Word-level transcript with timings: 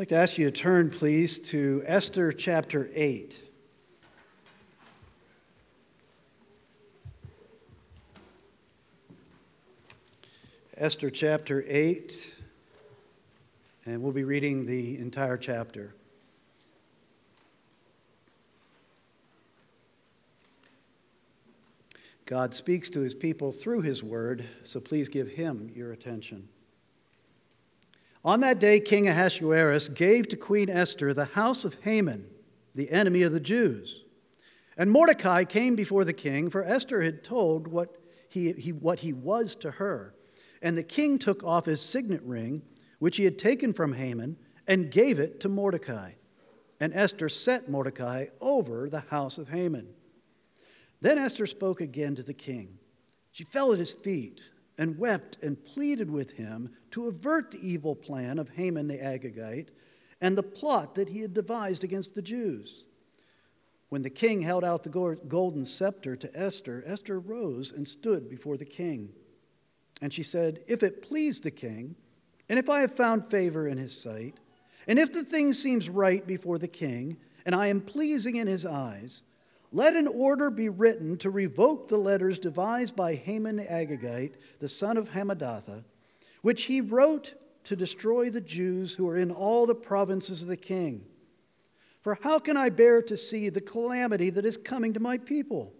I'd 0.00 0.04
like 0.04 0.08
to 0.08 0.16
ask 0.16 0.38
you 0.38 0.46
to 0.46 0.50
turn, 0.50 0.88
please, 0.88 1.38
to 1.50 1.82
Esther 1.84 2.32
chapter 2.32 2.88
8. 2.94 3.36
Esther 10.78 11.10
chapter 11.10 11.62
8, 11.68 12.34
and 13.84 14.00
we'll 14.00 14.12
be 14.12 14.24
reading 14.24 14.64
the 14.64 14.96
entire 14.96 15.36
chapter. 15.36 15.94
God 22.24 22.54
speaks 22.54 22.88
to 22.88 23.00
his 23.00 23.14
people 23.14 23.52
through 23.52 23.82
his 23.82 24.02
word, 24.02 24.46
so 24.64 24.80
please 24.80 25.10
give 25.10 25.32
him 25.32 25.70
your 25.74 25.92
attention. 25.92 26.48
On 28.24 28.40
that 28.40 28.58
day, 28.58 28.80
King 28.80 29.08
Ahasuerus 29.08 29.88
gave 29.88 30.28
to 30.28 30.36
Queen 30.36 30.68
Esther 30.68 31.14
the 31.14 31.24
house 31.24 31.64
of 31.64 31.80
Haman, 31.82 32.26
the 32.74 32.90
enemy 32.90 33.22
of 33.22 33.32
the 33.32 33.40
Jews. 33.40 34.04
And 34.76 34.90
Mordecai 34.90 35.44
came 35.44 35.74
before 35.74 36.04
the 36.04 36.12
king, 36.12 36.50
for 36.50 36.62
Esther 36.62 37.00
had 37.00 37.24
told 37.24 37.66
what 37.66 37.96
he, 38.28 38.52
he, 38.52 38.72
what 38.72 39.00
he 39.00 39.14
was 39.14 39.54
to 39.56 39.70
her. 39.70 40.14
And 40.60 40.76
the 40.76 40.82
king 40.82 41.18
took 41.18 41.42
off 41.44 41.64
his 41.64 41.80
signet 41.80 42.22
ring, 42.22 42.60
which 42.98 43.16
he 43.16 43.24
had 43.24 43.38
taken 43.38 43.72
from 43.72 43.94
Haman, 43.94 44.36
and 44.66 44.90
gave 44.90 45.18
it 45.18 45.40
to 45.40 45.48
Mordecai. 45.48 46.12
And 46.78 46.92
Esther 46.94 47.30
set 47.30 47.70
Mordecai 47.70 48.26
over 48.40 48.90
the 48.90 49.00
house 49.00 49.38
of 49.38 49.48
Haman. 49.48 49.88
Then 51.00 51.16
Esther 51.16 51.46
spoke 51.46 51.80
again 51.80 52.14
to 52.16 52.22
the 52.22 52.34
king. 52.34 52.78
She 53.32 53.44
fell 53.44 53.72
at 53.72 53.78
his 53.78 53.92
feet 53.92 54.42
and 54.76 54.98
wept 54.98 55.38
and 55.42 55.62
pleaded 55.64 56.10
with 56.10 56.32
him 56.32 56.70
to 56.92 57.06
avert 57.06 57.50
the 57.50 57.66
evil 57.66 57.94
plan 57.94 58.38
of 58.38 58.48
Haman 58.50 58.88
the 58.88 58.98
Agagite 58.98 59.68
and 60.20 60.36
the 60.36 60.42
plot 60.42 60.94
that 60.96 61.08
he 61.08 61.20
had 61.20 61.34
devised 61.34 61.84
against 61.84 62.14
the 62.14 62.22
Jews. 62.22 62.84
When 63.88 64.02
the 64.02 64.10
king 64.10 64.40
held 64.40 64.64
out 64.64 64.84
the 64.84 65.18
golden 65.28 65.64
scepter 65.64 66.14
to 66.16 66.38
Esther, 66.38 66.84
Esther 66.86 67.18
rose 67.18 67.72
and 67.72 67.86
stood 67.86 68.28
before 68.28 68.56
the 68.56 68.64
king. 68.64 69.10
And 70.00 70.12
she 70.12 70.22
said, 70.22 70.60
If 70.68 70.82
it 70.82 71.02
please 71.02 71.40
the 71.40 71.50
king, 71.50 71.96
and 72.48 72.58
if 72.58 72.70
I 72.70 72.80
have 72.80 72.94
found 72.94 73.30
favor 73.30 73.66
in 73.66 73.78
his 73.78 73.98
sight, 73.98 74.38
and 74.86 74.98
if 74.98 75.12
the 75.12 75.24
thing 75.24 75.52
seems 75.52 75.88
right 75.88 76.24
before 76.26 76.58
the 76.58 76.68
king, 76.68 77.16
and 77.44 77.54
I 77.54 77.66
am 77.66 77.80
pleasing 77.80 78.36
in 78.36 78.46
his 78.46 78.64
eyes, 78.64 79.24
let 79.72 79.94
an 79.94 80.06
order 80.06 80.50
be 80.50 80.68
written 80.68 81.16
to 81.18 81.30
revoke 81.30 81.88
the 81.88 81.96
letters 81.96 82.38
devised 82.38 82.96
by 82.96 83.14
Haman 83.14 83.56
the 83.56 83.64
Agagite, 83.64 84.34
the 84.58 84.68
son 84.68 84.96
of 84.96 85.10
Hammedatha, 85.10 85.84
which 86.42 86.64
he 86.64 86.80
wrote 86.80 87.34
to 87.64 87.76
destroy 87.76 88.30
the 88.30 88.40
Jews 88.40 88.94
who 88.94 89.08
are 89.08 89.16
in 89.16 89.30
all 89.30 89.66
the 89.66 89.74
provinces 89.74 90.42
of 90.42 90.48
the 90.48 90.56
king. 90.56 91.04
For 92.02 92.18
how 92.22 92.38
can 92.38 92.56
I 92.56 92.70
bear 92.70 93.02
to 93.02 93.16
see 93.16 93.48
the 93.48 93.60
calamity 93.60 94.30
that 94.30 94.46
is 94.46 94.56
coming 94.56 94.94
to 94.94 95.00
my 95.00 95.18
people? 95.18 95.74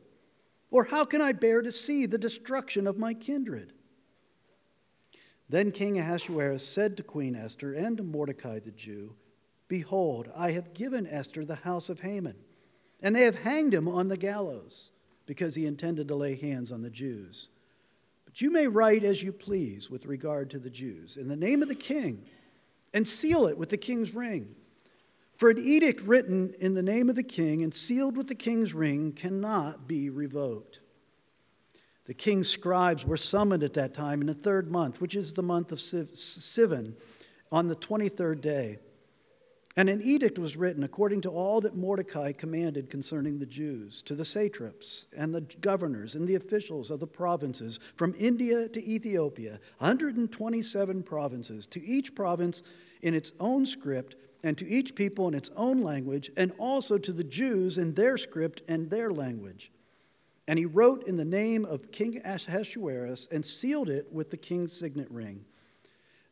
Or 0.70 0.84
how 0.84 1.05
can 1.05 1.20
I 1.20 1.33
bear 1.33 1.62
to 1.62 1.72
see 1.72 2.06
the 2.06 2.19
destruction 2.19 2.86
of 2.86 2.98
my 2.98 3.14
kindred? 3.14 3.72
Then 5.48 5.72
King 5.72 5.98
Ahasuerus 5.98 6.67
said 6.67 6.97
to 6.97 7.02
Queen 7.02 7.34
Esther 7.34 7.72
and 7.72 7.97
to 7.97 8.02
Mordecai 8.02 8.61
the 8.61 8.70
Jew, 8.70 9.14
Behold, 9.67 10.30
I 10.36 10.52
have 10.52 10.74
given 10.74 11.06
Esther 11.06 11.45
the 11.45 11.56
house 11.56 11.89
of 11.89 12.00
Haman 12.00 12.36
and 13.02 13.14
they 13.14 13.22
have 13.22 13.36
hanged 13.36 13.74
him 13.74 13.89
on 13.89 14.08
the 14.08 14.17
gallows 14.17 14.91
because 15.27 15.55
he 15.55 15.67
intended 15.67 16.08
to 16.08 16.14
lay 16.14 16.34
hands 16.34 16.72
on 16.72 16.83
the 16.83 16.91
Jews. 16.91 17.48
But 18.31 18.41
you 18.41 18.53
may 18.53 18.69
write 18.69 19.03
as 19.03 19.25
you 19.25 19.33
please 19.33 19.91
with 19.91 20.06
regard 20.06 20.50
to 20.50 20.61
the 20.61 20.70
Jews 20.70 21.17
in 21.17 21.27
the 21.27 21.34
name 21.34 21.62
of 21.62 21.69
the 21.69 21.75
king 21.75 22.27
and 22.95 23.06
seal 23.06 23.48
it 23.48 23.59
with 23.59 23.70
the 23.70 23.77
king's 23.77 24.14
ring. 24.14 24.55
For 25.36 25.50
an 25.50 25.59
edict 25.59 26.00
written 26.03 26.55
in 26.61 26.75
the 26.75 26.83
name 26.83 27.08
of 27.08 27.17
the 27.17 27.25
king 27.25 27.64
and 27.64 27.75
sealed 27.75 28.17
with 28.17 28.28
the 28.28 28.36
king's 28.36 28.73
ring 28.73 29.14
cannot 29.14 29.89
be 29.89 30.11
revoked. 30.11 30.78
The 32.05 32.14
king's 32.14 32.48
scribes 32.48 33.05
were 33.05 33.17
summoned 33.17 33.64
at 33.64 33.74
that 33.74 33.95
time 33.95 34.20
in 34.20 34.29
the 34.29 34.35
third 34.35 34.70
month, 34.70 35.01
which 35.01 35.17
is 35.17 35.35
the 35.35 35.42
month 35.42 35.73
of 35.73 35.80
Sivan, 35.80 36.95
on 37.51 37.67
the 37.67 37.74
23rd 37.74 38.41
day. 38.41 38.79
And 39.77 39.89
an 39.89 40.03
edict 40.03 40.39
was 40.39 40.57
written 40.57 40.83
according 40.83 41.20
to 41.23 41.31
all 41.31 41.61
that 41.61 41.77
Mordecai 41.77 42.33
commanded 42.33 42.91
concerning 42.91 43.39
the 43.39 43.47
Jews, 43.47 44.03
to 44.03 44.17
the 44.17 44.25
satraps 44.25 45.07
and 45.17 45.33
the 45.33 45.42
governors 45.61 46.17
and 46.17 46.27
the 46.27 46.35
officials 46.35 46.91
of 46.91 46.98
the 46.98 47.07
provinces 47.07 47.79
from 47.95 48.14
India 48.19 48.69
to 48.69 48.85
Ethiopia, 48.85 49.61
127 49.79 51.03
provinces, 51.05 51.67
to 51.67 51.85
each 51.85 52.17
province 52.17 52.64
in 53.03 53.14
its 53.14 53.33
own 53.39 53.64
script, 53.64 54.17
and 54.42 54.59
to 54.59 54.69
each 54.69 54.95
people 54.95 55.29
in 55.29 55.35
its 55.35 55.51
own 55.55 55.83
language, 55.83 56.30
and 56.36 56.53
also 56.59 56.98
to 56.98 57.13
the 57.13 57.25
Jews 57.25 57.79
in 57.79 57.95
their 57.95 58.19
script 58.19 58.63
and 58.67 58.91
their 58.91 59.13
language. 59.13 59.70
And 60.48 60.59
he 60.59 60.64
wrote 60.64 61.07
in 61.07 61.17
the 61.17 61.25
name 61.25 61.64
of 61.64 61.92
King 61.92 62.20
Ahasuerus 62.25 63.29
and 63.30 63.47
sealed 63.47 63.89
it 63.89 64.11
with 64.11 64.30
the 64.30 64.36
king's 64.36 64.73
signet 64.73 65.11
ring. 65.11 65.45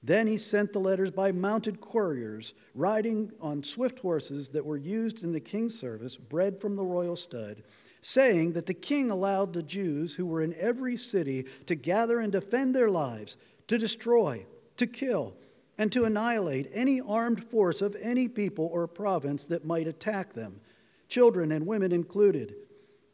Then 0.03 0.27
he 0.27 0.39
sent 0.39 0.73
the 0.73 0.81
letters 0.81 1.11
by 1.11 1.33
mounted 1.33 1.81
couriers, 1.81 2.55
riding 2.75 3.33
on 3.41 3.65
swift 3.65 3.99
horses 3.99 4.49
that 4.51 4.65
were 4.65 4.77
used 4.77 5.25
in 5.25 5.33
the 5.33 5.41
king's 5.41 5.79
service, 5.79 6.17
bred 6.17 6.61
from 6.61 6.77
the 6.77 6.85
royal 6.85 7.17
stud, 7.17 7.63
saying 8.01 8.53
that 8.53 8.67
the 8.67 8.75
king 8.75 9.11
allowed 9.11 9.53
the 9.53 9.63
Jews 9.63 10.15
who 10.15 10.25
were 10.27 10.43
in 10.43 10.55
every 10.55 10.97
city 10.97 11.47
to 11.67 11.75
gather 11.75 12.21
and 12.21 12.31
defend 12.31 12.77
their 12.77 12.91
lives, 12.91 13.37
to 13.67 13.77
destroy, 13.77 14.47
to 14.77 14.87
kill, 14.87 15.35
and 15.77 15.91
to 15.93 16.05
annihilate 16.05 16.71
any 16.73 17.01
armed 17.01 17.45
force 17.45 17.83
of 17.83 17.97
any 18.01 18.29
people 18.29 18.71
or 18.73 18.87
province 18.87 19.45
that 19.47 19.65
might 19.65 19.89
attack 19.89 20.33
them, 20.33 20.61
children 21.09 21.51
and 21.51 21.67
women 21.67 21.91
included, 21.91 22.55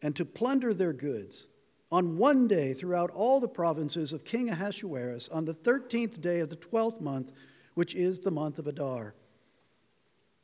and 0.02 0.14
to 0.16 0.24
plunder 0.24 0.74
their 0.74 0.92
goods 0.92 1.46
on 1.94 2.16
one 2.16 2.48
day 2.48 2.74
throughout 2.74 3.08
all 3.12 3.38
the 3.38 3.46
provinces 3.46 4.12
of 4.12 4.24
King 4.24 4.50
Ahasuerus 4.50 5.28
on 5.28 5.44
the 5.44 5.54
13th 5.54 6.20
day 6.20 6.40
of 6.40 6.50
the 6.50 6.56
12th 6.56 7.00
month, 7.00 7.30
which 7.74 7.94
is 7.94 8.18
the 8.18 8.32
month 8.32 8.58
of 8.58 8.66
Adar. 8.66 9.14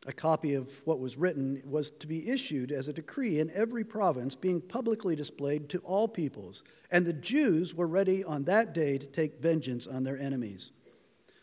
A 0.07 0.13
copy 0.13 0.55
of 0.55 0.71
what 0.85 1.01
was 1.01 1.19
written 1.19 1.61
was 1.65 1.91
to 1.91 2.07
be 2.07 2.29
issued 2.29 2.71
as 2.71 2.87
a 2.87 2.93
decree 2.93 3.41
in 3.41 3.51
every 3.51 3.83
province, 3.83 4.37
being 4.37 4.61
publicly 4.61 5.17
displayed 5.17 5.69
to 5.71 5.79
all 5.79 6.07
peoples. 6.07 6.63
And 6.93 7.05
the 7.05 7.13
Jews 7.13 7.75
were 7.75 7.89
ready 7.89 8.23
on 8.23 8.45
that 8.45 8.73
day 8.73 8.97
to 8.97 9.07
take 9.07 9.43
vengeance 9.43 9.89
on 9.89 10.05
their 10.05 10.19
enemies. 10.19 10.71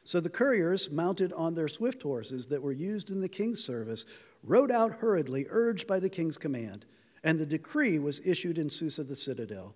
So 0.06 0.22
the 0.22 0.29
couriers, 0.29 0.90
mounted 0.90 1.34
on 1.34 1.53
their 1.53 1.67
swift 1.67 2.01
horses 2.01 2.47
that 2.47 2.62
were 2.63 2.72
used 2.72 3.12
in 3.12 3.19
the 3.19 3.28
king's 3.28 3.62
service, 3.62 4.06
rode 4.41 4.72
out 4.72 5.00
hurriedly, 5.00 5.47
urged 5.50 5.85
by 5.85 6.00
the 6.00 6.09
king's 6.09 6.38
command. 6.38 6.85
And 7.25 7.38
the 7.38 7.46
decree 7.46 8.00
was 8.00 8.22
issued 8.23 8.57
in 8.57 8.69
Susa 8.69 9.03
the 9.03 9.17
citadel. 9.17 9.75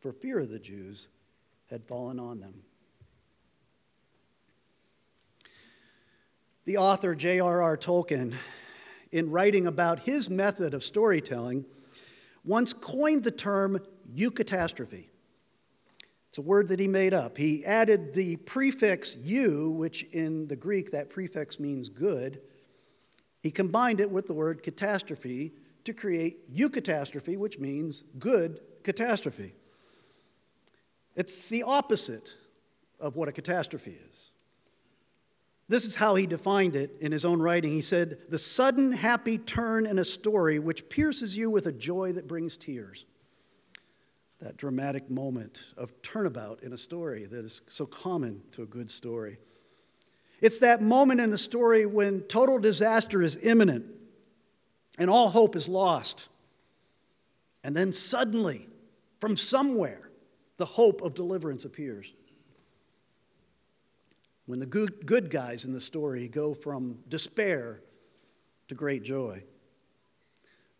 for 0.00 0.12
fear 0.12 0.38
of 0.38 0.50
the 0.50 0.58
Jews 0.58 1.08
had 1.70 1.84
fallen 1.84 2.18
on 2.18 2.40
them. 2.40 2.62
The 6.64 6.76
author 6.76 7.14
J.R.R. 7.14 7.76
Tolkien, 7.76 8.34
in 9.10 9.30
writing 9.30 9.66
about 9.66 10.00
his 10.00 10.28
method 10.28 10.74
of 10.74 10.84
storytelling, 10.84 11.64
once 12.44 12.72
coined 12.72 13.24
the 13.24 13.30
term 13.30 13.80
eucatastrophe. 14.14 15.06
It's 16.28 16.38
a 16.38 16.42
word 16.42 16.68
that 16.68 16.78
he 16.78 16.88
made 16.88 17.14
up. 17.14 17.38
He 17.38 17.64
added 17.64 18.12
the 18.12 18.36
prefix 18.36 19.16
eu, 19.16 19.70
which 19.70 20.02
in 20.12 20.46
the 20.46 20.56
Greek 20.56 20.90
that 20.90 21.08
prefix 21.08 21.58
means 21.58 21.88
good. 21.88 22.40
He 23.42 23.50
combined 23.50 24.00
it 24.00 24.10
with 24.10 24.26
the 24.26 24.34
word 24.34 24.62
catastrophe 24.62 25.54
to 25.84 25.94
create 25.94 26.54
eucatastrophe, 26.54 27.38
which 27.38 27.58
means 27.58 28.04
good 28.18 28.60
catastrophe. 28.82 29.54
It's 31.18 31.48
the 31.48 31.64
opposite 31.64 32.32
of 33.00 33.16
what 33.16 33.28
a 33.28 33.32
catastrophe 33.32 33.98
is. 34.08 34.30
This 35.68 35.84
is 35.84 35.96
how 35.96 36.14
he 36.14 36.28
defined 36.28 36.76
it 36.76 36.92
in 37.00 37.10
his 37.10 37.24
own 37.24 37.42
writing. 37.42 37.72
He 37.72 37.82
said, 37.82 38.18
The 38.28 38.38
sudden 38.38 38.92
happy 38.92 39.36
turn 39.36 39.84
in 39.84 39.98
a 39.98 40.04
story 40.04 40.60
which 40.60 40.88
pierces 40.88 41.36
you 41.36 41.50
with 41.50 41.66
a 41.66 41.72
joy 41.72 42.12
that 42.12 42.28
brings 42.28 42.56
tears. 42.56 43.04
That 44.40 44.56
dramatic 44.56 45.10
moment 45.10 45.74
of 45.76 45.92
turnabout 46.02 46.62
in 46.62 46.72
a 46.72 46.78
story 46.78 47.24
that 47.24 47.44
is 47.44 47.62
so 47.66 47.84
common 47.84 48.40
to 48.52 48.62
a 48.62 48.66
good 48.66 48.88
story. 48.88 49.38
It's 50.40 50.60
that 50.60 50.82
moment 50.82 51.20
in 51.20 51.32
the 51.32 51.36
story 51.36 51.84
when 51.84 52.20
total 52.22 52.60
disaster 52.60 53.22
is 53.22 53.36
imminent 53.42 53.86
and 54.98 55.10
all 55.10 55.30
hope 55.30 55.56
is 55.56 55.68
lost. 55.68 56.28
And 57.64 57.76
then 57.76 57.92
suddenly, 57.92 58.68
from 59.18 59.36
somewhere, 59.36 60.07
the 60.58 60.66
hope 60.66 61.00
of 61.00 61.14
deliverance 61.14 61.64
appears. 61.64 62.12
When 64.46 64.58
the 64.58 64.66
good, 64.66 65.06
good 65.06 65.30
guys 65.30 65.64
in 65.64 65.72
the 65.72 65.80
story 65.80 66.28
go 66.28 66.52
from 66.52 66.98
despair 67.08 67.80
to 68.68 68.74
great 68.74 69.02
joy. 69.02 69.42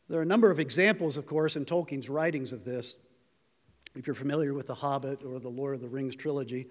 There 0.09 0.19
are 0.19 0.23
a 0.23 0.27
number 0.27 0.51
of 0.51 0.59
examples, 0.59 1.17
of 1.17 1.27
course, 1.27 1.57
in 1.57 1.65
Tolkien's 1.65 2.09
writings 2.09 2.53
of 2.53 2.65
this. 2.65 2.97
If 3.95 4.07
you're 4.07 4.15
familiar 4.15 4.55
with 4.55 4.67
The 4.67 4.75
Hobbit 4.75 5.23
or 5.23 5.39
the 5.39 5.49
Lord 5.49 5.75
of 5.75 5.83
the 5.83 5.89
Rings 5.89 6.17
trilogy, 6.17 6.67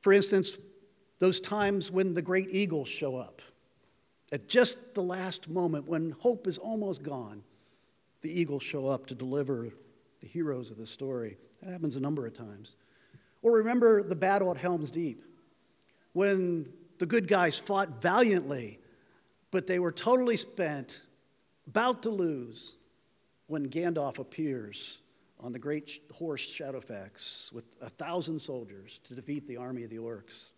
for 0.00 0.12
instance, 0.12 0.58
those 1.18 1.40
times 1.40 1.90
when 1.90 2.14
the 2.14 2.22
great 2.22 2.48
eagles 2.50 2.88
show 2.88 3.16
up. 3.16 3.42
At 4.32 4.48
just 4.48 4.94
the 4.94 5.02
last 5.02 5.48
moment, 5.48 5.88
when 5.88 6.12
hope 6.20 6.46
is 6.46 6.56
almost 6.56 7.02
gone, 7.02 7.42
the 8.20 8.30
eagles 8.30 8.62
show 8.62 8.86
up 8.88 9.06
to 9.06 9.14
deliver 9.14 9.70
the 10.20 10.26
heroes 10.26 10.70
of 10.70 10.76
the 10.76 10.86
story. 10.86 11.36
That 11.62 11.72
happens 11.72 11.96
a 11.96 12.00
number 12.00 12.26
of 12.26 12.34
times. 12.34 12.76
Or 13.42 13.58
remember 13.58 14.02
the 14.02 14.16
battle 14.16 14.50
at 14.50 14.58
Helm's 14.58 14.90
Deep, 14.90 15.22
when 16.12 16.72
the 16.98 17.06
good 17.06 17.28
guys 17.28 17.58
fought 17.58 18.02
valiantly, 18.02 18.78
but 19.50 19.66
they 19.66 19.78
were 19.78 19.92
totally 19.92 20.36
spent, 20.36 21.02
about 21.66 22.02
to 22.02 22.10
lose, 22.10 22.76
when 23.46 23.68
Gandalf 23.68 24.18
appears 24.18 24.98
on 25.40 25.52
the 25.52 25.58
great 25.58 26.00
horse 26.12 26.46
Shadowfax 26.46 27.52
with 27.52 27.64
a 27.80 27.88
thousand 27.88 28.40
soldiers 28.40 29.00
to 29.04 29.14
defeat 29.14 29.46
the 29.46 29.56
army 29.56 29.84
of 29.84 29.90
the 29.90 29.96
orcs. 29.96 30.50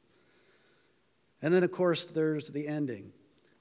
And 1.41 1.55
then, 1.55 1.63
of 1.63 1.73
course, 1.73 2.05
there's 2.05 2.49
the 2.49 2.67
ending. 2.67 3.13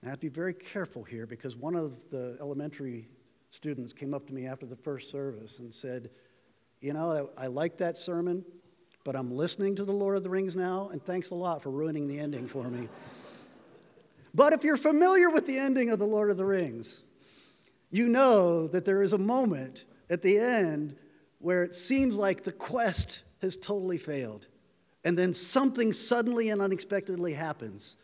I 0.04 0.10
have 0.10 0.20
to 0.20 0.22
be 0.22 0.30
very 0.30 0.54
careful 0.54 1.04
here 1.04 1.28
because 1.28 1.56
one 1.56 1.76
of 1.76 2.10
the 2.10 2.38
elementary 2.40 3.08
students 3.52 3.94
came 3.94 4.14
up 4.14 4.26
to 4.28 4.34
me 4.34 4.48
after 4.48 4.66
the 4.66 4.76
first 4.76 5.12
service 5.12 5.60
and 5.60 5.74
said, 5.74 6.10
You 6.82 6.94
know, 6.94 7.30
I, 7.38 7.44
I 7.44 7.48
like 7.48 7.78
that 7.78 8.00
sermon, 8.00 8.44
but 9.04 9.16
I'm 9.16 9.32
listening 9.32 9.76
to 9.76 9.86
The 9.86 9.92
Lord 9.92 10.18
of 10.18 10.24
the 10.24 10.32
Rings 10.32 10.56
now, 10.56 10.90
and 10.92 11.02
thanks 11.04 11.30
a 11.30 11.36
lot 11.36 11.62
for 11.62 11.70
ruining 11.70 12.08
the 12.08 12.20
ending 12.20 12.48
for 12.48 12.68
me. 12.70 12.90
but 14.34 14.52
if 14.52 14.64
you're 14.64 14.78
familiar 14.78 15.30
with 15.30 15.46
the 15.46 15.60
ending 15.60 15.92
of 15.92 16.00
The 16.00 16.08
Lord 16.08 16.32
of 16.32 16.38
the 16.38 16.46
Rings, 16.46 17.04
you 17.92 18.08
know 18.08 18.68
that 18.68 18.84
there 18.84 19.04
is 19.04 19.14
a 19.14 19.20
moment 19.20 19.86
at 20.10 20.24
the 20.24 20.40
end 20.40 20.96
where 21.38 21.64
it 21.64 21.76
seems 21.76 22.16
like 22.16 22.44
the 22.44 22.52
quest 22.52 23.24
has 23.42 23.58
totally 23.58 24.00
failed. 24.00 24.48
And 25.04 25.16
then 25.16 25.34
something 25.34 25.94
suddenly 25.94 26.50
and 26.50 26.62
unexpectedly 26.62 27.34
happens. 27.34 27.98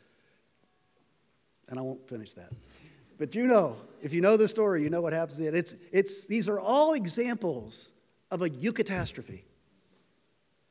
And 1.68 1.80
I 1.80 1.82
won't 1.82 2.08
finish 2.08 2.34
that. 2.34 2.52
But 3.18 3.34
you 3.34 3.48
know, 3.48 3.78
if 4.04 4.14
you 4.14 4.22
know 4.22 4.38
the 4.38 4.48
story, 4.48 4.84
you 4.84 4.92
know 4.92 5.02
what 5.02 5.14
happens. 5.14 5.40
It's, 5.40 5.76
it's, 5.92 6.28
these 6.28 6.48
are 6.48 6.60
all 6.60 6.94
examples 6.94 7.94
of 8.32 8.42
a 8.42 8.50
eucatastrophe, 8.50 9.44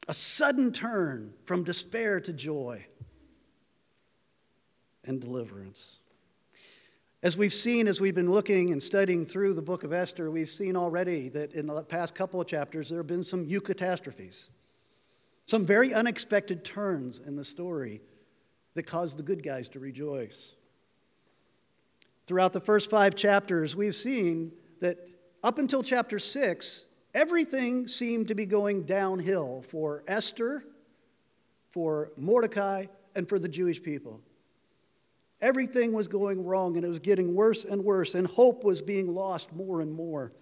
a 0.08 0.14
sudden 0.14 0.72
turn 0.72 1.32
from 1.44 1.64
despair 1.64 2.20
to 2.20 2.32
joy 2.32 2.84
and 5.04 5.20
deliverance. 5.20 5.98
As 7.22 7.36
we've 7.36 7.54
seen, 7.54 7.88
as 7.88 8.00
we've 8.00 8.14
been 8.14 8.30
looking 8.30 8.72
and 8.72 8.82
studying 8.82 9.24
through 9.24 9.54
the 9.54 9.62
book 9.62 9.84
of 9.84 9.92
Esther, 9.92 10.30
we've 10.30 10.48
seen 10.48 10.76
already 10.76 11.28
that 11.30 11.52
in 11.54 11.66
the 11.66 11.82
past 11.82 12.14
couple 12.14 12.40
of 12.40 12.46
chapters 12.46 12.88
there 12.88 12.98
have 12.98 13.06
been 13.06 13.24
some 13.24 13.46
eucatastrophes, 13.46 14.48
some 15.46 15.64
very 15.64 15.94
unexpected 15.94 16.64
turns 16.64 17.18
in 17.18 17.36
the 17.36 17.44
story 17.44 18.00
that 18.74 18.84
caused 18.84 19.18
the 19.18 19.22
good 19.22 19.42
guys 19.42 19.68
to 19.70 19.80
rejoice. 19.80 20.54
Throughout 22.26 22.52
the 22.52 22.60
first 22.60 22.90
five 22.90 23.14
chapters, 23.14 23.74
we've 23.74 23.94
seen 23.94 24.52
that 24.80 24.98
up 25.42 25.58
until 25.58 25.82
chapter 25.82 26.18
six, 26.18 26.86
everything 27.16 27.88
seemed 27.88 28.28
to 28.28 28.34
be 28.34 28.44
going 28.44 28.82
downhill 28.82 29.62
for 29.62 30.04
Esther, 30.06 30.62
for 31.70 32.10
Mordecai, 32.16 32.86
and 33.14 33.26
for 33.26 33.38
the 33.38 33.48
Jewish 33.48 33.82
people. 33.82 34.20
Everything 35.40 35.92
was 35.92 36.08
going 36.08 36.44
wrong 36.44 36.76
and 36.76 36.84
it 36.84 36.88
was 36.88 36.98
getting 36.98 37.34
worse 37.34 37.64
and 37.64 37.82
worse, 37.82 38.14
and 38.14 38.26
hope 38.26 38.62
was 38.62 38.82
being 38.82 39.08
lost 39.08 39.52
more 39.54 39.80
and 39.80 39.92
more. 39.92 40.32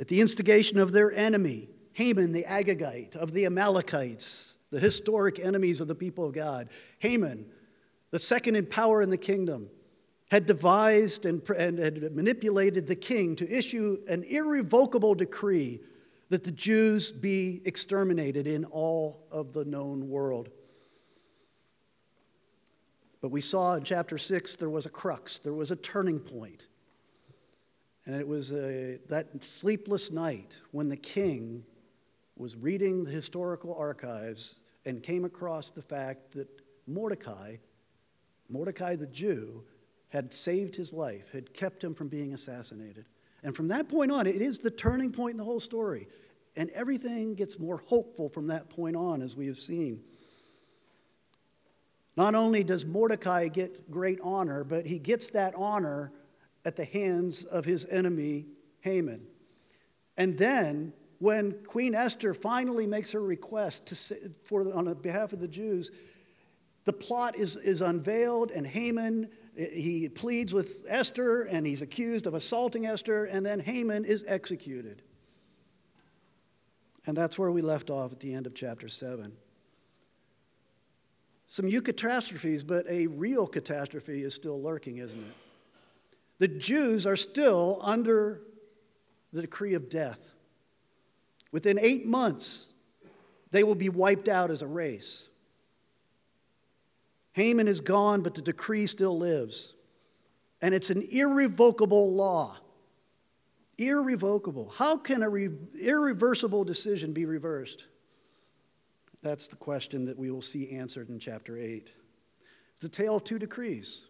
At 0.00 0.08
the 0.08 0.22
instigation 0.22 0.78
of 0.78 0.92
their 0.92 1.12
enemy, 1.12 1.68
Haman 1.92 2.32
the 2.32 2.44
Agagite, 2.44 3.16
of 3.16 3.32
the 3.32 3.44
Amalekites, 3.44 4.56
the 4.70 4.80
historic 4.80 5.38
enemies 5.38 5.82
of 5.82 5.88
the 5.88 5.94
people 5.94 6.24
of 6.26 6.32
God, 6.32 6.70
Haman, 7.00 7.44
the 8.10 8.18
second 8.18 8.56
in 8.56 8.64
power 8.64 9.02
in 9.02 9.10
the 9.10 9.18
kingdom, 9.18 9.68
had 10.30 10.46
devised 10.46 11.26
and, 11.26 11.46
and 11.50 11.78
had 11.78 12.14
manipulated 12.14 12.86
the 12.86 12.96
king 12.96 13.34
to 13.36 13.50
issue 13.50 13.98
an 14.08 14.22
irrevocable 14.24 15.14
decree 15.14 15.80
that 16.28 16.44
the 16.44 16.52
Jews 16.52 17.10
be 17.10 17.60
exterminated 17.64 18.46
in 18.46 18.64
all 18.64 19.26
of 19.32 19.52
the 19.52 19.64
known 19.64 20.08
world. 20.08 20.48
But 23.20 23.30
we 23.30 23.40
saw 23.40 23.74
in 23.74 23.82
chapter 23.82 24.16
6 24.16 24.56
there 24.56 24.70
was 24.70 24.86
a 24.86 24.90
crux, 24.90 25.38
there 25.38 25.52
was 25.52 25.72
a 25.72 25.76
turning 25.76 26.20
point. 26.20 26.68
And 28.06 28.14
it 28.18 28.26
was 28.26 28.52
a, 28.52 28.98
that 29.08 29.44
sleepless 29.44 30.10
night 30.10 30.58
when 30.70 30.88
the 30.88 30.96
king 30.96 31.64
was 32.36 32.56
reading 32.56 33.04
the 33.04 33.10
historical 33.10 33.74
archives 33.74 34.60
and 34.86 35.02
came 35.02 35.24
across 35.24 35.70
the 35.70 35.82
fact 35.82 36.32
that 36.32 36.48
Mordecai, 36.86 37.56
Mordecai 38.48 38.96
the 38.96 39.06
Jew, 39.06 39.64
had 40.10 40.32
saved 40.32 40.76
his 40.76 40.92
life, 40.92 41.32
had 41.32 41.54
kept 41.54 41.82
him 41.82 41.94
from 41.94 42.08
being 42.08 42.34
assassinated. 42.34 43.06
And 43.42 43.56
from 43.56 43.68
that 43.68 43.88
point 43.88 44.12
on, 44.12 44.26
it 44.26 44.42
is 44.42 44.58
the 44.58 44.70
turning 44.70 45.12
point 45.12 45.32
in 45.32 45.36
the 45.38 45.44
whole 45.44 45.60
story. 45.60 46.08
And 46.56 46.68
everything 46.70 47.34
gets 47.34 47.58
more 47.58 47.78
hopeful 47.78 48.28
from 48.28 48.48
that 48.48 48.68
point 48.68 48.96
on, 48.96 49.22
as 49.22 49.36
we 49.36 49.46
have 49.46 49.58
seen. 49.58 50.02
Not 52.16 52.34
only 52.34 52.64
does 52.64 52.84
Mordecai 52.84 53.48
get 53.48 53.90
great 53.90 54.18
honor, 54.22 54.64
but 54.64 54.84
he 54.84 54.98
gets 54.98 55.30
that 55.30 55.54
honor 55.54 56.12
at 56.64 56.76
the 56.76 56.84
hands 56.84 57.44
of 57.44 57.64
his 57.64 57.86
enemy, 57.86 58.46
Haman. 58.80 59.26
And 60.16 60.36
then, 60.36 60.92
when 61.18 61.52
Queen 61.64 61.94
Esther 61.94 62.34
finally 62.34 62.86
makes 62.86 63.12
her 63.12 63.22
request 63.22 63.86
to, 63.86 64.16
for, 64.44 64.70
on 64.74 64.92
behalf 64.94 65.32
of 65.32 65.40
the 65.40 65.48
Jews, 65.48 65.90
the 66.84 66.92
plot 66.92 67.36
is, 67.36 67.56
is 67.56 67.80
unveiled, 67.80 68.50
and 68.50 68.66
Haman 68.66 69.30
he 69.72 70.08
pleads 70.08 70.52
with 70.54 70.84
Esther, 70.88 71.42
and 71.42 71.66
he's 71.66 71.82
accused 71.82 72.26
of 72.26 72.34
assaulting 72.34 72.86
Esther, 72.86 73.24
and 73.24 73.44
then 73.44 73.60
Haman 73.60 74.04
is 74.04 74.24
executed. 74.26 75.02
And 77.06 77.16
that's 77.16 77.38
where 77.38 77.50
we 77.50 77.62
left 77.62 77.90
off 77.90 78.12
at 78.12 78.20
the 78.20 78.34
end 78.34 78.46
of 78.46 78.54
chapter 78.54 78.88
7 78.88 79.32
some 81.50 81.66
eucatastrophes, 81.66 82.64
but 82.64 82.86
a 82.88 83.08
real 83.08 83.44
catastrophe 83.44 84.22
is 84.22 84.32
still 84.32 84.62
lurking, 84.62 84.98
isn't 84.98 85.18
it? 85.18 85.34
The 86.38 86.46
Jews 86.46 87.06
are 87.06 87.16
still 87.16 87.80
under 87.82 88.40
the 89.32 89.40
decree 89.40 89.74
of 89.74 89.90
death. 89.90 90.32
Within 91.50 91.76
eight 91.80 92.06
months, 92.06 92.72
they 93.50 93.64
will 93.64 93.74
be 93.74 93.88
wiped 93.88 94.28
out 94.28 94.52
as 94.52 94.62
a 94.62 94.66
race. 94.68 95.28
Haman 97.32 97.68
is 97.68 97.80
gone, 97.80 98.22
but 98.22 98.34
the 98.34 98.42
decree 98.42 98.86
still 98.86 99.16
lives. 99.16 99.74
And 100.62 100.74
it's 100.74 100.90
an 100.90 101.02
irrevocable 101.10 102.12
law. 102.12 102.56
Irrevocable. 103.78 104.72
How 104.76 104.96
can 104.96 105.22
a 105.22 105.28
re- 105.28 105.50
irreversible 105.80 106.64
decision 106.64 107.12
be 107.12 107.24
reversed? 107.24 107.86
That's 109.22 109.48
the 109.48 109.56
question 109.56 110.06
that 110.06 110.18
we 110.18 110.30
will 110.30 110.42
see 110.42 110.70
answered 110.70 111.08
in 111.08 111.18
chapter 111.18 111.58
8. 111.58 111.90
It's 112.76 112.84
a 112.84 112.88
tale 112.88 113.16
of 113.16 113.24
two 113.24 113.38
decrees. 113.38 114.06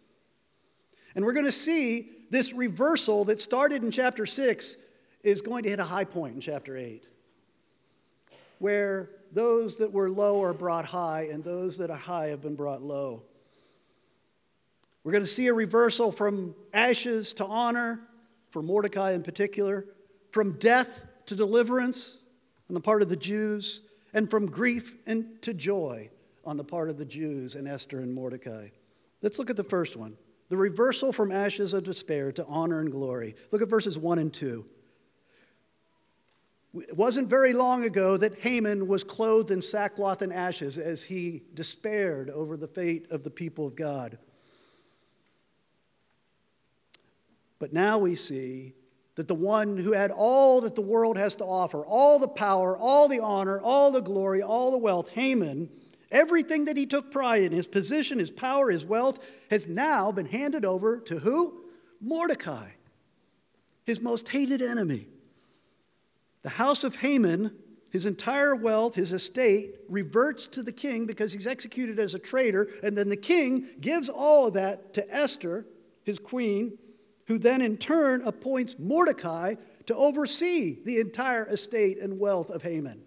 And 1.14 1.24
we're 1.24 1.32
going 1.32 1.46
to 1.46 1.52
see 1.52 2.10
this 2.30 2.52
reversal 2.52 3.24
that 3.24 3.40
started 3.40 3.82
in 3.82 3.90
chapter 3.90 4.26
6 4.26 4.76
is 5.22 5.42
going 5.42 5.64
to 5.64 5.68
hit 5.68 5.80
a 5.80 5.84
high 5.84 6.04
point 6.04 6.34
in 6.34 6.40
chapter 6.40 6.76
8, 6.76 7.06
where 8.60 9.10
those 9.32 9.78
that 9.78 9.90
were 9.92 10.10
low 10.10 10.42
are 10.42 10.54
brought 10.54 10.84
high, 10.84 11.28
and 11.32 11.42
those 11.42 11.78
that 11.78 11.90
are 11.90 11.96
high 11.96 12.28
have 12.28 12.42
been 12.42 12.54
brought 12.54 12.82
low. 12.82 13.24
We're 15.02 15.12
going 15.12 15.24
to 15.24 15.30
see 15.30 15.48
a 15.48 15.54
reversal 15.54 16.12
from 16.12 16.54
ashes 16.72 17.32
to 17.34 17.46
honor, 17.46 18.00
for 18.50 18.62
Mordecai 18.62 19.12
in 19.12 19.22
particular, 19.22 19.86
from 20.30 20.52
death 20.58 21.06
to 21.26 21.34
deliverance 21.34 22.22
on 22.68 22.74
the 22.74 22.80
part 22.80 23.02
of 23.02 23.08
the 23.08 23.16
Jews, 23.16 23.82
and 24.12 24.30
from 24.30 24.46
grief 24.46 24.94
to 25.06 25.54
joy 25.54 26.10
on 26.44 26.56
the 26.56 26.64
part 26.64 26.90
of 26.90 26.98
the 26.98 27.04
Jews 27.04 27.54
and 27.54 27.66
Esther 27.66 28.00
and 28.00 28.12
Mordecai. 28.12 28.68
Let's 29.22 29.38
look 29.38 29.50
at 29.50 29.56
the 29.56 29.64
first 29.64 29.96
one 29.96 30.16
the 30.50 30.56
reversal 30.56 31.12
from 31.12 31.30
ashes 31.30 31.72
of 31.72 31.84
despair 31.84 32.32
to 32.32 32.44
honor 32.46 32.80
and 32.80 32.90
glory. 32.90 33.36
Look 33.52 33.62
at 33.62 33.68
verses 33.68 33.96
1 33.96 34.18
and 34.18 34.32
2. 34.32 34.66
It 36.72 36.96
wasn't 36.96 37.28
very 37.28 37.52
long 37.52 37.84
ago 37.84 38.16
that 38.16 38.38
Haman 38.40 38.86
was 38.86 39.02
clothed 39.02 39.50
in 39.50 39.60
sackcloth 39.60 40.22
and 40.22 40.32
ashes 40.32 40.78
as 40.78 41.02
he 41.02 41.42
despaired 41.54 42.30
over 42.30 42.56
the 42.56 42.68
fate 42.68 43.10
of 43.10 43.24
the 43.24 43.30
people 43.30 43.66
of 43.66 43.74
God. 43.74 44.18
But 47.58 47.72
now 47.72 47.98
we 47.98 48.14
see 48.14 48.74
that 49.16 49.26
the 49.26 49.34
one 49.34 49.76
who 49.76 49.92
had 49.92 50.12
all 50.12 50.60
that 50.60 50.76
the 50.76 50.80
world 50.80 51.18
has 51.18 51.36
to 51.36 51.44
offer, 51.44 51.84
all 51.84 52.18
the 52.18 52.28
power, 52.28 52.76
all 52.78 53.08
the 53.08 53.20
honor, 53.20 53.60
all 53.60 53.90
the 53.90 54.00
glory, 54.00 54.40
all 54.40 54.70
the 54.70 54.78
wealth, 54.78 55.08
Haman, 55.10 55.68
everything 56.10 56.66
that 56.66 56.76
he 56.76 56.86
took 56.86 57.10
pride 57.10 57.42
in, 57.42 57.52
his 57.52 57.66
position, 57.66 58.18
his 58.20 58.30
power, 58.30 58.70
his 58.70 58.84
wealth, 58.84 59.28
has 59.50 59.66
now 59.66 60.12
been 60.12 60.26
handed 60.26 60.64
over 60.64 61.00
to 61.00 61.18
who? 61.18 61.64
Mordecai, 62.00 62.70
his 63.84 64.00
most 64.00 64.28
hated 64.28 64.62
enemy. 64.62 65.08
The 66.42 66.50
house 66.50 66.84
of 66.84 66.96
Haman, 66.96 67.54
his 67.90 68.06
entire 68.06 68.54
wealth, 68.54 68.94
his 68.94 69.12
estate, 69.12 69.74
reverts 69.88 70.46
to 70.48 70.62
the 70.62 70.72
king 70.72 71.06
because 71.06 71.32
he's 71.32 71.46
executed 71.46 71.98
as 71.98 72.14
a 72.14 72.18
traitor, 72.18 72.68
and 72.82 72.96
then 72.96 73.08
the 73.08 73.16
king 73.16 73.68
gives 73.80 74.08
all 74.08 74.46
of 74.46 74.54
that 74.54 74.94
to 74.94 75.14
Esther, 75.14 75.66
his 76.04 76.18
queen, 76.18 76.78
who 77.26 77.38
then 77.38 77.60
in 77.60 77.76
turn 77.76 78.22
appoints 78.22 78.78
Mordecai 78.78 79.54
to 79.86 79.94
oversee 79.94 80.82
the 80.84 80.98
entire 80.98 81.46
estate 81.46 81.98
and 81.98 82.18
wealth 82.18 82.50
of 82.50 82.62
Haman. 82.62 83.02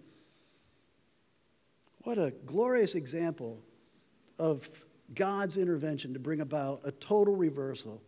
What 2.02 2.18
a 2.18 2.32
glorious 2.44 2.94
example 2.94 3.62
of 4.38 4.68
God's 5.14 5.56
intervention 5.56 6.12
to 6.14 6.18
bring 6.18 6.40
about 6.40 6.82
a 6.84 6.92
total 6.92 7.34
reversal. 7.34 8.02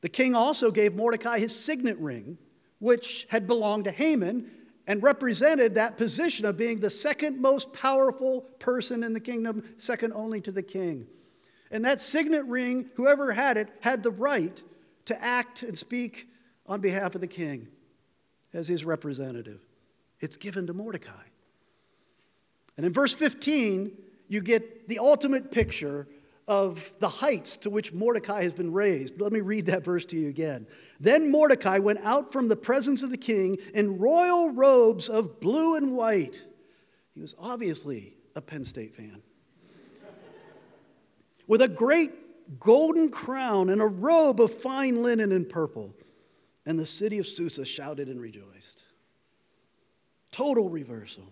The 0.00 0.08
king 0.08 0.34
also 0.34 0.70
gave 0.70 0.94
Mordecai 0.94 1.38
his 1.38 1.54
signet 1.54 1.98
ring, 1.98 2.38
which 2.78 3.26
had 3.30 3.46
belonged 3.46 3.84
to 3.84 3.90
Haman 3.90 4.50
and 4.86 5.02
represented 5.02 5.74
that 5.74 5.96
position 5.96 6.46
of 6.46 6.56
being 6.56 6.80
the 6.80 6.90
second 6.90 7.40
most 7.40 7.72
powerful 7.72 8.42
person 8.58 9.02
in 9.02 9.12
the 9.12 9.20
kingdom, 9.20 9.64
second 9.78 10.12
only 10.12 10.40
to 10.40 10.52
the 10.52 10.62
king. 10.62 11.06
And 11.70 11.84
that 11.84 12.00
signet 12.00 12.46
ring, 12.46 12.90
whoever 12.94 13.32
had 13.32 13.56
it, 13.56 13.68
had 13.80 14.02
the 14.02 14.12
right 14.12 14.62
to 15.06 15.22
act 15.22 15.62
and 15.62 15.76
speak 15.76 16.28
on 16.66 16.80
behalf 16.80 17.14
of 17.14 17.20
the 17.20 17.26
king 17.26 17.68
as 18.52 18.68
his 18.68 18.84
representative. 18.84 19.60
It's 20.20 20.36
given 20.36 20.66
to 20.68 20.72
Mordecai. 20.72 21.24
And 22.76 22.86
in 22.86 22.92
verse 22.92 23.14
15, 23.14 23.96
you 24.28 24.40
get 24.40 24.88
the 24.88 24.98
ultimate 24.98 25.50
picture 25.50 26.06
of 26.48 26.92
the 27.00 27.08
heights 27.08 27.56
to 27.56 27.70
which 27.70 27.92
Mordecai 27.92 28.42
has 28.42 28.52
been 28.52 28.72
raised. 28.72 29.20
Let 29.20 29.32
me 29.32 29.40
read 29.40 29.66
that 29.66 29.84
verse 29.84 30.04
to 30.06 30.16
you 30.16 30.28
again. 30.28 30.66
Then 30.98 31.30
Mordecai 31.30 31.78
went 31.78 32.00
out 32.02 32.32
from 32.32 32.48
the 32.48 32.56
presence 32.56 33.02
of 33.02 33.10
the 33.10 33.16
king 33.16 33.56
in 33.74 33.98
royal 33.98 34.50
robes 34.50 35.08
of 35.08 35.40
blue 35.40 35.76
and 35.76 35.92
white. 35.92 36.42
He 37.14 37.20
was 37.20 37.34
obviously 37.38 38.16
a 38.34 38.40
Penn 38.40 38.64
State 38.64 38.94
fan. 38.94 39.22
With 41.46 41.62
a 41.62 41.68
great 41.68 42.58
golden 42.60 43.10
crown 43.10 43.68
and 43.70 43.80
a 43.80 43.86
robe 43.86 44.40
of 44.40 44.54
fine 44.54 45.02
linen 45.02 45.32
and 45.32 45.48
purple. 45.48 45.94
And 46.64 46.78
the 46.78 46.86
city 46.86 47.18
of 47.18 47.26
Susa 47.26 47.64
shouted 47.64 48.08
and 48.08 48.20
rejoiced. 48.20 48.84
Total 50.32 50.68
reversal. 50.68 51.24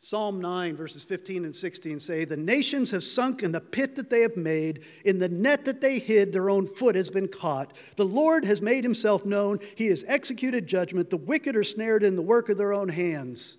Psalm 0.00 0.40
9, 0.40 0.76
verses 0.76 1.02
15 1.02 1.44
and 1.44 1.54
16 1.54 1.98
say, 1.98 2.24
The 2.24 2.36
nations 2.36 2.92
have 2.92 3.02
sunk 3.02 3.42
in 3.42 3.50
the 3.50 3.60
pit 3.60 3.96
that 3.96 4.10
they 4.10 4.20
have 4.20 4.36
made. 4.36 4.84
In 5.04 5.18
the 5.18 5.28
net 5.28 5.64
that 5.64 5.80
they 5.80 5.98
hid, 5.98 6.32
their 6.32 6.50
own 6.50 6.68
foot 6.68 6.94
has 6.94 7.10
been 7.10 7.26
caught. 7.26 7.72
The 7.96 8.04
Lord 8.04 8.44
has 8.44 8.62
made 8.62 8.84
himself 8.84 9.26
known. 9.26 9.58
He 9.74 9.88
has 9.88 10.04
executed 10.06 10.68
judgment. 10.68 11.10
The 11.10 11.16
wicked 11.16 11.56
are 11.56 11.64
snared 11.64 12.04
in 12.04 12.14
the 12.14 12.22
work 12.22 12.48
of 12.48 12.56
their 12.56 12.72
own 12.72 12.88
hands. 12.88 13.58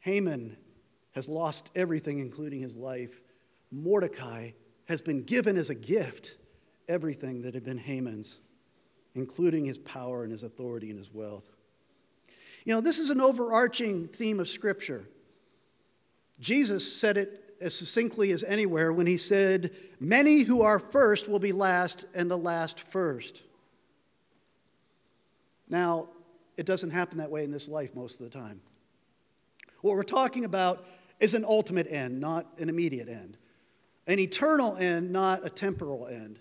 Haman 0.00 0.56
has 1.12 1.28
lost 1.28 1.70
everything, 1.74 2.18
including 2.18 2.60
his 2.60 2.74
life. 2.74 3.20
Mordecai 3.70 4.52
has 4.86 5.02
been 5.02 5.24
given 5.24 5.58
as 5.58 5.68
a 5.68 5.74
gift 5.74 6.38
everything 6.88 7.42
that 7.42 7.52
had 7.52 7.64
been 7.64 7.76
Haman's, 7.76 8.38
including 9.14 9.66
his 9.66 9.76
power 9.76 10.22
and 10.22 10.32
his 10.32 10.42
authority 10.42 10.88
and 10.88 10.98
his 10.98 11.12
wealth. 11.12 11.57
You 12.68 12.74
know, 12.74 12.82
this 12.82 12.98
is 12.98 13.08
an 13.08 13.22
overarching 13.22 14.08
theme 14.08 14.40
of 14.40 14.46
Scripture. 14.46 15.08
Jesus 16.38 17.00
said 17.00 17.16
it 17.16 17.54
as 17.62 17.74
succinctly 17.74 18.30
as 18.30 18.44
anywhere 18.44 18.92
when 18.92 19.06
he 19.06 19.16
said, 19.16 19.74
Many 19.98 20.42
who 20.42 20.60
are 20.60 20.78
first 20.78 21.30
will 21.30 21.38
be 21.38 21.52
last, 21.52 22.04
and 22.14 22.30
the 22.30 22.36
last 22.36 22.78
first. 22.78 23.40
Now, 25.70 26.08
it 26.58 26.66
doesn't 26.66 26.90
happen 26.90 27.16
that 27.16 27.30
way 27.30 27.42
in 27.42 27.50
this 27.50 27.68
life 27.68 27.96
most 27.96 28.20
of 28.20 28.30
the 28.30 28.38
time. 28.38 28.60
What 29.80 29.94
we're 29.94 30.02
talking 30.02 30.44
about 30.44 30.86
is 31.20 31.32
an 31.32 31.46
ultimate 31.46 31.86
end, 31.88 32.20
not 32.20 32.44
an 32.58 32.68
immediate 32.68 33.08
end, 33.08 33.38
an 34.06 34.18
eternal 34.18 34.76
end, 34.76 35.10
not 35.10 35.42
a 35.42 35.48
temporal 35.48 36.06
end. 36.06 36.38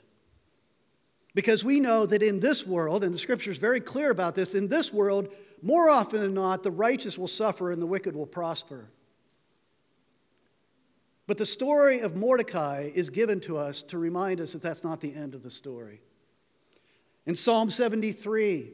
Because 1.33 1.63
we 1.63 1.79
know 1.79 2.05
that 2.05 2.21
in 2.21 2.41
this 2.41 2.67
world, 2.67 3.05
and 3.05 3.13
the 3.13 3.17
scripture 3.17 3.51
is 3.51 3.59
very 3.59 3.79
clear 3.79 4.11
about 4.11 4.35
this, 4.35 4.55
in 4.55 4.67
this 4.67 4.91
world, 4.91 5.29
more 5.61 5.89
often 5.89 6.21
than 6.21 6.33
not, 6.33 6.63
the 6.63 6.71
righteous 6.71 7.17
will 7.17 7.27
suffer 7.27 7.71
and 7.71 7.81
the 7.81 7.87
wicked 7.87 8.15
will 8.15 8.27
prosper. 8.27 8.89
But 11.25 11.37
the 11.37 11.45
story 11.45 11.99
of 11.99 12.15
Mordecai 12.15 12.89
is 12.93 13.09
given 13.09 13.41
to 13.41 13.57
us 13.57 13.81
to 13.83 13.97
remind 13.97 14.39
us 14.39 14.53
that 14.53 14.61
that's 14.61 14.83
not 14.83 15.01
the 15.01 15.13
end 15.13 15.33
of 15.33 15.43
the 15.43 15.51
story. 15.51 16.01
In 17.25 17.35
Psalm 17.35 17.69
73, 17.69 18.71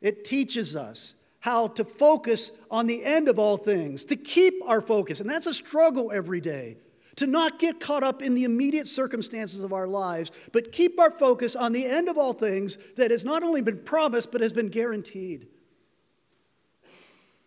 it 0.00 0.24
teaches 0.24 0.74
us 0.74 1.16
how 1.38 1.68
to 1.68 1.84
focus 1.84 2.52
on 2.70 2.86
the 2.86 3.04
end 3.04 3.28
of 3.28 3.38
all 3.38 3.56
things, 3.56 4.04
to 4.06 4.16
keep 4.16 4.54
our 4.66 4.80
focus. 4.80 5.20
And 5.20 5.28
that's 5.28 5.46
a 5.46 5.54
struggle 5.54 6.10
every 6.10 6.40
day, 6.40 6.78
to 7.16 7.26
not 7.26 7.58
get 7.60 7.78
caught 7.78 8.02
up 8.02 8.22
in 8.22 8.34
the 8.34 8.44
immediate 8.44 8.88
circumstances 8.88 9.62
of 9.62 9.72
our 9.72 9.86
lives, 9.86 10.32
but 10.52 10.72
keep 10.72 10.98
our 10.98 11.10
focus 11.10 11.54
on 11.54 11.72
the 11.72 11.84
end 11.84 12.08
of 12.08 12.16
all 12.16 12.32
things 12.32 12.78
that 12.96 13.10
has 13.10 13.24
not 13.24 13.44
only 13.44 13.60
been 13.60 13.78
promised, 13.78 14.32
but 14.32 14.40
has 14.40 14.54
been 14.54 14.68
guaranteed 14.68 15.46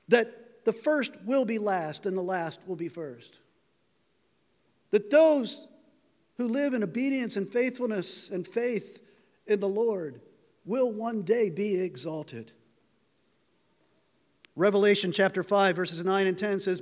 that 0.08 0.66
the 0.66 0.74
first 0.74 1.14
will 1.26 1.46
be 1.46 1.60
last 1.60 2.06
and 2.06 2.18
the 2.18 2.22
last 2.22 2.60
will 2.68 2.76
be 2.76 2.90
first. 2.90 3.40
That 4.92 5.10
those 5.10 5.68
who 6.38 6.48
live 6.48 6.74
in 6.74 6.84
obedience 6.84 7.36
and 7.36 7.48
faithfulness 7.48 8.30
and 8.30 8.48
faith 8.48 9.02
in 9.48 9.60
the 9.60 9.68
Lord 9.68 10.22
will 10.66 10.92
one 10.92 11.24
day 11.24 11.50
be 11.50 11.80
exalted. 11.80 12.52
Revelation 14.56 15.12
chapter 15.12 15.44
5, 15.44 15.76
verses 15.76 16.04
9 16.04 16.28
and 16.28 16.38
10 16.38 16.60
says, 16.60 16.82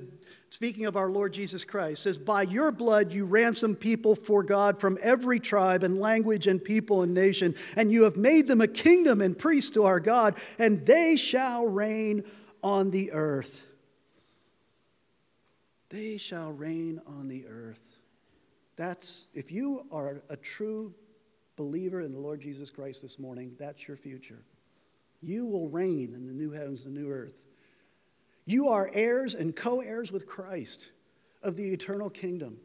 speaking 0.49 0.85
of 0.85 0.95
our 0.95 1.09
Lord 1.09 1.33
Jesus 1.33 1.65
Christ, 1.65 2.03
says, 2.03 2.17
By 2.17 2.43
your 2.43 2.71
blood 2.71 3.11
you 3.11 3.25
ransom 3.25 3.75
people 3.75 4.15
for 4.15 4.43
God 4.43 4.79
from 4.79 4.97
every 5.01 5.39
tribe 5.39 5.83
and 5.83 5.99
language 5.99 6.47
and 6.47 6.63
people 6.63 7.01
and 7.01 7.13
nation, 7.13 7.53
and 7.75 7.91
you 7.91 8.03
have 8.03 8.15
made 8.15 8.47
them 8.47 8.61
a 8.61 8.67
kingdom 8.67 9.19
and 9.21 9.37
priests 9.37 9.71
to 9.71 9.83
our 9.83 9.99
God, 9.99 10.35
and 10.57 10.85
they 10.85 11.17
shall 11.17 11.67
reign 11.67 12.23
on 12.65 12.89
the 12.89 13.11
earth. 13.11 13.63
They 15.89 16.17
shall 16.17 16.51
reign 16.51 16.99
on 17.05 17.27
the 17.27 17.45
earth. 17.45 17.97
That's, 18.75 19.27
if 19.35 19.51
you 19.51 19.85
are 19.91 20.23
a 20.29 20.35
true 20.35 20.95
believer 21.57 22.01
in 22.01 22.11
the 22.11 22.19
Lord 22.19 22.41
Jesus 22.41 22.71
Christ 22.71 23.03
this 23.03 23.19
morning, 23.19 23.55
that's 23.59 23.87
your 23.87 23.95
future. 23.95 24.43
You 25.21 25.45
will 25.45 25.69
reign 25.69 26.15
in 26.15 26.25
the 26.25 26.33
new 26.33 26.49
heavens 26.49 26.85
and 26.85 26.95
new 26.95 27.07
earth. 27.07 27.45
You 28.45 28.69
are 28.69 28.89
heirs 28.93 29.35
and 29.35 29.55
co 29.55 29.81
heirs 29.81 30.11
with 30.11 30.25
Christ 30.25 30.91
of 31.43 31.55
the 31.55 31.71
eternal 31.71 32.09
kingdom. 32.09 32.57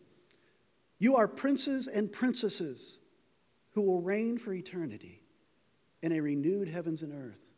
You 0.98 1.16
are 1.16 1.28
princes 1.28 1.88
and 1.88 2.10
princesses 2.10 3.00
who 3.72 3.82
will 3.82 4.00
reign 4.00 4.38
for 4.38 4.54
eternity 4.54 5.22
in 6.00 6.12
a 6.12 6.20
renewed 6.20 6.68
heavens 6.68 7.02
and 7.02 7.12
earth 7.12 7.49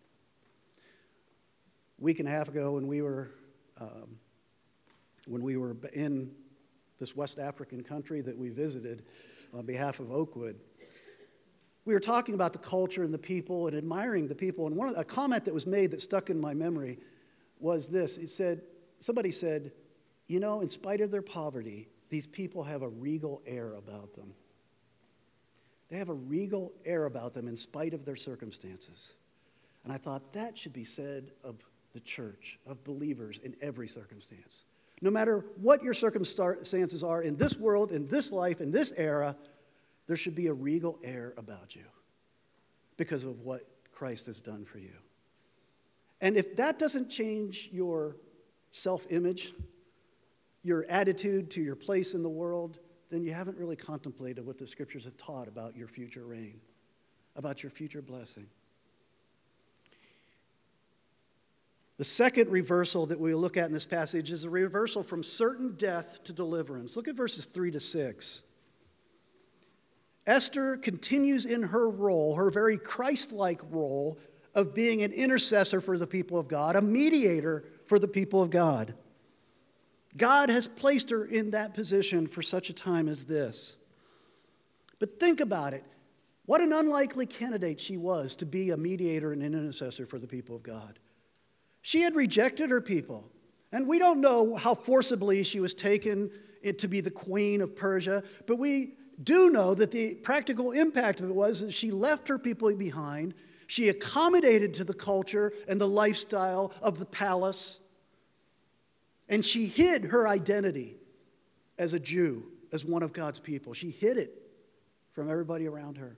week 2.03 2.19
and 2.19 2.27
a 2.29 2.33
half 2.33 2.49
ago 2.49 2.73
when 2.73 2.89
we 2.89 3.01
were 3.01 3.31
um, 3.81 4.19
when 5.29 5.41
we 5.41 5.57
were 5.57 5.77
in 5.93 6.33
this 6.99 7.15
West 7.15 7.39
African 7.39 7.83
country 7.83 8.21
that 8.21 8.37
we 8.37 8.49
visited 8.49 9.05
on 9.55 9.65
behalf 9.65 10.01
of 10.01 10.11
Oakwood. 10.11 10.59
We 11.85 11.95
were 11.95 12.01
talking 12.01 12.35
about 12.35 12.53
the 12.53 12.59
culture 12.59 13.05
and 13.05 13.15
the 13.15 13.19
people 13.19 13.69
and 13.69 13.77
admiring 13.77 14.27
the 14.27 14.35
people. 14.35 14.67
And 14.67 14.77
one 14.77 14.93
a 14.97 15.05
comment 15.05 15.45
that 15.45 15.55
was 15.55 15.67
made 15.67 15.93
that 15.93 16.01
stuck 16.01 16.29
in 16.29 16.41
my 16.41 16.55
memory 16.55 16.99
was 17.61 17.89
this. 17.89 18.19
It 18.19 18.31
said, 18.31 18.63
somebody 18.99 19.31
said, 19.31 19.71
you 20.27 20.41
know, 20.41 20.61
in 20.61 20.69
spite 20.69 21.01
of 21.01 21.13
their 21.13 21.23
poverty, 21.23 21.89
these 22.09 22.27
people 22.27 22.65
have 22.65 22.83
a 22.83 22.89
regal 22.89 23.43
air 23.47 23.75
about 23.75 24.15
them. 24.15 24.35
They 25.89 25.99
have 25.99 26.09
a 26.09 26.15
regal 26.15 26.73
air 26.85 27.07
about 27.07 27.33
them 27.33 27.47
in 27.47 27.57
spite 27.57 27.95
of 27.95 28.05
their 28.05 28.17
circumstances. 28.17 29.15
And 29.85 29.93
I 29.93 29.99
thought 29.99 30.33
that 30.33 30.57
should 30.57 30.73
be 30.73 30.85
said 30.85 31.31
of 31.45 31.59
the 31.93 32.01
church 32.01 32.59
of 32.67 32.83
believers 32.85 33.39
in 33.39 33.55
every 33.61 33.89
circumstance. 33.89 34.65
No 35.01 35.11
matter 35.11 35.45
what 35.57 35.83
your 35.83 35.95
circumstances 35.95 37.03
are 37.03 37.23
in 37.23 37.37
this 37.37 37.57
world, 37.57 37.93
in 37.93 38.07
this 38.09 38.33
life, 38.33 38.61
in 38.61 38.71
this 38.71 38.93
era, 38.97 39.37
there 40.07 40.17
should 40.17 40.35
be 40.37 40.47
a 40.47 40.53
regal 40.53 40.99
air 41.03 41.35
about 41.37 41.75
you 41.75 41.85
because 42.97 43.25
of 43.25 43.41
what 43.45 43.63
Christ 43.93 44.27
has 44.27 44.41
done 44.41 44.65
for 44.65 44.79
you. 44.79 44.95
And 46.21 46.37
if 46.37 46.57
that 46.57 46.79
doesn't 46.79 47.09
change 47.09 47.69
your 47.73 48.17
self 48.71 49.07
image, 49.11 49.53
your 50.63 50.87
attitude 50.89 51.51
to 51.53 51.61
your 51.61 51.75
place 51.77 52.15
in 52.15 52.23
the 52.23 52.29
world, 52.29 52.79
then 53.11 53.23
you 53.23 53.33
haven't 53.33 53.59
really 53.59 53.77
contemplated 53.77 54.47
what 54.47 54.57
the 54.57 54.67
scriptures 54.67 55.05
have 55.05 55.17
taught 55.17 55.49
about 55.49 55.77
your 55.77 55.89
future 55.89 56.25
reign, 56.25 56.61
about 57.37 57.63
your 57.63 57.71
future 57.71 58.01
blessing. 58.01 58.47
The 61.99 62.05
second 62.05 62.51
reversal 62.51 63.07
that 63.07 63.21
we'll 63.21 63.39
look 63.39 63.57
at 63.57 63.67
in 63.67 63.73
this 63.73 63.87
passage 63.87 64.33
is 64.33 64.45
a 64.45 64.51
reversal 64.51 65.03
from 65.03 65.23
certain 65.23 65.75
death 65.77 66.25
to 66.25 66.33
deliverance. 66.33 66.97
Look 66.97 67.09
at 67.09 67.15
verses 67.15 67.45
3 67.47 67.71
to 67.73 67.81
6. 67.81 68.43
Esther 70.27 70.77
continues 70.77 71.47
in 71.47 71.63
her 71.63 71.91
role, 71.91 72.37
her 72.37 72.51
very 72.51 72.79
Christ 72.79 73.33
like 73.33 73.61
role, 73.71 74.19
of 74.55 74.75
being 74.75 75.03
an 75.03 75.13
intercessor 75.13 75.81
for 75.81 75.99
the 75.99 76.07
people 76.07 76.39
of 76.39 76.49
God, 76.49 76.77
a 76.77 76.83
mediator 76.83 77.65
for 77.87 77.99
the 77.99 78.09
people 78.09 78.43
of 78.43 78.51
God. 78.51 78.95
God 80.17 80.51
has 80.51 80.69
placed 80.69 81.11
her 81.11 81.25
in 81.25 81.51
that 81.53 81.75
position 81.75 82.27
for 82.27 82.43
such 82.43 82.69
a 82.71 82.75
time 82.75 83.09
as 83.09 83.25
this. 83.25 83.77
But 84.99 85.19
think 85.19 85.41
about 85.41 85.73
it. 85.73 85.85
What 86.45 86.61
an 86.61 86.73
unlikely 86.73 87.27
candidate 87.27 87.81
she 87.81 87.97
was 87.97 88.37
to 88.37 88.47
be 88.47 88.71
a 88.71 88.77
mediator 88.77 89.33
and 89.33 89.43
an 89.43 89.55
intercessor 89.55 90.07
for 90.07 90.19
the 90.19 90.27
people 90.27 90.55
of 90.55 90.63
God. 90.63 90.99
She 91.83 92.03
had 92.03 92.15
rejected 92.15 92.71
her 92.71 92.81
people. 92.81 93.29
And 93.73 93.87
we 93.87 93.99
don't 93.99 94.21
know 94.21 94.55
how 94.55 94.75
forcibly 94.75 95.43
she 95.43 95.61
was 95.61 95.75
taken 95.75 96.31
to 96.79 96.89
be 96.89 97.01
the 97.01 97.11
queen 97.11 97.61
of 97.61 97.75
Persia, 97.75 98.23
but 98.47 98.57
we 98.57 98.95
do 99.23 99.51
know 99.51 99.75
that 99.75 99.91
the 99.91 100.15
practical 100.17 100.73
impact 100.73 101.21
of 101.21 101.29
it 101.29 101.35
was 101.35 101.61
that 101.61 101.73
she 101.73 101.91
left 101.91 102.29
her 102.29 102.39
people 102.39 102.75
behind. 102.77 103.35
She 103.67 103.89
accommodated 103.89 104.75
to 104.75 104.85
the 104.85 104.95
culture 104.95 105.53
and 105.69 105.81
the 105.81 105.89
lifestyle 105.89 106.73
of 106.83 106.99
the 106.99 107.07
palace. 107.07 107.81
And 109.29 109.45
she 109.45 109.67
hid 109.67 110.05
her 110.07 110.29
identity 110.29 110.97
as 111.79 111.95
a 111.95 112.01
Jew, 112.01 112.45
as 112.73 112.85
one 112.85 113.03
of 113.03 113.13
God's 113.13 113.41
people. 113.41 113.73
She 113.73 113.91
hid 113.91 114.19
it 114.19 114.43
from 115.13 115.31
everybody 115.31 115.67
around 115.67 115.97
her. 115.97 116.17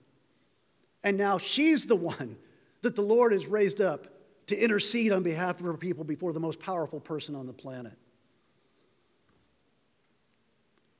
And 1.03 1.17
now 1.17 1.37
she's 1.37 1.85
the 1.85 1.95
one 1.95 2.37
that 2.81 2.95
the 2.95 3.01
Lord 3.01 3.31
has 3.31 3.47
raised 3.47 3.79
up 3.79 4.07
to 4.47 4.57
intercede 4.57 5.11
on 5.11 5.23
behalf 5.23 5.59
of 5.59 5.65
her 5.65 5.77
people 5.77 6.03
before 6.03 6.33
the 6.33 6.39
most 6.39 6.59
powerful 6.59 6.99
person 6.99 7.35
on 7.35 7.47
the 7.47 7.53
planet. 7.53 7.97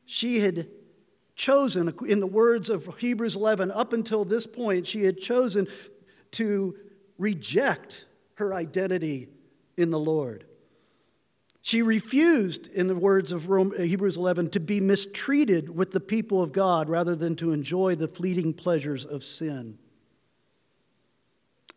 She 0.06 0.40
had 0.40 0.68
chosen, 1.36 1.94
in 2.08 2.20
the 2.20 2.28
words 2.28 2.70
of 2.70 2.98
Hebrews 2.98 3.36
11, 3.36 3.72
up 3.72 3.94
until 3.94 4.24
this 4.24 4.48
point, 4.48 4.88
she 4.88 5.04
had 5.04 5.18
chosen 5.18 5.68
to 6.32 6.76
reject 7.18 8.06
her 8.36 8.54
identity 8.54 9.30
in 9.78 9.92
the 9.92 10.00
Lord. 10.00 10.46
She 11.62 11.82
refused, 11.82 12.68
in 12.68 12.88
the 12.88 12.96
words 12.96 13.32
of 13.32 13.44
Hebrews 13.44 14.18
11, 14.18 14.52
to 14.52 14.60
be 14.60 14.80
mistreated 14.80 15.76
with 15.76 15.92
the 15.92 16.00
people 16.00 16.42
of 16.42 16.52
God 16.52 16.90
rather 16.90 17.16
than 17.16 17.36
to 17.38 17.52
enjoy 17.52 17.96
the 17.96 18.08
fleeting 18.08 18.54
pleasures 18.54 19.04
of 19.04 19.24
sin. 19.24 19.80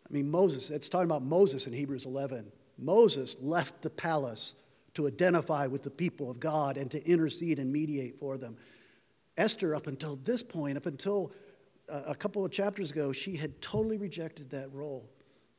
I 0.09 0.13
mean, 0.13 0.29
Moses, 0.29 0.69
it's 0.69 0.89
talking 0.89 1.05
about 1.05 1.23
Moses 1.23 1.67
in 1.67 1.73
Hebrews 1.73 2.05
11. 2.05 2.51
Moses 2.77 3.35
left 3.41 3.81
the 3.81 3.89
palace 3.89 4.55
to 4.95 5.07
identify 5.07 5.67
with 5.67 5.83
the 5.83 5.91
people 5.91 6.31
of 6.31 6.39
God 6.39 6.77
and 6.77 6.89
to 6.91 7.05
intercede 7.05 7.59
and 7.59 7.71
mediate 7.71 8.19
for 8.19 8.37
them. 8.37 8.57
Esther, 9.37 9.75
up 9.75 9.87
until 9.87 10.15
this 10.17 10.41
point, 10.41 10.77
up 10.77 10.85
until 10.85 11.31
uh, 11.89 12.03
a 12.07 12.15
couple 12.15 12.43
of 12.43 12.51
chapters 12.51 12.91
ago, 12.91 13.11
she 13.11 13.35
had 13.35 13.61
totally 13.61 13.97
rejected 13.97 14.49
that 14.49 14.71
role 14.73 15.09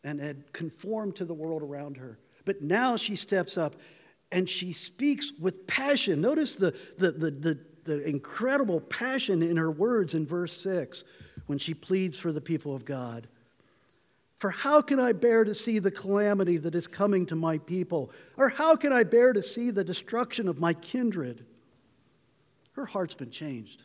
and 0.05 0.21
had 0.21 0.53
conformed 0.53 1.17
to 1.17 1.25
the 1.25 1.35
world 1.35 1.63
around 1.63 1.97
her. 1.97 2.19
But 2.45 2.63
now 2.63 2.97
she 2.97 3.17
steps 3.17 3.57
up 3.57 3.77
and 4.33 4.49
she 4.49 4.73
speaks 4.73 5.33
with 5.39 5.67
passion. 5.67 6.21
Notice 6.21 6.57
the, 6.57 6.75
the, 6.99 7.13
the, 7.13 7.31
the, 7.31 7.59
the 7.85 8.09
incredible 8.09 8.81
passion 8.81 9.43
in 9.43 9.57
her 9.57 9.71
words 9.71 10.15
in 10.15 10.27
verse 10.27 10.61
6 10.63 11.05
when 11.47 11.59
she 11.59 11.75
pleads 11.75 12.19
for 12.19 12.33
the 12.33 12.41
people 12.41 12.75
of 12.75 12.85
God. 12.85 13.29
For 14.41 14.49
how 14.49 14.81
can 14.81 14.99
I 14.99 15.13
bear 15.13 15.45
to 15.45 15.53
see 15.53 15.81
the 15.81 15.91
calamity 15.91 16.57
that 16.57 16.75
is 16.75 16.87
coming 16.87 17.27
to 17.27 17.37
my 17.37 17.59
people? 17.59 18.11
Or 18.39 18.49
how 18.49 18.75
can 18.75 18.91
I 18.91 19.03
bear 19.03 19.35
to 19.35 19.43
see 19.43 19.71
the 19.71 19.85
destruction 19.85 20.49
of 20.49 20.59
my 20.59 20.73
kindred? 20.73 21.45
Her 22.73 22.87
heart's 22.87 23.15
been 23.15 23.31
changed. 23.31 23.85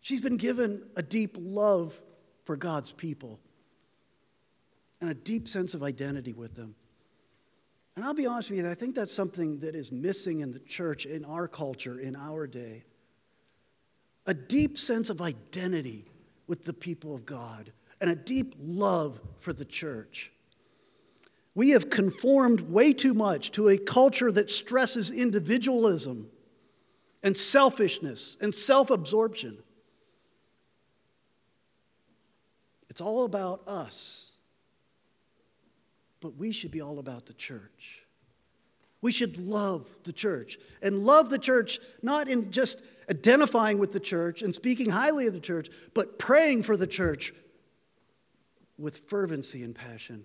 She's 0.00 0.20
been 0.20 0.36
given 0.36 0.82
a 0.96 1.02
deep 1.02 1.36
love 1.38 2.00
for 2.44 2.56
God's 2.56 2.90
people 2.90 3.38
and 5.00 5.08
a 5.08 5.14
deep 5.14 5.46
sense 5.46 5.74
of 5.74 5.84
identity 5.84 6.32
with 6.32 6.56
them. 6.56 6.74
And 7.94 8.04
I'll 8.04 8.14
be 8.14 8.26
honest 8.26 8.50
with 8.50 8.58
you, 8.58 8.68
I 8.68 8.74
think 8.74 8.96
that's 8.96 9.14
something 9.14 9.60
that 9.60 9.76
is 9.76 9.92
missing 9.92 10.40
in 10.40 10.50
the 10.50 10.58
church, 10.58 11.06
in 11.06 11.24
our 11.24 11.46
culture, 11.46 12.00
in 12.00 12.16
our 12.16 12.48
day. 12.48 12.82
A 14.26 14.34
deep 14.34 14.76
sense 14.76 15.08
of 15.08 15.20
identity 15.20 16.10
with 16.48 16.64
the 16.64 16.72
people 16.72 17.14
of 17.14 17.24
God 17.24 17.70
and 18.00 18.10
a 18.10 18.16
deep 18.16 18.54
love 18.58 19.20
for 19.38 19.52
the 19.52 19.64
church. 19.64 20.32
We 21.54 21.70
have 21.70 21.90
conformed 21.90 22.62
way 22.62 22.92
too 22.92 23.14
much 23.14 23.52
to 23.52 23.68
a 23.68 23.78
culture 23.78 24.32
that 24.32 24.50
stresses 24.50 25.10
individualism 25.10 26.30
and 27.22 27.36
selfishness 27.36 28.36
and 28.40 28.54
self 28.54 28.90
absorption. 28.90 29.58
It's 32.88 33.00
all 33.00 33.24
about 33.24 33.66
us. 33.66 34.32
But 36.20 36.36
we 36.36 36.52
should 36.52 36.70
be 36.70 36.82
all 36.82 36.98
about 36.98 37.26
the 37.26 37.32
church. 37.32 38.04
We 39.02 39.12
should 39.12 39.38
love 39.38 39.88
the 40.04 40.12
church 40.12 40.58
and 40.82 40.98
love 40.98 41.30
the 41.30 41.38
church 41.38 41.78
not 42.02 42.28
in 42.28 42.50
just 42.50 42.82
identifying 43.08 43.78
with 43.78 43.92
the 43.92 44.00
church 44.00 44.42
and 44.42 44.54
speaking 44.54 44.90
highly 44.90 45.26
of 45.26 45.32
the 45.32 45.40
church, 45.40 45.68
but 45.94 46.18
praying 46.18 46.62
for 46.62 46.76
the 46.76 46.86
church 46.86 47.32
with 48.80 48.98
fervency 49.08 49.62
and 49.62 49.74
passion, 49.74 50.24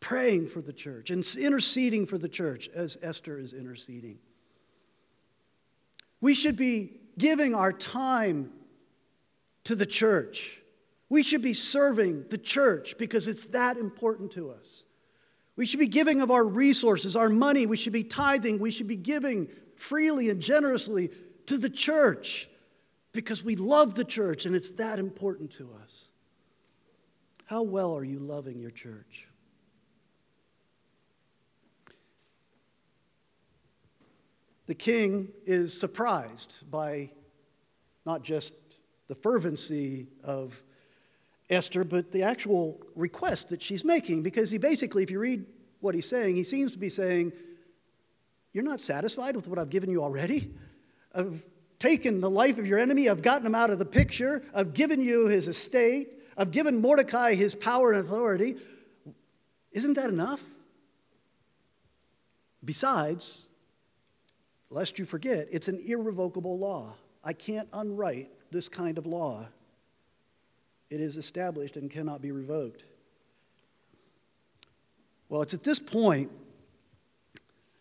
praying 0.00 0.48
for 0.48 0.62
the 0.62 0.72
church 0.72 1.10
and 1.10 1.24
interceding 1.38 2.06
for 2.06 2.18
the 2.18 2.28
church 2.28 2.68
as 2.74 2.98
Esther 3.02 3.38
is 3.38 3.52
interceding. 3.52 4.18
We 6.20 6.34
should 6.34 6.56
be 6.56 7.00
giving 7.18 7.54
our 7.54 7.72
time 7.72 8.50
to 9.64 9.74
the 9.74 9.86
church. 9.86 10.62
We 11.08 11.22
should 11.22 11.42
be 11.42 11.54
serving 11.54 12.26
the 12.28 12.38
church 12.38 12.96
because 12.98 13.28
it's 13.28 13.46
that 13.46 13.76
important 13.76 14.32
to 14.32 14.50
us. 14.50 14.84
We 15.56 15.66
should 15.66 15.80
be 15.80 15.88
giving 15.88 16.22
of 16.22 16.30
our 16.30 16.44
resources, 16.44 17.16
our 17.16 17.28
money. 17.28 17.66
We 17.66 17.76
should 17.76 17.92
be 17.92 18.04
tithing. 18.04 18.60
We 18.60 18.70
should 18.70 18.86
be 18.86 18.96
giving 18.96 19.48
freely 19.76 20.30
and 20.30 20.40
generously 20.40 21.10
to 21.46 21.58
the 21.58 21.68
church 21.68 22.48
because 23.12 23.44
we 23.44 23.56
love 23.56 23.94
the 23.94 24.04
church 24.04 24.46
and 24.46 24.54
it's 24.54 24.70
that 24.72 24.98
important 24.98 25.50
to 25.52 25.70
us. 25.82 26.10
How 27.50 27.62
well 27.62 27.96
are 27.96 28.04
you 28.04 28.20
loving 28.20 28.60
your 28.60 28.70
church? 28.70 29.26
The 34.68 34.74
king 34.76 35.32
is 35.46 35.76
surprised 35.76 36.58
by 36.70 37.10
not 38.06 38.22
just 38.22 38.54
the 39.08 39.16
fervency 39.16 40.06
of 40.22 40.62
Esther, 41.48 41.82
but 41.82 42.12
the 42.12 42.22
actual 42.22 42.80
request 42.94 43.48
that 43.48 43.60
she's 43.60 43.84
making. 43.84 44.22
Because 44.22 44.52
he 44.52 44.58
basically, 44.58 45.02
if 45.02 45.10
you 45.10 45.18
read 45.18 45.44
what 45.80 45.96
he's 45.96 46.08
saying, 46.08 46.36
he 46.36 46.44
seems 46.44 46.70
to 46.70 46.78
be 46.78 46.88
saying, 46.88 47.32
You're 48.52 48.62
not 48.62 48.78
satisfied 48.78 49.34
with 49.34 49.48
what 49.48 49.58
I've 49.58 49.70
given 49.70 49.90
you 49.90 50.04
already? 50.04 50.54
I've 51.12 51.44
taken 51.80 52.20
the 52.20 52.30
life 52.30 52.58
of 52.58 52.66
your 52.68 52.78
enemy, 52.78 53.08
I've 53.08 53.22
gotten 53.22 53.44
him 53.44 53.56
out 53.56 53.70
of 53.70 53.80
the 53.80 53.86
picture, 53.86 54.44
I've 54.54 54.72
given 54.72 55.00
you 55.00 55.26
his 55.26 55.48
estate, 55.48 56.19
I've 56.36 56.50
given 56.50 56.80
Mordecai 56.80 57.34
his 57.34 57.54
power 57.54 57.92
and 57.92 58.00
authority. 58.00 58.56
Isn't 59.72 59.94
that 59.94 60.10
enough? 60.10 60.42
Besides, 62.64 63.48
lest 64.70 64.98
you 64.98 65.04
forget, 65.04 65.48
it's 65.50 65.68
an 65.68 65.82
irrevocable 65.86 66.58
law. 66.58 66.96
I 67.22 67.32
can't 67.32 67.68
unwrite 67.72 68.30
this 68.50 68.68
kind 68.68 68.98
of 68.98 69.06
law. 69.06 69.46
It 70.88 71.00
is 71.00 71.16
established 71.16 71.76
and 71.76 71.90
cannot 71.90 72.20
be 72.20 72.32
revoked. 72.32 72.84
Well, 75.28 75.42
it's 75.42 75.54
at 75.54 75.62
this 75.62 75.78
point 75.78 76.30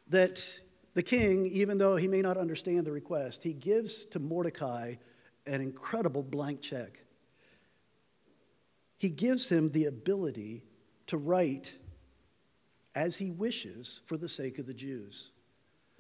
that 0.10 0.60
the 0.94 1.04
king, 1.04 1.48
even 1.48 1.78
though 1.78 1.96
he 1.96 2.08
may 2.08 2.22
not 2.22 2.38
understand 2.38 2.86
the 2.86 2.92
request, 2.92 3.42
he 3.42 3.54
gives 3.54 4.06
to 4.06 4.20
Mordecai 4.20 4.96
an 5.48 5.62
incredible 5.62 6.22
blank 6.22 6.62
check 6.62 7.02
he 9.00 9.10
gives 9.10 9.50
him 9.50 9.72
the 9.72 9.86
ability 9.86 10.64
to 11.08 11.18
write 11.18 11.74
as 12.94 13.18
he 13.18 13.32
wishes 13.32 14.02
for 14.06 14.18
the 14.18 14.28
sake 14.28 14.60
of 14.60 14.68
the 14.68 14.74
Jews. 14.74 15.32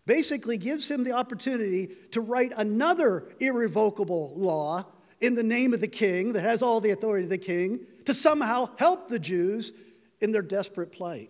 Basically, 0.05 0.57
gives 0.57 0.91
him 0.91 1.03
the 1.03 1.13
opportunity 1.13 1.89
to 2.11 2.19
write 2.19 2.51
another 2.57 3.31
irrevocable 3.39 4.33
law 4.35 4.83
in 5.21 5.35
the 5.35 5.43
name 5.43 5.73
of 5.73 5.81
the 5.81 5.87
king 5.87 6.33
that 6.33 6.41
has 6.41 6.61
all 6.61 6.81
the 6.81 6.91
authority 6.91 7.23
of 7.23 7.29
the 7.29 7.37
king 7.37 7.79
to 8.05 8.13
somehow 8.13 8.69
help 8.77 9.07
the 9.07 9.19
Jews 9.19 9.71
in 10.19 10.31
their 10.31 10.41
desperate 10.41 10.91
plight. 10.91 11.29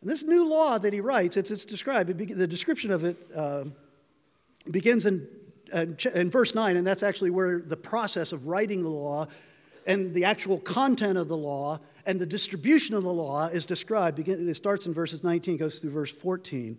And 0.00 0.10
this 0.10 0.22
new 0.22 0.48
law 0.48 0.78
that 0.78 0.92
he 0.92 1.00
writes, 1.00 1.36
it's, 1.36 1.50
it's 1.50 1.64
described, 1.64 2.10
it 2.10 2.36
the 2.36 2.46
description 2.46 2.90
of 2.90 3.04
it 3.04 3.16
uh, 3.34 3.64
begins 4.70 5.06
in, 5.06 5.28
uh, 5.72 5.86
in 6.14 6.30
verse 6.30 6.54
9, 6.54 6.76
and 6.76 6.86
that's 6.86 7.02
actually 7.02 7.30
where 7.30 7.60
the 7.60 7.76
process 7.76 8.32
of 8.32 8.46
writing 8.46 8.82
the 8.82 8.88
law 8.88 9.26
and 9.88 10.14
the 10.14 10.24
actual 10.24 10.58
content 10.58 11.16
of 11.18 11.28
the 11.28 11.36
law 11.36 11.80
and 12.06 12.20
the 12.20 12.26
distribution 12.26 12.94
of 12.94 13.02
the 13.02 13.12
law 13.12 13.46
is 13.46 13.64
described. 13.64 14.18
It 14.20 14.54
starts 14.54 14.86
in 14.86 14.92
verses 14.92 15.24
19, 15.24 15.56
goes 15.56 15.78
through 15.78 15.90
verse 15.90 16.12
14. 16.12 16.78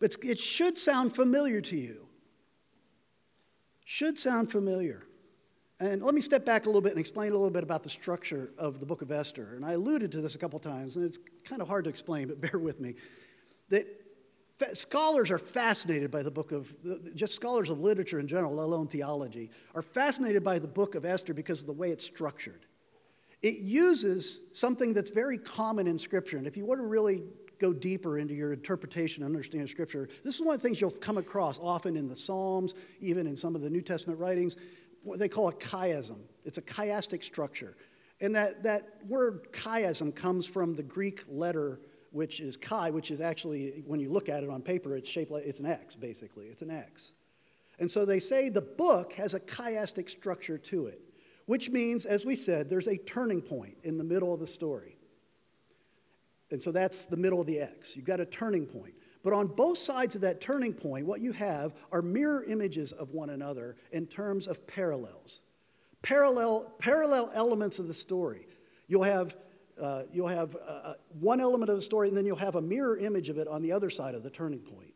But 0.00 0.16
it 0.24 0.38
should 0.38 0.78
sound 0.78 1.14
familiar 1.14 1.60
to 1.60 1.76
you. 1.76 2.08
Should 3.84 4.18
sound 4.18 4.50
familiar. 4.50 5.06
And 5.80 6.02
let 6.02 6.14
me 6.14 6.22
step 6.22 6.46
back 6.46 6.64
a 6.64 6.66
little 6.66 6.80
bit 6.80 6.92
and 6.92 6.98
explain 6.98 7.32
a 7.32 7.34
little 7.34 7.50
bit 7.50 7.62
about 7.62 7.82
the 7.82 7.90
structure 7.90 8.52
of 8.56 8.80
the 8.80 8.86
book 8.86 9.02
of 9.02 9.12
Esther. 9.12 9.54
And 9.54 9.64
I 9.64 9.72
alluded 9.72 10.10
to 10.12 10.22
this 10.22 10.34
a 10.34 10.38
couple 10.38 10.58
times, 10.58 10.96
and 10.96 11.04
it's 11.04 11.18
kind 11.44 11.60
of 11.60 11.68
hard 11.68 11.84
to 11.84 11.90
explain, 11.90 12.28
but 12.28 12.40
bear 12.52 12.58
with 12.58 12.80
me. 12.80 12.94
That 13.68 13.86
scholars 14.72 15.30
are 15.30 15.38
fascinated 15.38 16.10
by 16.10 16.22
the 16.22 16.30
book 16.30 16.52
of, 16.52 16.72
just 17.14 17.34
scholars 17.34 17.70
of 17.70 17.80
literature 17.80 18.20
in 18.20 18.28
general, 18.28 18.54
let 18.54 18.64
alone 18.64 18.86
theology, 18.86 19.50
are 19.74 19.82
fascinated 19.82 20.44
by 20.44 20.58
the 20.58 20.68
book 20.68 20.94
of 20.94 21.04
Esther 21.04 21.34
because 21.34 21.60
of 21.60 21.66
the 21.66 21.72
way 21.72 21.90
it's 21.90 22.06
structured. 22.06 22.66
It 23.42 23.58
uses 23.58 24.40
something 24.52 24.94
that's 24.94 25.10
very 25.10 25.38
common 25.38 25.86
in 25.86 25.98
Scripture. 25.98 26.38
And 26.38 26.46
if 26.46 26.56
you 26.56 26.64
want 26.64 26.80
to 26.80 26.86
really 26.86 27.22
go 27.60 27.72
deeper 27.72 28.18
into 28.18 28.34
your 28.34 28.52
interpretation 28.52 29.22
and 29.22 29.34
understanding 29.34 29.68
Scripture, 29.68 30.08
this 30.22 30.34
is 30.34 30.40
one 30.40 30.54
of 30.54 30.62
the 30.62 30.68
things 30.68 30.80
you'll 30.80 30.90
come 30.90 31.18
across 31.18 31.58
often 31.58 31.96
in 31.96 32.08
the 32.08 32.16
Psalms, 32.16 32.74
even 33.00 33.26
in 33.26 33.36
some 33.36 33.54
of 33.54 33.60
the 33.60 33.70
New 33.70 33.82
Testament 33.82 34.18
writings 34.18 34.56
what 35.04 35.18
they 35.18 35.28
call 35.28 35.48
a 35.48 35.52
chiasm. 35.52 36.18
It's 36.44 36.58
a 36.58 36.62
chiastic 36.62 37.22
structure. 37.22 37.76
And 38.20 38.34
that, 38.34 38.62
that 38.62 38.98
word 39.06 39.52
chiasm 39.52 40.14
comes 40.14 40.46
from 40.46 40.74
the 40.74 40.82
Greek 40.82 41.22
letter, 41.28 41.80
which 42.14 42.38
is 42.38 42.56
chi, 42.56 42.90
which 42.90 43.10
is 43.10 43.20
actually, 43.20 43.82
when 43.86 43.98
you 43.98 44.08
look 44.08 44.28
at 44.28 44.44
it 44.44 44.48
on 44.48 44.62
paper, 44.62 44.96
it's 44.96 45.10
shaped 45.10 45.32
like 45.32 45.44
it's 45.44 45.58
an 45.58 45.66
X, 45.66 45.96
basically. 45.96 46.46
It's 46.46 46.62
an 46.62 46.70
X. 46.70 47.14
And 47.80 47.90
so 47.90 48.04
they 48.04 48.20
say 48.20 48.48
the 48.48 48.62
book 48.62 49.12
has 49.14 49.34
a 49.34 49.40
chiastic 49.40 50.08
structure 50.08 50.56
to 50.56 50.86
it, 50.86 51.00
which 51.46 51.70
means, 51.70 52.06
as 52.06 52.24
we 52.24 52.36
said, 52.36 52.70
there's 52.70 52.86
a 52.86 52.96
turning 52.96 53.42
point 53.42 53.76
in 53.82 53.98
the 53.98 54.04
middle 54.04 54.32
of 54.32 54.38
the 54.38 54.46
story. 54.46 54.96
And 56.52 56.62
so 56.62 56.70
that's 56.70 57.06
the 57.06 57.16
middle 57.16 57.40
of 57.40 57.48
the 57.48 57.58
X. 57.58 57.96
You've 57.96 58.04
got 58.04 58.20
a 58.20 58.26
turning 58.26 58.66
point. 58.66 58.94
But 59.24 59.32
on 59.32 59.48
both 59.48 59.78
sides 59.78 60.14
of 60.14 60.20
that 60.20 60.40
turning 60.40 60.72
point, 60.72 61.06
what 61.06 61.20
you 61.20 61.32
have 61.32 61.74
are 61.90 62.00
mirror 62.00 62.44
images 62.44 62.92
of 62.92 63.10
one 63.10 63.30
another 63.30 63.74
in 63.90 64.06
terms 64.06 64.46
of 64.46 64.64
parallels. 64.68 65.42
Parallel, 66.02 66.72
parallel 66.78 67.32
elements 67.34 67.80
of 67.80 67.88
the 67.88 67.94
story. 67.94 68.46
You'll 68.86 69.02
have, 69.02 69.34
uh, 69.80 70.02
you'll 70.12 70.28
have 70.28 70.56
uh, 70.56 70.58
uh, 70.58 70.94
one 71.20 71.40
element 71.40 71.70
of 71.70 71.76
the 71.76 71.82
story, 71.82 72.08
and 72.08 72.16
then 72.16 72.26
you'll 72.26 72.36
have 72.36 72.54
a 72.54 72.62
mirror 72.62 72.96
image 72.96 73.28
of 73.28 73.38
it 73.38 73.48
on 73.48 73.62
the 73.62 73.72
other 73.72 73.90
side 73.90 74.14
of 74.14 74.22
the 74.22 74.30
turning 74.30 74.60
point. 74.60 74.94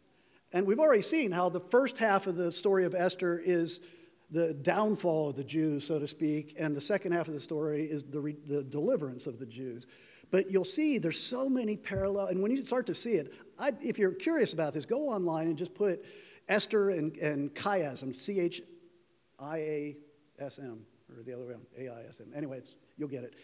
And 0.52 0.66
we've 0.66 0.78
already 0.78 1.02
seen 1.02 1.30
how 1.32 1.48
the 1.48 1.60
first 1.60 1.98
half 1.98 2.26
of 2.26 2.36
the 2.36 2.50
story 2.50 2.84
of 2.84 2.94
Esther 2.94 3.38
is 3.38 3.80
the 4.30 4.54
downfall 4.54 5.30
of 5.30 5.36
the 5.36 5.44
Jews, 5.44 5.86
so 5.86 5.98
to 5.98 6.06
speak, 6.06 6.54
and 6.58 6.76
the 6.76 6.80
second 6.80 7.12
half 7.12 7.28
of 7.28 7.34
the 7.34 7.40
story 7.40 7.84
is 7.84 8.02
the, 8.02 8.20
re- 8.20 8.36
the 8.46 8.62
deliverance 8.62 9.26
of 9.26 9.38
the 9.38 9.46
Jews. 9.46 9.86
But 10.30 10.50
you'll 10.50 10.64
see 10.64 10.98
there's 10.98 11.20
so 11.20 11.48
many 11.48 11.76
parallel, 11.76 12.26
and 12.26 12.42
when 12.42 12.50
you 12.50 12.64
start 12.64 12.86
to 12.86 12.94
see 12.94 13.12
it, 13.12 13.34
I, 13.58 13.72
if 13.80 13.98
you're 13.98 14.12
curious 14.12 14.52
about 14.52 14.74
this, 14.74 14.84
go 14.84 15.08
online 15.08 15.46
and 15.48 15.56
just 15.56 15.74
put 15.74 16.04
Esther 16.48 16.90
and, 16.90 17.16
and 17.16 17.54
chiasm, 17.54 18.18
C 18.18 18.38
H 18.38 18.60
I 19.38 19.58
A 19.58 19.96
S 20.38 20.58
M, 20.58 20.80
or 21.10 21.22
the 21.22 21.32
other 21.32 21.44
way 21.44 21.52
around, 21.52 21.66
A 21.78 21.88
I 21.88 22.02
S 22.08 22.20
M. 22.20 22.30
Anyway, 22.34 22.60
you'll 22.96 23.08
get 23.08 23.24
it. 23.24 23.34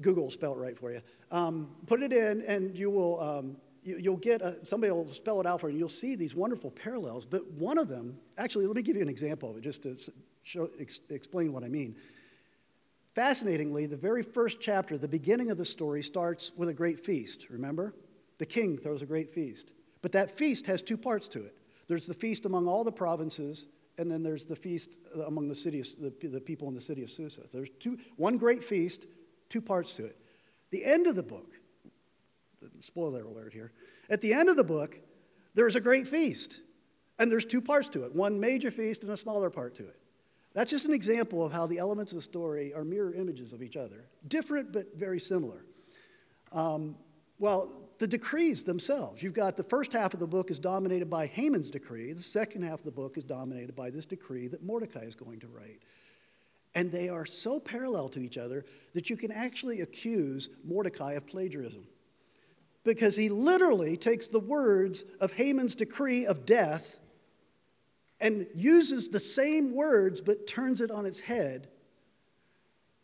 Google 0.00 0.30
spell 0.30 0.54
it 0.54 0.58
right 0.58 0.78
for 0.78 0.92
you. 0.92 1.00
Um, 1.30 1.70
put 1.86 2.02
it 2.02 2.12
in, 2.12 2.42
and 2.42 2.76
you 2.76 2.90
will. 2.90 3.20
Um, 3.20 3.56
you, 3.82 4.10
will 4.10 4.18
get 4.18 4.42
a, 4.42 4.66
somebody 4.66 4.90
will 4.90 5.06
spell 5.06 5.40
it 5.40 5.46
out 5.46 5.60
for 5.60 5.68
you, 5.68 5.74
and 5.74 5.78
you'll 5.78 5.88
see 5.88 6.16
these 6.16 6.34
wonderful 6.34 6.72
parallels. 6.72 7.24
But 7.24 7.48
one 7.52 7.78
of 7.78 7.86
them, 7.86 8.18
actually, 8.36 8.66
let 8.66 8.74
me 8.74 8.82
give 8.82 8.96
you 8.96 9.02
an 9.02 9.08
example 9.08 9.50
of 9.50 9.58
it, 9.58 9.60
just 9.60 9.84
to 9.84 9.96
show, 10.42 10.68
ex, 10.80 10.98
explain 11.08 11.52
what 11.52 11.62
I 11.62 11.68
mean. 11.68 11.94
Fascinatingly, 13.14 13.86
the 13.86 13.96
very 13.96 14.24
first 14.24 14.60
chapter, 14.60 14.98
the 14.98 15.06
beginning 15.06 15.52
of 15.52 15.56
the 15.56 15.64
story, 15.64 16.02
starts 16.02 16.50
with 16.56 16.68
a 16.68 16.74
great 16.74 16.98
feast, 16.98 17.46
remember? 17.48 17.94
The 18.38 18.46
king 18.46 18.76
throws 18.76 19.02
a 19.02 19.06
great 19.06 19.30
feast. 19.30 19.72
But 20.02 20.12
that 20.12 20.30
feast 20.30 20.66
has 20.66 20.82
two 20.82 20.96
parts 20.96 21.28
to 21.28 21.44
it 21.44 21.56
there's 21.88 22.06
the 22.06 22.14
feast 22.14 22.46
among 22.46 22.66
all 22.66 22.84
the 22.84 22.92
provinces, 22.92 23.68
and 23.98 24.10
then 24.10 24.22
there's 24.22 24.44
the 24.44 24.56
feast 24.56 24.98
among 25.26 25.48
the, 25.48 25.54
city 25.54 25.80
of, 25.80 25.86
the, 26.00 26.28
the 26.28 26.40
people 26.40 26.68
in 26.68 26.74
the 26.74 26.80
city 26.80 27.02
of 27.02 27.10
Susa. 27.10 27.46
So 27.46 27.58
There's 27.58 27.70
two, 27.78 27.98
one 28.16 28.36
great 28.36 28.64
feast, 28.64 29.06
two 29.48 29.60
parts 29.60 29.92
to 29.94 30.04
it. 30.04 30.16
The 30.70 30.84
end 30.84 31.06
of 31.06 31.16
the 31.16 31.22
book, 31.22 31.52
spoiler 32.80 33.22
alert 33.22 33.52
here, 33.52 33.72
at 34.10 34.20
the 34.20 34.32
end 34.32 34.48
of 34.48 34.56
the 34.56 34.64
book, 34.64 34.98
there's 35.54 35.76
a 35.76 35.80
great 35.80 36.06
feast, 36.06 36.60
and 37.18 37.30
there's 37.30 37.44
two 37.44 37.60
parts 37.60 37.88
to 37.88 38.04
it 38.04 38.14
one 38.14 38.38
major 38.38 38.70
feast 38.70 39.02
and 39.02 39.12
a 39.12 39.16
smaller 39.16 39.50
part 39.50 39.74
to 39.76 39.84
it. 39.84 39.96
That's 40.52 40.70
just 40.70 40.86
an 40.86 40.94
example 40.94 41.44
of 41.44 41.52
how 41.52 41.66
the 41.66 41.78
elements 41.78 42.12
of 42.12 42.16
the 42.16 42.22
story 42.22 42.72
are 42.72 42.84
mirror 42.84 43.12
images 43.12 43.52
of 43.52 43.62
each 43.62 43.76
other, 43.76 44.06
different 44.26 44.72
but 44.72 44.96
very 44.96 45.20
similar. 45.20 45.64
Um, 46.52 46.96
well, 47.38 47.90
the 47.98 48.06
decrees 48.06 48.64
themselves. 48.64 49.22
You've 49.22 49.34
got 49.34 49.56
the 49.56 49.62
first 49.62 49.92
half 49.92 50.14
of 50.14 50.20
the 50.20 50.26
book 50.26 50.50
is 50.50 50.58
dominated 50.58 51.10
by 51.10 51.26
Haman's 51.26 51.70
decree. 51.70 52.12
The 52.12 52.22
second 52.22 52.62
half 52.62 52.80
of 52.80 52.84
the 52.84 52.90
book 52.90 53.18
is 53.18 53.24
dominated 53.24 53.76
by 53.76 53.90
this 53.90 54.04
decree 54.04 54.48
that 54.48 54.62
Mordecai 54.62 55.00
is 55.00 55.14
going 55.14 55.40
to 55.40 55.48
write. 55.48 55.82
And 56.76 56.92
they 56.92 57.08
are 57.08 57.24
so 57.24 57.58
parallel 57.58 58.10
to 58.10 58.20
each 58.20 58.36
other 58.36 58.66
that 58.92 59.08
you 59.08 59.16
can 59.16 59.32
actually 59.32 59.80
accuse 59.80 60.50
Mordecai 60.62 61.14
of 61.14 61.26
plagiarism. 61.26 61.86
Because 62.84 63.16
he 63.16 63.30
literally 63.30 63.96
takes 63.96 64.28
the 64.28 64.38
words 64.38 65.02
of 65.18 65.32
Haman's 65.32 65.74
decree 65.74 66.26
of 66.26 66.44
death 66.44 67.00
and 68.20 68.46
uses 68.54 69.08
the 69.08 69.18
same 69.18 69.74
words 69.74 70.20
but 70.20 70.46
turns 70.46 70.82
it 70.82 70.90
on 70.90 71.06
its 71.06 71.18
head. 71.18 71.68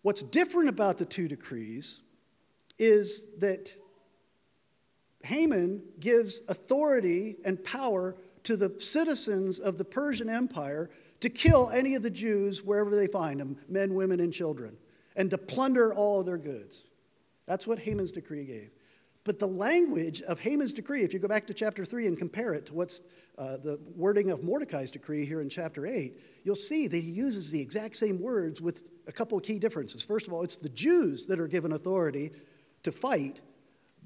What's 0.02 0.22
different 0.22 0.68
about 0.68 0.98
the 0.98 1.06
two 1.06 1.26
decrees 1.26 2.00
is 2.78 3.34
that 3.38 3.74
Haman 5.24 5.82
gives 5.98 6.42
authority 6.46 7.36
and 7.44 7.62
power 7.64 8.16
to 8.44 8.56
the 8.56 8.74
citizens 8.80 9.60
of 9.60 9.78
the 9.78 9.84
Persian 9.84 10.28
Empire 10.28 10.90
to 11.22 11.30
kill 11.30 11.70
any 11.70 11.94
of 11.94 12.02
the 12.02 12.10
Jews 12.10 12.62
wherever 12.62 12.94
they 12.94 13.06
find 13.06 13.40
them 13.40 13.56
men, 13.68 13.94
women, 13.94 14.20
and 14.20 14.32
children 14.32 14.76
and 15.16 15.30
to 15.30 15.38
plunder 15.38 15.94
all 15.94 16.20
of 16.20 16.26
their 16.26 16.38
goods. 16.38 16.86
That's 17.46 17.66
what 17.66 17.78
Haman's 17.78 18.12
decree 18.12 18.44
gave. 18.44 18.70
But 19.24 19.38
the 19.38 19.46
language 19.46 20.20
of 20.22 20.40
Haman's 20.40 20.72
decree, 20.72 21.04
if 21.04 21.12
you 21.12 21.20
go 21.20 21.28
back 21.28 21.46
to 21.46 21.54
chapter 21.54 21.84
3 21.84 22.08
and 22.08 22.18
compare 22.18 22.54
it 22.54 22.66
to 22.66 22.74
what's 22.74 23.02
uh, 23.38 23.56
the 23.58 23.78
wording 23.94 24.30
of 24.30 24.42
Mordecai's 24.42 24.90
decree 24.90 25.24
here 25.24 25.40
in 25.40 25.48
chapter 25.48 25.86
8, 25.86 26.18
you'll 26.44 26.56
see 26.56 26.88
that 26.88 27.02
he 27.02 27.10
uses 27.10 27.50
the 27.50 27.60
exact 27.60 27.96
same 27.96 28.20
words 28.20 28.60
with 28.60 28.90
a 29.06 29.12
couple 29.12 29.38
of 29.38 29.44
key 29.44 29.60
differences. 29.60 30.02
First 30.02 30.26
of 30.26 30.32
all, 30.32 30.42
it's 30.42 30.56
the 30.56 30.68
Jews 30.68 31.26
that 31.26 31.38
are 31.38 31.46
given 31.46 31.72
authority 31.72 32.32
to 32.82 32.90
fight, 32.90 33.40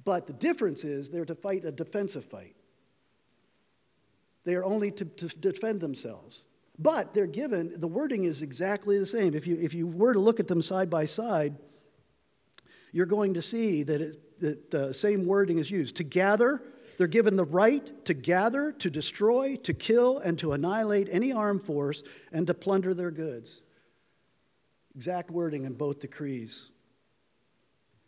but 0.05 0.26
the 0.26 0.35
difference 0.35 0.85
is 0.85 1.09
they're 1.09 1.24
to 1.24 1.35
fight 1.35 1.64
a 1.64 1.72
defensive 1.72 2.24
fight. 2.24 2.55
They 4.44 4.55
are 4.55 4.64
only 4.64 4.90
to, 4.92 5.05
to 5.05 5.29
defend 5.29 5.81
themselves. 5.81 6.44
But 6.78 7.14
they're 7.14 7.26
given, 7.26 7.80
the 7.80 7.88
wording 7.88 8.24
is 8.24 8.42
exactly 8.42 8.98
the 8.98 9.06
same. 9.06 9.34
If 9.34 9.46
you, 9.46 9.56
if 9.60 9.72
you 9.72 9.86
were 9.86 10.12
to 10.12 10.20
look 10.20 10.40
at 10.40 10.48
them 10.48 10.60
side 10.60 10.90
by 10.90 11.06
side, 11.06 11.56
you're 12.92 13.06
going 13.06 13.34
to 13.34 13.42
see 13.42 13.82
that 13.82 14.00
it, 14.00 14.40
that 14.40 14.70
the 14.70 14.92
same 14.92 15.26
wording 15.26 15.58
is 15.58 15.70
used. 15.70 15.96
To 15.96 16.04
gather, 16.04 16.62
they're 16.98 17.06
given 17.06 17.36
the 17.36 17.44
right 17.44 18.04
to 18.04 18.14
gather, 18.14 18.72
to 18.72 18.90
destroy, 18.90 19.56
to 19.56 19.72
kill, 19.72 20.18
and 20.18 20.38
to 20.38 20.52
annihilate 20.52 21.08
any 21.10 21.32
armed 21.32 21.62
force 21.62 22.02
and 22.32 22.46
to 22.46 22.54
plunder 22.54 22.94
their 22.94 23.10
goods. 23.10 23.62
Exact 24.94 25.30
wording 25.30 25.64
in 25.64 25.74
both 25.74 26.00
decrees. 26.00 26.70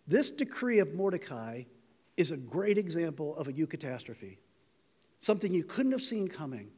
This 0.07 0.31
decree 0.31 0.79
of 0.79 0.95
Mordecai 0.95 1.65
is 2.17 2.31
a 2.31 2.37
great 2.37 2.79
example 2.79 3.37
of 3.37 3.49
a 3.49 3.53
eucatastrophe, 3.53 4.39
something 5.19 5.53
you 5.53 5.65
couldn't 5.65 5.93
have 5.93 6.03
seen 6.03 6.29
coming, 6.29 6.71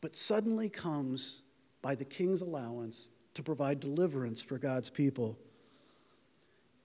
but 0.00 0.16
suddenly 0.16 0.68
comes 0.68 1.42
by 1.82 1.94
the 1.94 2.04
king's 2.04 2.40
allowance 2.40 3.10
to 3.34 3.42
provide 3.42 3.80
deliverance 3.80 4.42
for 4.42 4.58
God's 4.58 4.90
people. 4.90 5.38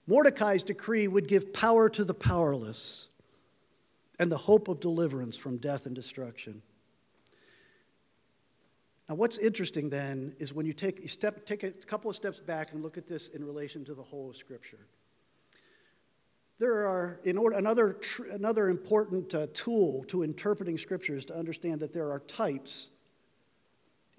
Mordecai's 0.06 0.62
decree 0.62 1.08
would 1.08 1.26
give 1.26 1.52
power 1.52 1.88
to 1.90 2.04
the 2.04 2.14
powerless 2.14 3.08
and 4.18 4.30
the 4.30 4.36
hope 4.36 4.68
of 4.68 4.80
deliverance 4.80 5.36
from 5.36 5.56
death 5.58 5.86
and 5.86 5.94
destruction. 5.94 6.62
Now, 9.08 9.14
what's 9.14 9.38
interesting 9.38 9.88
then 9.88 10.34
is 10.38 10.52
when 10.52 10.66
you 10.66 10.72
take, 10.72 11.00
you 11.00 11.08
step, 11.08 11.46
take 11.46 11.62
a 11.62 11.70
couple 11.70 12.10
of 12.10 12.16
steps 12.16 12.40
back 12.40 12.72
and 12.72 12.82
look 12.82 12.98
at 12.98 13.06
this 13.06 13.28
in 13.28 13.44
relation 13.44 13.84
to 13.84 13.94
the 13.94 14.02
whole 14.02 14.30
of 14.30 14.36
Scripture. 14.36 14.86
There 16.58 16.86
are, 16.86 17.20
in 17.24 17.36
order, 17.36 17.56
another, 17.56 17.92
tr- 17.92 18.30
another 18.32 18.68
important 18.68 19.34
uh, 19.34 19.46
tool 19.52 20.04
to 20.08 20.22
interpreting 20.22 20.78
Scripture 20.78 21.16
is 21.16 21.24
to 21.26 21.36
understand 21.36 21.80
that 21.80 21.92
there 21.92 22.10
are 22.10 22.20
types 22.20 22.90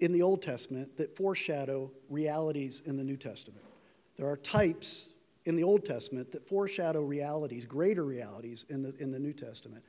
in 0.00 0.12
the 0.12 0.22
Old 0.22 0.42
Testament 0.42 0.96
that 0.96 1.16
foreshadow 1.16 1.90
realities 2.08 2.82
in 2.86 2.96
the 2.96 3.04
New 3.04 3.16
Testament. 3.16 3.64
There 4.16 4.26
are 4.26 4.36
types 4.36 5.08
in 5.44 5.56
the 5.56 5.64
Old 5.64 5.84
Testament 5.84 6.30
that 6.32 6.46
foreshadow 6.46 7.02
realities, 7.02 7.64
greater 7.64 8.04
realities 8.04 8.66
in 8.68 8.82
the, 8.82 8.94
in 8.98 9.10
the 9.10 9.18
New 9.18 9.32
Testament. 9.32 9.82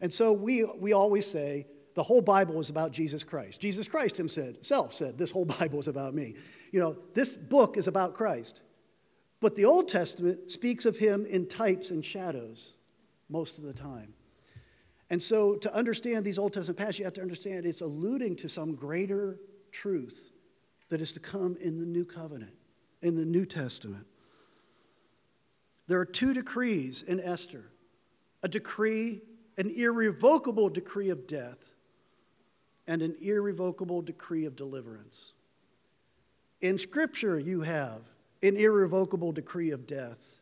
And 0.00 0.12
so 0.12 0.32
we, 0.32 0.64
we 0.64 0.92
always 0.92 1.26
say 1.26 1.66
the 1.94 2.02
whole 2.02 2.20
Bible 2.20 2.60
is 2.60 2.70
about 2.70 2.92
Jesus 2.92 3.24
Christ. 3.24 3.60
Jesus 3.60 3.88
Christ 3.88 4.16
himself 4.16 4.94
said, 4.94 5.18
This 5.18 5.30
whole 5.30 5.44
Bible 5.60 5.80
is 5.80 5.88
about 5.88 6.14
me. 6.14 6.34
You 6.72 6.80
know, 6.80 6.96
this 7.14 7.34
book 7.34 7.76
is 7.76 7.88
about 7.88 8.14
Christ. 8.14 8.62
But 9.40 9.54
the 9.54 9.64
Old 9.64 9.88
Testament 9.88 10.50
speaks 10.50 10.84
of 10.84 10.96
him 10.96 11.24
in 11.26 11.46
types 11.46 11.90
and 11.90 12.04
shadows 12.04 12.74
most 13.28 13.58
of 13.58 13.64
the 13.64 13.72
time. 13.72 14.14
And 15.10 15.22
so 15.22 15.56
to 15.56 15.74
understand 15.74 16.24
these 16.24 16.38
Old 16.38 16.52
Testament 16.52 16.78
passages, 16.78 16.98
you 16.98 17.04
have 17.04 17.14
to 17.14 17.22
understand 17.22 17.64
it's 17.64 17.80
alluding 17.80 18.36
to 18.36 18.48
some 18.48 18.74
greater 18.74 19.40
truth 19.72 20.32
that 20.90 21.00
is 21.00 21.12
to 21.12 21.20
come 21.20 21.56
in 21.60 21.78
the 21.78 21.86
new 21.86 22.04
covenant, 22.04 22.54
in 23.02 23.14
the 23.14 23.24
New 23.24 23.46
Testament. 23.46 24.06
There 25.86 25.98
are 25.98 26.04
two 26.04 26.34
decrees 26.34 27.02
in 27.02 27.20
Esther 27.20 27.64
a 28.42 28.48
decree, 28.48 29.20
an 29.56 29.68
irrevocable 29.70 30.68
decree 30.68 31.10
of 31.10 31.26
death, 31.26 31.72
and 32.86 33.02
an 33.02 33.16
irrevocable 33.20 34.00
decree 34.00 34.44
of 34.44 34.54
deliverance. 34.54 35.32
In 36.60 36.78
Scripture, 36.78 37.38
you 37.38 37.62
have 37.62 38.02
an 38.42 38.56
irrevocable 38.56 39.32
decree 39.32 39.70
of 39.72 39.86
death 39.86 40.40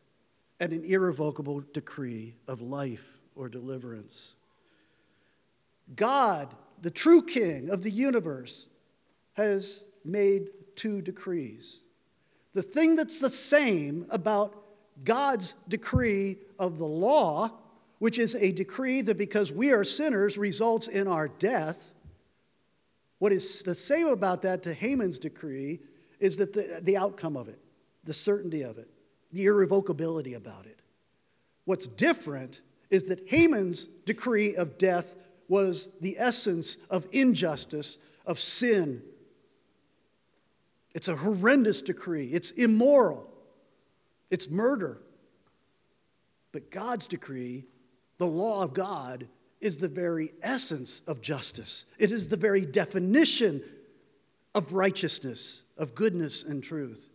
and 0.59 0.73
an 0.73 0.83
irrevocable 0.83 1.63
decree 1.73 2.35
of 2.47 2.61
life 2.61 3.19
or 3.35 3.49
deliverance. 3.49 4.35
God, 5.95 6.53
the 6.81 6.91
true 6.91 7.21
King 7.21 7.69
of 7.69 7.83
the 7.83 7.91
universe, 7.91 8.67
has 9.33 9.85
made 10.03 10.49
two 10.75 11.01
decrees. 11.01 11.83
The 12.53 12.61
thing 12.61 12.95
that's 12.95 13.19
the 13.19 13.29
same 13.29 14.05
about 14.09 14.63
God's 15.03 15.53
decree 15.67 16.37
of 16.57 16.77
the 16.77 16.85
law, 16.85 17.51
which 17.99 18.17
is 18.17 18.35
a 18.35 18.51
decree 18.51 19.01
that 19.01 19.17
because 19.17 19.51
we 19.51 19.71
are 19.71 19.83
sinners 19.83 20.37
results 20.37 20.87
in 20.87 21.07
our 21.07 21.27
death, 21.27 21.93
what 23.19 23.31
is 23.31 23.61
the 23.63 23.75
same 23.75 24.07
about 24.07 24.43
that 24.43 24.63
to 24.63 24.73
Haman's 24.73 25.19
decree 25.19 25.79
is 26.19 26.37
that 26.37 26.53
the, 26.53 26.79
the 26.81 26.97
outcome 26.97 27.35
of 27.35 27.47
it, 27.47 27.59
the 28.03 28.13
certainty 28.13 28.61
of 28.63 28.77
it, 28.77 28.89
the 29.31 29.45
irrevocability 29.45 30.35
about 30.35 30.65
it. 30.65 30.79
What's 31.65 31.87
different 31.87 32.61
is 32.89 33.03
that 33.03 33.27
Haman's 33.27 33.83
decree 33.83 34.55
of 34.55 34.77
death 34.77 35.15
was 35.47 35.89
the 36.01 36.15
essence 36.17 36.77
of 36.89 37.07
injustice, 37.11 37.97
of 38.25 38.39
sin. 38.39 39.01
It's 40.93 41.07
a 41.07 41.15
horrendous 41.15 41.81
decree, 41.81 42.27
it's 42.27 42.51
immoral, 42.51 43.29
it's 44.29 44.49
murder. 44.49 45.01
But 46.51 46.71
God's 46.71 47.07
decree, 47.07 47.65
the 48.17 48.25
law 48.25 48.63
of 48.63 48.73
God, 48.73 49.27
is 49.61 49.77
the 49.77 49.87
very 49.87 50.31
essence 50.41 51.01
of 51.07 51.21
justice. 51.21 51.85
It 51.97 52.11
is 52.11 52.27
the 52.27 52.37
very 52.37 52.65
definition 52.65 53.63
of 54.55 54.73
righteousness, 54.73 55.63
of 55.77 55.93
goodness 55.93 56.43
and 56.43 56.63
truth. 56.63 57.09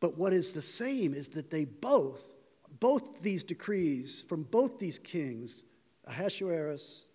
But 0.00 0.16
what 0.16 0.32
is 0.32 0.52
the 0.52 0.62
same 0.62 1.12
is 1.12 1.28
that 1.30 1.50
they 1.50 1.66
both, 1.66 2.32
both 2.78 3.20
these 3.20 3.44
decrees 3.44 4.24
from 4.28 4.44
both 4.44 4.78
these 4.78 4.98
kings, 4.98 5.64
Ahasuerus 6.06 7.08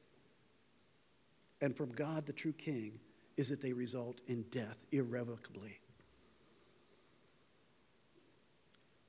and 1.62 1.76
from 1.76 1.92
God, 1.92 2.26
the 2.26 2.34
true 2.34 2.54
king, 2.54 3.00
is 3.38 3.50
that 3.50 3.62
they 3.62 3.74
result 3.74 4.22
in 4.28 4.44
death 4.52 4.86
irrevocably. 4.92 5.80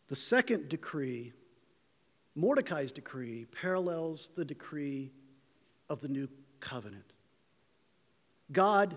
The 0.08 0.16
second 0.16 0.68
decree, 0.68 1.32
Mordecai's 2.34 2.92
decree, 2.92 3.46
parallels 3.60 4.30
the 4.36 4.44
decree 4.44 5.10
of 5.88 6.00
the 6.00 6.08
new 6.08 6.28
covenant. 6.60 7.12
God 8.52 8.96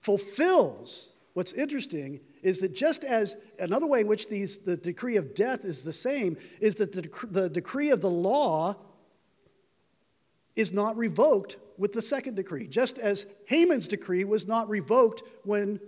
fulfills. 0.00 1.14
What's 1.34 1.52
interesting 1.52 2.20
is 2.42 2.60
that 2.60 2.74
just 2.74 3.04
as 3.04 3.36
another 3.58 3.86
way 3.86 4.00
in 4.00 4.06
which 4.06 4.28
these, 4.28 4.58
the 4.58 4.76
decree 4.76 5.16
of 5.16 5.34
death 5.34 5.64
is 5.64 5.82
the 5.82 5.92
same 5.92 6.36
is 6.60 6.76
that 6.76 6.92
the, 6.92 7.08
the 7.26 7.48
decree 7.48 7.90
of 7.90 8.00
the 8.00 8.10
law 8.10 8.76
is 10.56 10.72
not 10.72 10.96
revoked 10.96 11.56
with 11.76 11.92
the 11.92 12.02
second 12.02 12.36
decree, 12.36 12.66
just 12.66 12.98
as 12.98 13.26
Haman's 13.46 13.88
decree 13.88 14.24
was 14.24 14.46
not 14.46 14.68
revoked 14.68 15.22
when 15.44 15.80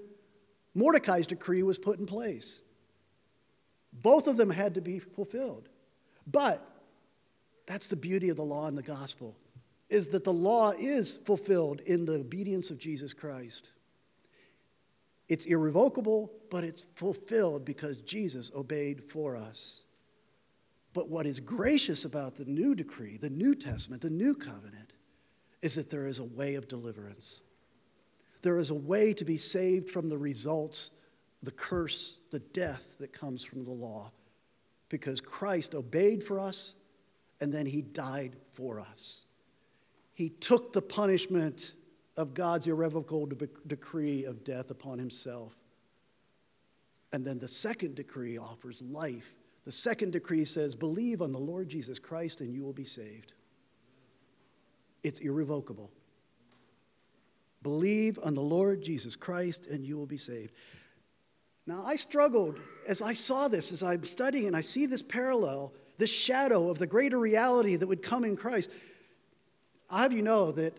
Mordecai's 0.74 1.26
decree 1.26 1.62
was 1.62 1.78
put 1.78 1.98
in 1.98 2.06
place. 2.06 2.60
Both 3.92 4.26
of 4.26 4.36
them 4.36 4.50
had 4.50 4.74
to 4.74 4.80
be 4.80 4.98
fulfilled. 4.98 5.68
But 6.26 6.66
that's 7.66 7.88
the 7.88 7.96
beauty 7.96 8.28
of 8.28 8.36
the 8.36 8.44
law 8.44 8.66
and 8.66 8.76
the 8.76 8.82
gospel 8.82 9.36
is 9.88 10.08
that 10.08 10.24
the 10.24 10.32
law 10.32 10.72
is 10.72 11.16
fulfilled 11.18 11.80
in 11.80 12.04
the 12.04 12.14
obedience 12.14 12.70
of 12.70 12.78
Jesus 12.78 13.12
Christ. 13.12 13.70
It's 15.28 15.44
irrevocable, 15.44 16.32
but 16.50 16.64
it's 16.64 16.82
fulfilled 16.94 17.64
because 17.64 17.98
Jesus 17.98 18.50
obeyed 18.54 19.04
for 19.04 19.36
us. 19.36 19.82
But 20.92 21.08
what 21.08 21.26
is 21.26 21.40
gracious 21.40 22.04
about 22.04 22.36
the 22.36 22.44
new 22.46 22.74
decree, 22.74 23.16
the 23.16 23.30
New 23.30 23.54
Testament, 23.54 24.02
the 24.02 24.10
new 24.10 24.34
covenant, 24.34 24.92
is 25.66 25.74
that 25.74 25.90
there 25.90 26.06
is 26.06 26.20
a 26.20 26.24
way 26.24 26.54
of 26.54 26.68
deliverance. 26.68 27.40
There 28.42 28.60
is 28.60 28.70
a 28.70 28.74
way 28.74 29.12
to 29.14 29.24
be 29.24 29.36
saved 29.36 29.90
from 29.90 30.08
the 30.08 30.16
results, 30.16 30.92
the 31.42 31.50
curse, 31.50 32.20
the 32.30 32.38
death 32.38 32.94
that 33.00 33.12
comes 33.12 33.42
from 33.42 33.64
the 33.64 33.72
law, 33.72 34.12
because 34.88 35.20
Christ 35.20 35.74
obeyed 35.74 36.22
for 36.22 36.38
us 36.38 36.76
and 37.40 37.52
then 37.52 37.66
he 37.66 37.82
died 37.82 38.36
for 38.52 38.78
us. 38.78 39.26
He 40.14 40.28
took 40.28 40.72
the 40.72 40.80
punishment 40.80 41.74
of 42.16 42.32
God's 42.32 42.68
irrevocable 42.68 43.26
de- 43.26 43.48
decree 43.66 44.24
of 44.24 44.44
death 44.44 44.70
upon 44.70 45.00
himself. 45.00 45.56
And 47.12 47.24
then 47.24 47.40
the 47.40 47.48
second 47.48 47.96
decree 47.96 48.38
offers 48.38 48.80
life. 48.82 49.34
The 49.64 49.72
second 49.72 50.12
decree 50.12 50.44
says, 50.44 50.76
Believe 50.76 51.20
on 51.20 51.32
the 51.32 51.40
Lord 51.40 51.68
Jesus 51.68 51.98
Christ 51.98 52.40
and 52.40 52.54
you 52.54 52.62
will 52.62 52.72
be 52.72 52.84
saved. 52.84 53.32
It's 55.06 55.20
irrevocable. 55.20 55.92
Believe 57.62 58.18
on 58.24 58.34
the 58.34 58.42
Lord 58.42 58.82
Jesus 58.82 59.14
Christ 59.14 59.66
and 59.66 59.86
you 59.86 59.96
will 59.96 60.06
be 60.06 60.18
saved. 60.18 60.52
Now, 61.64 61.84
I 61.86 61.94
struggled 61.94 62.58
as 62.88 63.02
I 63.02 63.12
saw 63.12 63.46
this, 63.46 63.70
as 63.70 63.84
I'm 63.84 64.02
studying, 64.02 64.48
and 64.48 64.56
I 64.56 64.62
see 64.62 64.86
this 64.86 65.02
parallel, 65.02 65.72
this 65.96 66.10
shadow 66.10 66.70
of 66.70 66.80
the 66.80 66.88
greater 66.88 67.20
reality 67.20 67.76
that 67.76 67.86
would 67.86 68.02
come 68.02 68.24
in 68.24 68.36
Christ. 68.36 68.68
i 69.90 70.02
have 70.02 70.12
you 70.12 70.22
know 70.22 70.50
that 70.52 70.76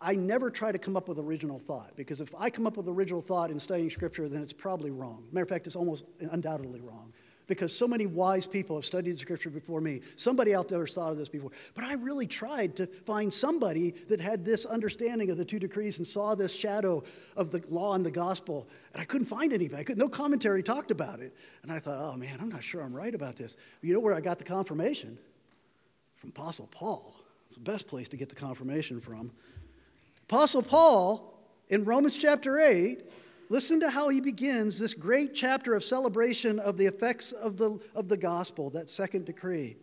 I 0.00 0.14
never 0.14 0.48
try 0.48 0.70
to 0.70 0.78
come 0.78 0.96
up 0.96 1.08
with 1.08 1.18
original 1.18 1.58
thought, 1.58 1.96
because 1.96 2.20
if 2.20 2.32
I 2.38 2.50
come 2.50 2.68
up 2.68 2.76
with 2.76 2.88
original 2.88 3.20
thought 3.20 3.50
in 3.50 3.58
studying 3.58 3.90
Scripture, 3.90 4.28
then 4.28 4.42
it's 4.42 4.52
probably 4.52 4.92
wrong. 4.92 5.26
Matter 5.32 5.42
of 5.42 5.48
fact, 5.48 5.66
it's 5.66 5.76
almost 5.76 6.04
undoubtedly 6.20 6.80
wrong 6.80 7.12
because 7.46 7.76
so 7.76 7.86
many 7.86 8.06
wise 8.06 8.46
people 8.46 8.76
have 8.76 8.84
studied 8.84 9.12
the 9.12 9.18
scripture 9.18 9.50
before 9.50 9.80
me. 9.80 10.00
Somebody 10.16 10.54
out 10.54 10.68
there 10.68 10.80
has 10.80 10.92
thought 10.94 11.12
of 11.12 11.18
this 11.18 11.28
before. 11.28 11.50
But 11.74 11.84
I 11.84 11.94
really 11.94 12.26
tried 12.26 12.76
to 12.76 12.86
find 12.86 13.32
somebody 13.32 13.92
that 14.08 14.20
had 14.20 14.44
this 14.44 14.66
understanding 14.66 15.30
of 15.30 15.36
the 15.36 15.44
two 15.44 15.58
decrees 15.58 15.98
and 15.98 16.06
saw 16.06 16.34
this 16.34 16.54
shadow 16.54 17.04
of 17.36 17.52
the 17.52 17.62
law 17.68 17.94
and 17.94 18.04
the 18.04 18.10
gospel. 18.10 18.66
And 18.92 19.00
I 19.00 19.04
couldn't 19.04 19.26
find 19.26 19.52
anybody. 19.52 19.84
Could, 19.84 19.98
no 19.98 20.08
commentary 20.08 20.62
talked 20.62 20.90
about 20.90 21.20
it. 21.20 21.36
And 21.62 21.70
I 21.70 21.78
thought, 21.78 21.98
oh 22.00 22.16
man, 22.16 22.38
I'm 22.40 22.48
not 22.48 22.64
sure 22.64 22.82
I'm 22.82 22.94
right 22.94 23.14
about 23.14 23.36
this. 23.36 23.56
You 23.80 23.94
know 23.94 24.00
where 24.00 24.14
I 24.14 24.20
got 24.20 24.38
the 24.38 24.44
confirmation? 24.44 25.18
From 26.16 26.30
Apostle 26.30 26.68
Paul. 26.70 27.14
It's 27.46 27.56
the 27.56 27.62
best 27.62 27.86
place 27.86 28.08
to 28.08 28.16
get 28.16 28.28
the 28.28 28.34
confirmation 28.34 29.00
from. 29.00 29.30
Apostle 30.24 30.62
Paul 30.62 31.38
in 31.68 31.84
Romans 31.84 32.18
chapter 32.18 32.58
8 32.58 33.02
Listen 33.48 33.78
to 33.80 33.90
how 33.90 34.08
he 34.08 34.20
begins 34.20 34.78
this 34.78 34.94
great 34.94 35.32
chapter 35.32 35.74
of 35.74 35.84
celebration 35.84 36.58
of 36.58 36.76
the 36.76 36.86
effects 36.86 37.32
of 37.32 37.56
the, 37.56 37.78
of 37.94 38.08
the 38.08 38.16
gospel, 38.16 38.70
that 38.70 38.90
second 38.90 39.24
decree. 39.24 39.76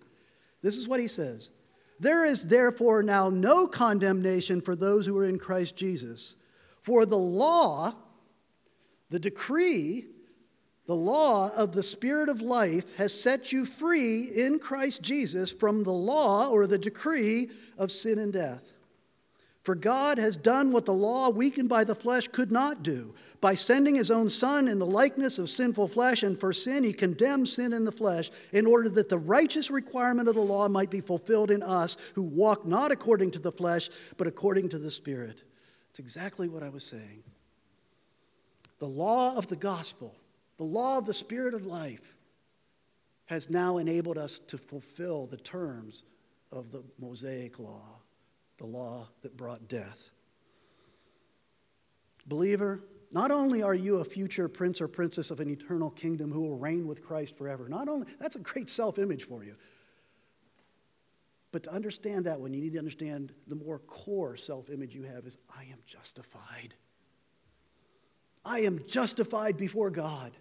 This 0.62 0.78
is 0.78 0.88
what 0.88 0.99
he 0.99 1.08
says 1.08 1.52
There 1.99 2.26
is 2.26 2.47
therefore 2.47 3.04
now 3.04 3.30
no 3.30 3.67
condemnation 3.67 4.62
for 4.62 4.76
those 4.76 5.06
who 5.06 5.17
are 5.17 5.26
in 5.26 5.39
Christ 5.39 5.76
Jesus. 5.76 6.36
For 6.82 7.06
the 7.06 7.17
law, 7.17 7.95
the 9.10 9.19
decree, 9.19 10.08
the 10.86 10.95
law 10.95 11.49
of 11.56 11.71
the 11.71 11.84
Spirit 11.84 12.28
of 12.28 12.41
life 12.41 12.86
has 12.97 13.17
set 13.17 13.54
you 13.54 13.63
free 13.63 14.23
in 14.23 14.60
Christ 14.60 15.02
Jesus 15.02 15.49
from 15.52 15.84
the 15.84 15.93
law 15.93 16.49
or 16.49 16.67
the 16.67 16.78
decree 16.78 17.49
of 17.78 17.89
sin 17.89 18.19
and 18.19 18.34
death. 18.34 18.73
For 19.63 19.76
God 19.76 20.17
has 20.17 20.36
done 20.36 20.73
what 20.73 20.86
the 20.86 20.93
law, 20.93 21.30
weakened 21.30 21.69
by 21.69 21.86
the 21.86 21.95
flesh, 21.95 22.28
could 22.28 22.52
not 22.52 22.84
do 22.84 23.15
by 23.43 23.53
sending 23.53 23.93
his 23.93 24.10
own 24.10 24.29
Son 24.29 24.67
in 24.67 24.79
the 24.79 24.86
likeness 24.86 25.38
of 25.38 25.49
sinful 25.49 25.89
flesh, 25.89 26.23
and 26.23 26.39
for 26.39 26.51
sin 26.51 26.84
he 26.84 26.93
condemned 26.93 27.47
sin 27.47 27.73
in 27.73 27.84
the 27.84 27.91
flesh, 27.91 28.32
in 28.51 28.65
order 28.65 28.89
that 28.89 29.10
the 29.10 29.17
righteous 29.17 29.69
requirement 29.69 30.27
of 30.27 30.36
the 30.36 30.41
law 30.41 30.67
might 30.67 30.89
be 30.89 31.01
fulfilled 31.01 31.51
in 31.51 31.62
us 31.62 31.97
who 32.15 32.23
walk 32.23 32.65
not 32.65 32.91
according 32.91 33.29
to 33.32 33.39
the 33.39 33.51
flesh, 33.51 33.89
but 34.17 34.25
according 34.25 34.69
to 34.69 34.79
the 34.79 34.89
Spirit. 34.89 35.43
It's 35.91 35.99
exactly 35.99 36.47
what 36.47 36.63
I 36.63 36.69
was 36.69 36.84
saying. 36.84 37.21
The 38.79 38.88
law 38.88 39.38
of 39.38 39.47
the 39.47 39.56
gospel 39.56 40.15
the 40.58 40.63
law 40.63 40.97
of 40.97 41.06
the 41.06 41.13
Spirit 41.13 41.53
of 41.53 41.65
life, 41.65 42.15
has 43.25 43.49
now 43.49 43.77
enabled 43.77 44.17
us 44.17 44.39
to 44.39 44.58
fulfill 44.58 45.25
the 45.25 45.38
terms 45.38 46.03
of 46.51 46.71
the 46.71 46.84
Mosaic 46.99 47.58
law, 47.58 47.99
the 48.58 48.65
law 48.65 49.08
that 49.21 49.36
brought 49.36 49.67
death. 49.67 50.12
Believer, 52.27 52.82
not 53.13 53.30
only 53.30 53.62
are 53.62 53.76
you 53.76 53.97
a 53.97 54.04
future 54.04 54.49
prince 54.49 54.82
or 54.82 54.88
princess 54.88 55.30
of 55.30 55.39
an 55.39 55.47
eternal 55.47 55.91
kingdom 55.91 56.32
who 56.32 56.41
will 56.41 56.58
reign 56.58 56.88
with 56.88 57.06
Christ 57.06 57.38
forever, 57.38 57.69
not 57.69 57.88
only, 57.88 58.08
that's 58.19 58.36
a 58.36 58.39
great 58.39 58.69
self 58.71 58.97
image 58.97 59.26
for 59.26 59.43
you. 59.43 59.56
But 61.52 61.63
to 61.63 61.71
understand 61.71 62.26
that 62.26 62.41
one, 62.41 62.52
you 62.52 62.62
need 62.62 62.73
to 62.73 62.80
understand 62.80 63.32
the 63.45 63.56
more 63.56 63.78
core 63.78 64.36
self 64.36 64.71
image 64.71 64.95
you 64.95 65.04
have 65.04 65.28
is 65.28 65.38
I 65.56 65.62
am 65.65 65.78
justified. 65.86 66.73
I 68.43 68.62
am 68.62 68.82
justified 68.88 69.58
before 69.58 69.91
God. 69.91 70.32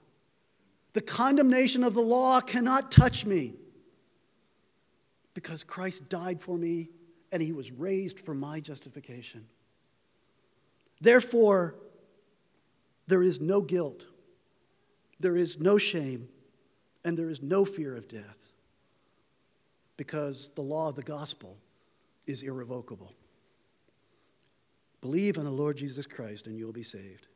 The 0.95 1.03
condemnation 1.03 1.85
of 1.85 1.93
the 1.93 2.01
law 2.01 2.41
cannot 2.41 2.91
touch 2.91 3.27
me 3.27 3.55
because 5.35 5.63
Christ 5.63 6.09
died 6.09 6.41
for 6.41 6.57
me 6.57 6.89
and 7.31 7.43
he 7.43 7.53
was 7.53 7.71
raised 7.71 8.19
for 8.19 8.35
my 8.35 8.61
justification. 8.61 9.47
Therefore, 11.01 11.77
there 13.07 13.23
is 13.23 13.41
no 13.41 13.61
guilt, 13.61 14.07
there 15.21 15.37
is 15.37 15.61
no 15.61 15.79
shame, 15.79 16.29
and 17.05 17.19
there 17.19 17.31
is 17.31 17.43
no 17.43 17.65
fear 17.65 17.97
of 17.97 18.09
death 18.09 18.53
because 19.97 20.51
the 20.55 20.63
law 20.63 20.89
of 20.89 20.95
the 20.95 21.03
gospel 21.03 21.59
is 22.27 22.43
irrevocable. 22.43 23.13
Believe 25.01 25.37
in 25.37 25.45
the 25.45 25.51
Lord 25.51 25.77
Jesus 25.77 26.07
Christ 26.07 26.47
and 26.47 26.57
you 26.57 26.65
will 26.65 26.73
be 26.73 26.83
saved. 26.83 27.27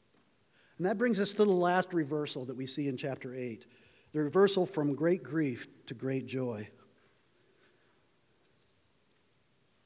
And 0.79 0.87
that 0.87 0.98
brings 0.98 1.20
us 1.20 1.31
to 1.33 1.44
the 1.44 1.50
last 1.50 1.92
reversal 1.94 2.44
that 2.44 2.57
we 2.57 2.66
see 2.66 2.88
in 2.88 2.96
chapter 2.96 3.35
8 3.35 3.66
the 4.12 4.20
reversal 4.20 4.66
from 4.66 4.94
great 4.94 5.22
grief 5.22 5.66
to 5.87 5.94
great 5.94 6.26
joy. 6.26 6.68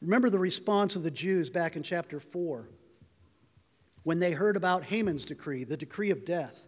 Remember 0.00 0.30
the 0.30 0.38
response 0.38 0.96
of 0.96 1.02
the 1.02 1.10
Jews 1.10 1.50
back 1.50 1.76
in 1.76 1.82
chapter 1.82 2.20
4 2.20 2.68
when 4.02 4.18
they 4.18 4.32
heard 4.32 4.56
about 4.56 4.84
Haman's 4.84 5.24
decree, 5.24 5.64
the 5.64 5.76
decree 5.76 6.10
of 6.10 6.24
death. 6.24 6.66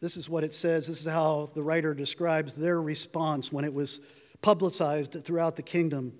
This 0.00 0.16
is 0.16 0.28
what 0.28 0.44
it 0.44 0.54
says. 0.54 0.86
This 0.86 1.00
is 1.00 1.06
how 1.06 1.50
the 1.54 1.62
writer 1.62 1.94
describes 1.94 2.54
their 2.54 2.80
response 2.80 3.50
when 3.50 3.64
it 3.64 3.72
was 3.72 4.00
publicized 4.42 5.22
throughout 5.24 5.56
the 5.56 5.62
kingdom. 5.62 6.12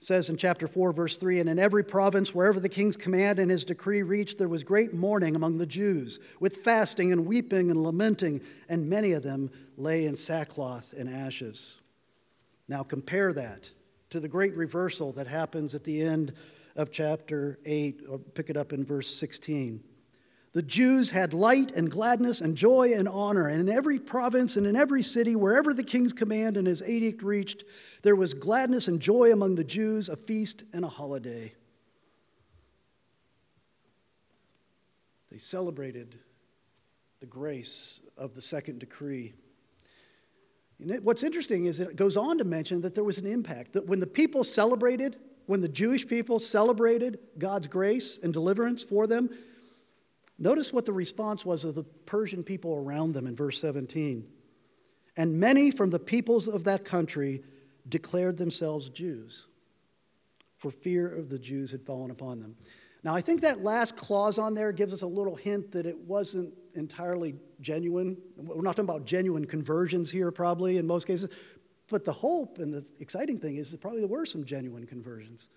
It 0.00 0.04
says 0.04 0.30
in 0.30 0.36
chapter 0.36 0.66
4, 0.66 0.92
verse 0.92 1.18
3 1.18 1.40
And 1.40 1.48
in 1.48 1.58
every 1.58 1.84
province, 1.84 2.34
wherever 2.34 2.60
the 2.60 2.68
king's 2.68 2.96
command 2.96 3.38
and 3.38 3.50
his 3.50 3.64
decree 3.64 4.02
reached, 4.02 4.38
there 4.38 4.48
was 4.48 4.62
great 4.62 4.94
mourning 4.94 5.36
among 5.36 5.58
the 5.58 5.66
Jews, 5.66 6.20
with 6.40 6.58
fasting 6.58 7.12
and 7.12 7.26
weeping 7.26 7.70
and 7.70 7.82
lamenting, 7.82 8.40
and 8.68 8.88
many 8.88 9.12
of 9.12 9.22
them 9.22 9.50
lay 9.76 10.06
in 10.06 10.16
sackcloth 10.16 10.94
and 10.96 11.08
ashes. 11.08 11.76
Now 12.68 12.82
compare 12.82 13.32
that 13.32 13.70
to 14.10 14.20
the 14.20 14.28
great 14.28 14.56
reversal 14.56 15.12
that 15.12 15.26
happens 15.26 15.74
at 15.74 15.84
the 15.84 16.00
end 16.02 16.32
of 16.78 16.92
chapter 16.92 17.58
8, 17.66 18.04
or 18.08 18.18
pick 18.18 18.48
it 18.48 18.56
up 18.56 18.72
in 18.72 18.84
verse 18.84 19.12
16. 19.14 19.82
The 20.52 20.62
Jews 20.62 21.10
had 21.10 21.34
light 21.34 21.72
and 21.72 21.90
gladness 21.90 22.40
and 22.40 22.56
joy 22.56 22.94
and 22.94 23.08
honor, 23.08 23.48
and 23.48 23.60
in 23.60 23.68
every 23.68 23.98
province 23.98 24.56
and 24.56 24.66
in 24.66 24.76
every 24.76 25.02
city, 25.02 25.36
wherever 25.36 25.74
the 25.74 25.82
king's 25.82 26.12
command 26.12 26.56
and 26.56 26.66
his 26.66 26.82
edict 26.82 27.22
reached, 27.22 27.64
there 28.02 28.16
was 28.16 28.32
gladness 28.32 28.88
and 28.88 29.00
joy 29.00 29.32
among 29.32 29.56
the 29.56 29.64
Jews, 29.64 30.08
a 30.08 30.16
feast 30.16 30.62
and 30.72 30.84
a 30.84 30.88
holiday. 30.88 31.52
They 35.30 35.38
celebrated 35.38 36.16
the 37.20 37.26
grace 37.26 38.00
of 38.16 38.34
the 38.34 38.40
second 38.40 38.78
decree. 38.78 39.34
what's 40.78 41.24
interesting 41.24 41.66
is 41.66 41.78
that 41.78 41.90
it 41.90 41.96
goes 41.96 42.16
on 42.16 42.38
to 42.38 42.44
mention 42.44 42.82
that 42.82 42.94
there 42.94 43.04
was 43.04 43.18
an 43.18 43.26
impact, 43.26 43.72
that 43.72 43.86
when 43.86 43.98
the 43.98 44.06
people 44.06 44.44
celebrated, 44.44 45.16
when 45.48 45.62
the 45.62 45.68
Jewish 45.68 46.06
people 46.06 46.40
celebrated 46.40 47.18
God's 47.38 47.68
grace 47.68 48.18
and 48.22 48.34
deliverance 48.34 48.84
for 48.84 49.06
them, 49.06 49.30
notice 50.38 50.74
what 50.74 50.84
the 50.84 50.92
response 50.92 51.42
was 51.42 51.64
of 51.64 51.74
the 51.74 51.84
Persian 51.84 52.42
people 52.42 52.76
around 52.76 53.14
them 53.14 53.26
in 53.26 53.34
verse 53.34 53.58
17. 53.58 54.28
And 55.16 55.40
many 55.40 55.70
from 55.70 55.88
the 55.88 55.98
peoples 55.98 56.48
of 56.48 56.64
that 56.64 56.84
country 56.84 57.42
declared 57.88 58.36
themselves 58.36 58.90
Jews, 58.90 59.46
for 60.58 60.70
fear 60.70 61.08
of 61.16 61.30
the 61.30 61.38
Jews 61.38 61.70
had 61.70 61.80
fallen 61.80 62.10
upon 62.10 62.40
them. 62.40 62.54
Now, 63.02 63.14
I 63.14 63.22
think 63.22 63.40
that 63.40 63.62
last 63.62 63.96
clause 63.96 64.38
on 64.38 64.52
there 64.52 64.70
gives 64.70 64.92
us 64.92 65.00
a 65.00 65.06
little 65.06 65.34
hint 65.34 65.72
that 65.72 65.86
it 65.86 65.96
wasn't 65.96 66.52
entirely 66.74 67.36
genuine. 67.62 68.18
We're 68.36 68.60
not 68.60 68.76
talking 68.76 68.84
about 68.84 69.06
genuine 69.06 69.46
conversions 69.46 70.10
here, 70.10 70.30
probably, 70.30 70.76
in 70.76 70.86
most 70.86 71.06
cases, 71.06 71.32
but 71.88 72.04
the 72.04 72.12
hope 72.12 72.58
and 72.58 72.72
the 72.72 72.84
exciting 73.00 73.38
thing 73.38 73.56
is 73.56 73.70
that 73.72 73.80
probably 73.80 74.00
there 74.00 74.08
were 74.08 74.26
some 74.26 74.44
genuine 74.44 74.86
conversions. 74.86 75.48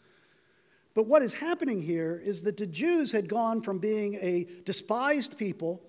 But 0.93 1.07
what 1.07 1.21
is 1.21 1.33
happening 1.33 1.81
here 1.81 2.21
is 2.23 2.43
that 2.43 2.57
the 2.57 2.67
Jews 2.67 3.11
had 3.11 3.29
gone 3.29 3.61
from 3.61 3.79
being 3.79 4.15
a 4.15 4.45
despised 4.65 5.37
people 5.37 5.81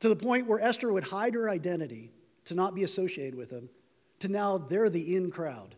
to 0.00 0.08
the 0.08 0.16
point 0.16 0.46
where 0.46 0.60
Esther 0.60 0.92
would 0.92 1.04
hide 1.04 1.34
her 1.34 1.48
identity 1.48 2.10
to 2.46 2.54
not 2.54 2.74
be 2.74 2.84
associated 2.84 3.34
with 3.34 3.50
them, 3.50 3.70
to 4.18 4.28
now 4.28 4.58
they're 4.58 4.90
the 4.90 5.16
in 5.16 5.30
crowd. 5.30 5.74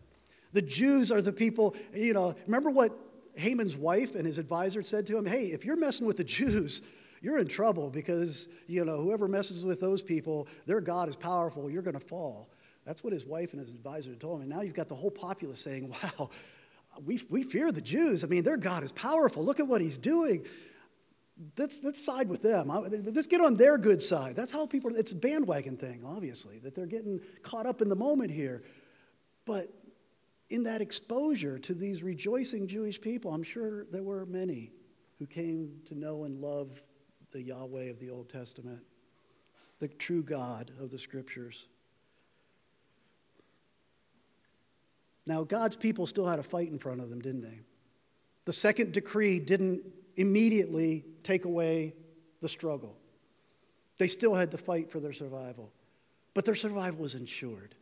The 0.51 0.61
Jews 0.61 1.11
are 1.11 1.21
the 1.21 1.33
people, 1.33 1.75
you 1.93 2.13
know, 2.13 2.33
remember 2.45 2.69
what 2.69 2.97
Haman's 3.35 3.77
wife 3.77 4.15
and 4.15 4.25
his 4.25 4.37
advisor 4.37 4.83
said 4.83 5.05
to 5.07 5.17
him? 5.17 5.25
Hey, 5.25 5.47
if 5.47 5.65
you're 5.65 5.75
messing 5.75 6.07
with 6.07 6.17
the 6.17 6.23
Jews, 6.23 6.81
you're 7.21 7.39
in 7.39 7.47
trouble 7.47 7.89
because, 7.89 8.49
you 8.67 8.83
know, 8.83 9.01
whoever 9.01 9.27
messes 9.27 9.65
with 9.65 9.79
those 9.79 10.01
people, 10.01 10.47
their 10.65 10.81
God 10.81 11.09
is 11.09 11.15
powerful, 11.15 11.69
you're 11.69 11.81
going 11.81 11.99
to 11.99 12.05
fall. 12.05 12.49
That's 12.85 13.03
what 13.03 13.13
his 13.13 13.25
wife 13.25 13.53
and 13.53 13.59
his 13.59 13.71
advisor 13.71 14.15
told 14.15 14.37
him. 14.37 14.41
And 14.43 14.49
now 14.49 14.61
you've 14.61 14.75
got 14.75 14.87
the 14.87 14.95
whole 14.95 15.11
populace 15.11 15.59
saying, 15.59 15.93
wow, 16.17 16.29
we, 17.03 17.19
we 17.29 17.43
fear 17.43 17.71
the 17.71 17.81
Jews. 17.81 18.23
I 18.23 18.27
mean, 18.27 18.43
their 18.43 18.57
God 18.57 18.83
is 18.83 18.91
powerful. 18.91 19.43
Look 19.43 19.59
at 19.59 19.67
what 19.67 19.81
he's 19.81 19.97
doing. 19.97 20.45
Let's, 21.57 21.83
let's 21.83 22.03
side 22.03 22.29
with 22.29 22.41
them. 22.41 22.69
Let's 22.69 23.27
get 23.27 23.41
on 23.41 23.57
their 23.57 23.77
good 23.77 24.01
side. 24.01 24.35
That's 24.35 24.51
how 24.51 24.65
people, 24.65 24.95
it's 24.95 25.11
a 25.11 25.17
bandwagon 25.17 25.75
thing, 25.75 26.03
obviously, 26.05 26.59
that 26.59 26.75
they're 26.75 26.85
getting 26.85 27.19
caught 27.43 27.65
up 27.65 27.81
in 27.81 27.89
the 27.89 27.95
moment 27.95 28.31
here. 28.31 28.63
But 29.45 29.67
in 30.49 30.63
that 30.63 30.81
exposure 30.81 31.59
to 31.59 31.73
these 31.73 32.03
rejoicing 32.03 32.67
Jewish 32.67 33.01
people, 33.01 33.33
I'm 33.33 33.43
sure 33.43 33.85
there 33.85 34.03
were 34.03 34.25
many 34.25 34.71
who 35.19 35.25
came 35.25 35.81
to 35.87 35.95
know 35.95 36.23
and 36.23 36.39
love 36.39 36.81
the 37.31 37.41
Yahweh 37.41 37.89
of 37.89 37.99
the 37.99 38.09
Old 38.09 38.29
Testament, 38.29 38.79
the 39.79 39.87
true 39.87 40.23
God 40.23 40.71
of 40.79 40.91
the 40.91 40.99
Scriptures. 40.99 41.65
Now, 45.27 45.43
God's 45.43 45.75
people 45.75 46.05
still 46.07 46.27
had 46.27 46.39
a 46.39 46.43
fight 46.43 46.69
in 46.69 46.77
front 46.77 47.01
of 47.01 47.09
them, 47.09 47.19
didn't 47.19 47.41
they? 47.41 47.59
The 48.45 48.53
second 48.53 48.93
decree 48.93 49.39
didn't 49.39 49.83
immediately 50.17 51.03
take 51.23 51.45
away 51.45 51.95
the 52.41 52.47
struggle. 52.47 52.97
They 53.97 54.07
still 54.07 54.35
had 54.35 54.51
to 54.51 54.57
fight 54.57 54.91
for 54.91 54.99
their 54.99 55.13
survival, 55.13 55.71
but 56.33 56.45
their 56.45 56.55
survival 56.55 57.01
was 57.01 57.15
ensured. 57.15 57.75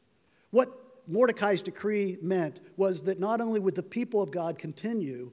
What 0.51 0.69
Mordecai's 1.08 1.62
decree 1.62 2.17
meant 2.21 2.62
was 2.77 3.01
that 3.03 3.19
not 3.19 3.41
only 3.41 3.60
would 3.60 3.75
the 3.75 3.84
people 3.84 4.21
of 4.21 4.32
God 4.32 4.58
continue, 4.58 5.32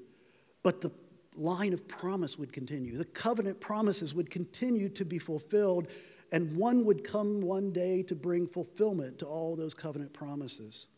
but 0.63 0.81
the 0.81 0.91
line 1.37 1.73
of 1.73 1.87
promise 1.87 2.39
would 2.39 2.53
continue. 2.53 2.97
The 2.97 3.05
covenant 3.05 3.61
promises 3.61 4.15
would 4.15 4.31
continue 4.31 4.89
to 4.91 5.05
be 5.05 5.19
fulfilled, 5.19 5.89
and 6.33 6.57
one 6.57 6.85
would 6.87 7.05
come 7.05 7.41
one 7.41 7.73
day 7.73 8.03
to 8.05 8.17
bring 8.17 8.49
fulfillment 8.49 9.19
to 9.21 9.27
all 9.27 9.55
those 9.55 9.75
covenant 9.75 10.13
promises. 10.13 10.89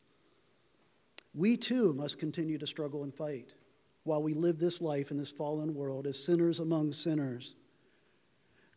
We 1.34 1.56
too 1.56 1.94
must 1.94 2.18
continue 2.18 2.58
to 2.58 2.66
struggle 2.66 3.04
and 3.04 3.14
fight 3.14 3.54
while 4.04 4.22
we 4.22 4.34
live 4.34 4.58
this 4.58 4.80
life 4.80 5.10
in 5.10 5.18
this 5.18 5.30
fallen 5.30 5.74
world 5.74 6.06
as 6.06 6.22
sinners 6.22 6.60
among 6.60 6.92
sinners. 6.92 7.54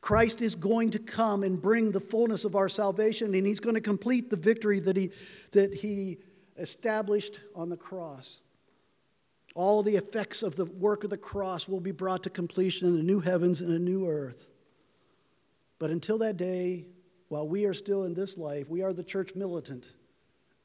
Christ 0.02 0.42
is 0.42 0.56
going 0.56 0.92
to 0.92 1.00
come 1.00 1.44
and 1.44 1.60
bring 1.60 1.92
the 1.92 2.00
fullness 2.00 2.46
of 2.46 2.56
our 2.56 2.70
salvation, 2.70 3.34
and 3.34 3.48
He's 3.48 3.60
going 3.60 3.74
to 3.74 3.82
complete 3.82 4.30
the 4.30 4.38
victory 4.38 4.80
that 4.82 4.96
He, 4.96 5.12
that 5.52 5.74
he 5.74 6.20
established 6.58 7.40
on 7.56 7.70
the 7.70 7.78
cross. 7.78 8.40
All 9.56 9.82
the 9.82 9.96
effects 9.96 10.44
of 10.44 10.56
the 10.56 10.66
work 10.66 11.04
of 11.04 11.10
the 11.10 11.18
cross 11.18 11.68
will 11.68 11.80
be 11.80 11.92
brought 11.92 12.24
to 12.24 12.30
completion 12.30 12.88
in 12.88 13.00
a 13.00 13.04
new 13.04 13.20
heavens 13.20 13.62
and 13.62 13.72
a 13.72 13.80
new 13.80 14.08
earth. 14.08 14.50
But 15.80 15.92
until 15.92 16.20
that 16.20 16.38
day, 16.38 16.86
while 17.30 17.48
we 17.48 17.66
are 17.66 17.74
still 17.74 18.04
in 18.04 18.14
this 18.14 18.38
life, 18.38 18.70
we 18.70 18.84
are 18.84 18.94
the 18.94 19.04
church 19.04 19.34
militant, 19.34 19.94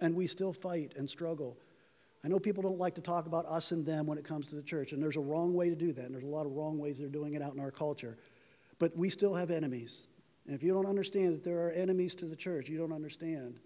and 0.01 0.15
we 0.15 0.27
still 0.27 0.53
fight 0.53 0.93
and 0.97 1.09
struggle. 1.09 1.57
I 2.23 2.29
know 2.29 2.39
people 2.39 2.63
don't 2.63 2.79
like 2.79 2.95
to 2.97 3.01
talk 3.01 3.27
about 3.27 3.47
us 3.47 3.73
and 3.73 3.87
them 3.87 4.07
when 4.07 4.19
it 4.19 4.25
comes 4.25 4.47
to 4.49 4.55
the 4.55 4.63
church, 4.63 4.93
and 4.93 5.03
there's 5.03 5.17
a 5.17 5.21
wrong 5.21 5.55
way 5.55 5.71
to 5.71 5.77
do 5.77 5.93
that, 5.93 6.05
and 6.05 6.15
there's 6.15 6.25
a 6.25 6.29
lot 6.29 6.45
of 6.45 6.53
wrong 6.53 6.79
ways 6.79 6.99
they're 6.99 7.09
doing 7.09 7.35
it 7.35 7.43
out 7.43 7.55
in 7.55 7.61
our 7.61 7.71
culture. 7.71 8.19
But 8.79 8.97
we 8.97 9.09
still 9.09 9.35
have 9.35 9.51
enemies. 9.51 10.07
And 10.47 10.55
if 10.55 10.63
you 10.63 10.73
don't 10.73 10.87
understand 10.87 11.35
that 11.35 11.45
there 11.45 11.59
are 11.61 11.71
enemies 11.71 12.15
to 12.17 12.27
the 12.27 12.37
church, 12.37 12.69
you 12.69 12.77
don't 12.77 12.93
understand 12.93 13.59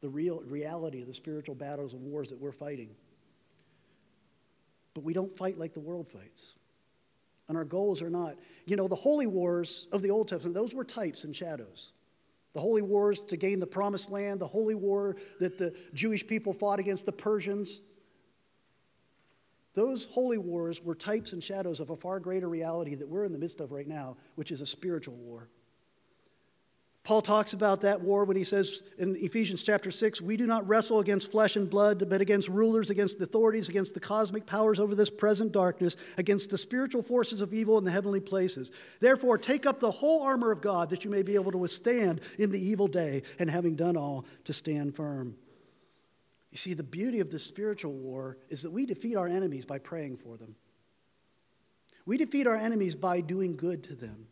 the 0.00 0.08
real 0.08 0.40
reality 0.42 1.00
of 1.00 1.08
the 1.08 1.14
spiritual 1.14 1.54
battles 1.54 1.94
and 1.94 2.02
wars 2.02 2.28
that 2.28 2.38
we're 2.38 2.52
fighting. 2.52 2.90
But 4.94 5.02
we 5.02 5.12
don't 5.12 5.34
fight 5.36 5.58
like 5.58 5.74
the 5.74 5.80
world 5.80 6.08
fights. 6.08 6.54
And 7.48 7.56
our 7.56 7.64
goals 7.64 8.02
are 8.02 8.10
not, 8.10 8.36
you 8.66 8.76
know, 8.76 8.86
the 8.86 8.94
holy 8.94 9.26
wars 9.26 9.88
of 9.90 10.02
the 10.02 10.10
Old 10.10 10.28
Testament, 10.28 10.54
those 10.54 10.74
were 10.74 10.84
types 10.84 11.24
and 11.24 11.34
shadows. 11.34 11.92
The 12.54 12.60
holy 12.60 12.82
wars 12.82 13.20
to 13.28 13.36
gain 13.36 13.60
the 13.60 13.66
promised 13.66 14.10
land, 14.10 14.40
the 14.40 14.46
holy 14.46 14.74
war 14.74 15.16
that 15.38 15.58
the 15.58 15.74
Jewish 15.94 16.26
people 16.26 16.52
fought 16.52 16.80
against 16.80 17.06
the 17.06 17.12
Persians. 17.12 17.82
Those 19.74 20.06
holy 20.06 20.38
wars 20.38 20.82
were 20.82 20.94
types 20.94 21.32
and 21.32 21.42
shadows 21.42 21.78
of 21.78 21.90
a 21.90 21.96
far 21.96 22.18
greater 22.18 22.48
reality 22.48 22.94
that 22.96 23.08
we're 23.08 23.24
in 23.24 23.32
the 23.32 23.38
midst 23.38 23.60
of 23.60 23.70
right 23.70 23.86
now, 23.86 24.16
which 24.34 24.50
is 24.50 24.60
a 24.60 24.66
spiritual 24.66 25.14
war. 25.14 25.50
Paul 27.04 27.22
talks 27.22 27.54
about 27.54 27.80
that 27.82 28.02
war 28.02 28.24
when 28.24 28.36
he 28.36 28.44
says 28.44 28.82
in 28.98 29.16
Ephesians 29.16 29.62
chapter 29.62 29.90
6 29.90 30.20
we 30.20 30.36
do 30.36 30.46
not 30.46 30.68
wrestle 30.68 31.00
against 31.00 31.30
flesh 31.30 31.56
and 31.56 31.70
blood, 31.70 32.08
but 32.10 32.20
against 32.20 32.48
rulers, 32.48 32.90
against 32.90 33.20
authorities, 33.20 33.68
against 33.68 33.94
the 33.94 34.00
cosmic 34.00 34.44
powers 34.44 34.78
over 34.78 34.94
this 34.94 35.08
present 35.08 35.52
darkness, 35.52 35.96
against 36.18 36.50
the 36.50 36.58
spiritual 36.58 37.02
forces 37.02 37.40
of 37.40 37.54
evil 37.54 37.78
in 37.78 37.84
the 37.84 37.90
heavenly 37.90 38.20
places. 38.20 38.72
Therefore, 39.00 39.38
take 39.38 39.64
up 39.64 39.80
the 39.80 39.90
whole 39.90 40.22
armor 40.22 40.50
of 40.50 40.60
God 40.60 40.90
that 40.90 41.04
you 41.04 41.10
may 41.10 41.22
be 41.22 41.34
able 41.34 41.52
to 41.52 41.58
withstand 41.58 42.20
in 42.38 42.50
the 42.50 42.60
evil 42.60 42.88
day, 42.88 43.22
and 43.38 43.48
having 43.48 43.74
done 43.74 43.96
all, 43.96 44.26
to 44.44 44.52
stand 44.52 44.94
firm. 44.94 45.34
You 46.50 46.58
see, 46.58 46.74
the 46.74 46.82
beauty 46.82 47.20
of 47.20 47.30
the 47.30 47.38
spiritual 47.38 47.92
war 47.92 48.38
is 48.48 48.62
that 48.62 48.70
we 48.70 48.84
defeat 48.86 49.16
our 49.16 49.28
enemies 49.28 49.64
by 49.64 49.78
praying 49.78 50.16
for 50.16 50.36
them. 50.36 50.56
We 52.04 52.16
defeat 52.16 52.46
our 52.46 52.56
enemies 52.56 52.96
by 52.96 53.20
doing 53.20 53.56
good 53.56 53.84
to 53.84 53.94
them 53.94 54.26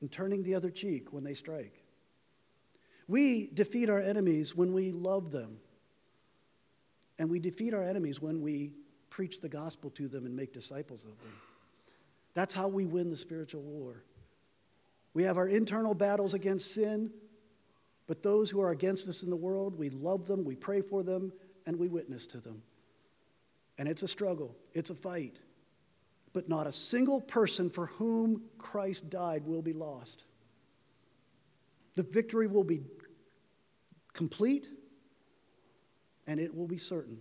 and 0.00 0.10
turning 0.10 0.42
the 0.42 0.54
other 0.54 0.70
cheek 0.70 1.12
when 1.12 1.24
they 1.24 1.34
strike. 1.34 1.84
We 3.06 3.50
defeat 3.52 3.90
our 3.90 4.00
enemies 4.00 4.54
when 4.54 4.72
we 4.72 4.92
love 4.92 5.30
them. 5.30 5.58
And 7.18 7.28
we 7.28 7.38
defeat 7.38 7.74
our 7.74 7.82
enemies 7.82 8.20
when 8.20 8.40
we 8.40 8.72
preach 9.10 9.40
the 9.40 9.48
gospel 9.48 9.90
to 9.90 10.08
them 10.08 10.24
and 10.24 10.34
make 10.34 10.52
disciples 10.52 11.04
of 11.04 11.18
them. 11.18 11.32
That's 12.34 12.54
how 12.54 12.68
we 12.68 12.86
win 12.86 13.10
the 13.10 13.16
spiritual 13.16 13.62
war. 13.62 14.04
We 15.12 15.24
have 15.24 15.36
our 15.36 15.48
internal 15.48 15.94
battles 15.94 16.34
against 16.34 16.72
sin, 16.72 17.10
but 18.06 18.22
those 18.22 18.48
who 18.48 18.60
are 18.60 18.70
against 18.70 19.08
us 19.08 19.22
in 19.22 19.30
the 19.30 19.36
world, 19.36 19.76
we 19.76 19.90
love 19.90 20.26
them, 20.26 20.44
we 20.44 20.54
pray 20.54 20.80
for 20.80 21.02
them, 21.02 21.32
and 21.66 21.76
we 21.76 21.88
witness 21.88 22.26
to 22.28 22.38
them. 22.38 22.62
And 23.76 23.88
it's 23.88 24.02
a 24.02 24.08
struggle, 24.08 24.56
it's 24.72 24.90
a 24.90 24.94
fight 24.94 25.40
but 26.32 26.48
not 26.48 26.66
a 26.66 26.72
single 26.72 27.20
person 27.20 27.70
for 27.70 27.86
whom 27.86 28.42
Christ 28.58 29.10
died 29.10 29.44
will 29.44 29.62
be 29.62 29.72
lost. 29.72 30.24
The 31.96 32.02
victory 32.02 32.46
will 32.46 32.64
be 32.64 32.80
complete 34.12 34.68
and 36.26 36.38
it 36.38 36.54
will 36.54 36.68
be 36.68 36.78
certain. 36.78 37.18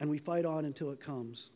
And 0.00 0.08
we 0.08 0.18
fight 0.18 0.44
on 0.44 0.64
until 0.64 0.90
it 0.90 1.00
comes. 1.00 1.50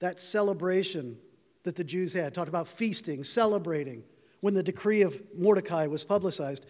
That 0.00 0.20
celebration 0.20 1.16
that 1.62 1.74
the 1.74 1.84
Jews 1.84 2.12
had, 2.12 2.34
talked 2.34 2.48
about 2.48 2.68
feasting, 2.68 3.24
celebrating, 3.24 4.04
when 4.40 4.54
the 4.54 4.62
decree 4.62 5.02
of 5.02 5.20
Mordecai 5.36 5.86
was 5.86 6.04
publicized, 6.04 6.66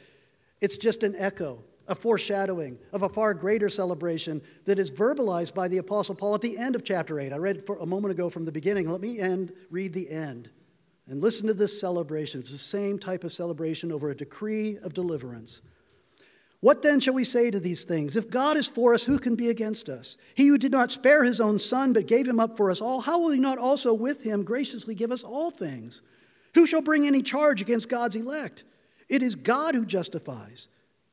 it's 0.61 0.77
just 0.77 1.03
an 1.03 1.15
echo 1.17 1.65
a 1.89 1.95
foreshadowing 1.95 2.79
of 2.93 3.03
a 3.03 3.09
far 3.09 3.35
greater 3.35 3.69
celebration 3.69 4.43
that 4.65 4.79
is 4.79 4.91
verbalized 4.91 5.55
by 5.55 5.69
the 5.69 5.79
Apostle 5.79 6.15
Paul 6.15 6.35
at 6.35 6.41
the 6.41 6.59
end 6.59 6.75
of 6.75 6.85
chapter 6.85 7.21
8. 7.21 7.33
I 7.33 7.37
read 7.37 7.67
for 7.67 7.79
a 7.79 7.87
moment 7.87 8.13
ago 8.13 8.29
from 8.29 8.45
the 8.45 8.53
beginning. 8.53 8.89
Let 8.89 9.01
me 9.01 9.19
end, 9.19 9.53
read 9.71 9.93
the 9.93 10.11
end. 10.11 10.51
And 11.09 11.23
listen 11.23 11.47
to 11.47 11.55
this 11.55 11.81
celebration. 11.81 12.41
It's 12.41 12.51
the 12.51 12.59
same 12.59 12.99
type 12.99 13.23
of 13.23 13.33
celebration 13.33 13.93
over 13.93 14.11
a 14.11 14.17
decree 14.17 14.79
of 14.79 14.93
deliverance. 14.93 15.63
What 16.61 16.83
then 16.83 17.01
shall 17.01 17.15
we 17.15 17.25
say 17.25 17.51
to 17.51 17.61
these 17.61 17.85
things? 17.85 18.17
If 18.17 18.31
God 18.31 18.57
is 18.57 18.67
for 18.67 18.95
us, 18.95 19.05
who 19.05 19.19
can 19.19 19.37
be 19.37 19.51
against 19.51 19.89
us? 19.89 20.17
He 20.35 20.49
who 20.49 20.59
did 20.59 20.73
not 20.73 20.91
spare 20.91 21.23
his 21.23 21.41
own 21.41 21.59
son, 21.59 21.93
but 21.93 22.07
gave 22.07 22.27
him 22.27 22.41
up 22.41 22.57
for 22.57 22.71
us 22.71 22.81
all, 22.81 23.01
how 23.01 23.21
will 23.21 23.31
he 23.31 23.39
not 23.39 23.59
also 23.59 23.95
with 23.95 24.23
him 24.23 24.43
graciously 24.43 24.95
give 24.95 25.13
us 25.13 25.23
all 25.23 25.51
things? 25.51 26.03
Who 26.55 26.67
shall 26.67 26.81
bring 26.81 27.07
any 27.07 27.23
charge 27.23 27.61
against 27.61 27.89
God's 27.89 28.17
elect? 28.17 28.65
It 29.09 29.23
is 29.23 29.37
God 29.37 29.75
who 29.75 29.85
justifies. 29.85 30.69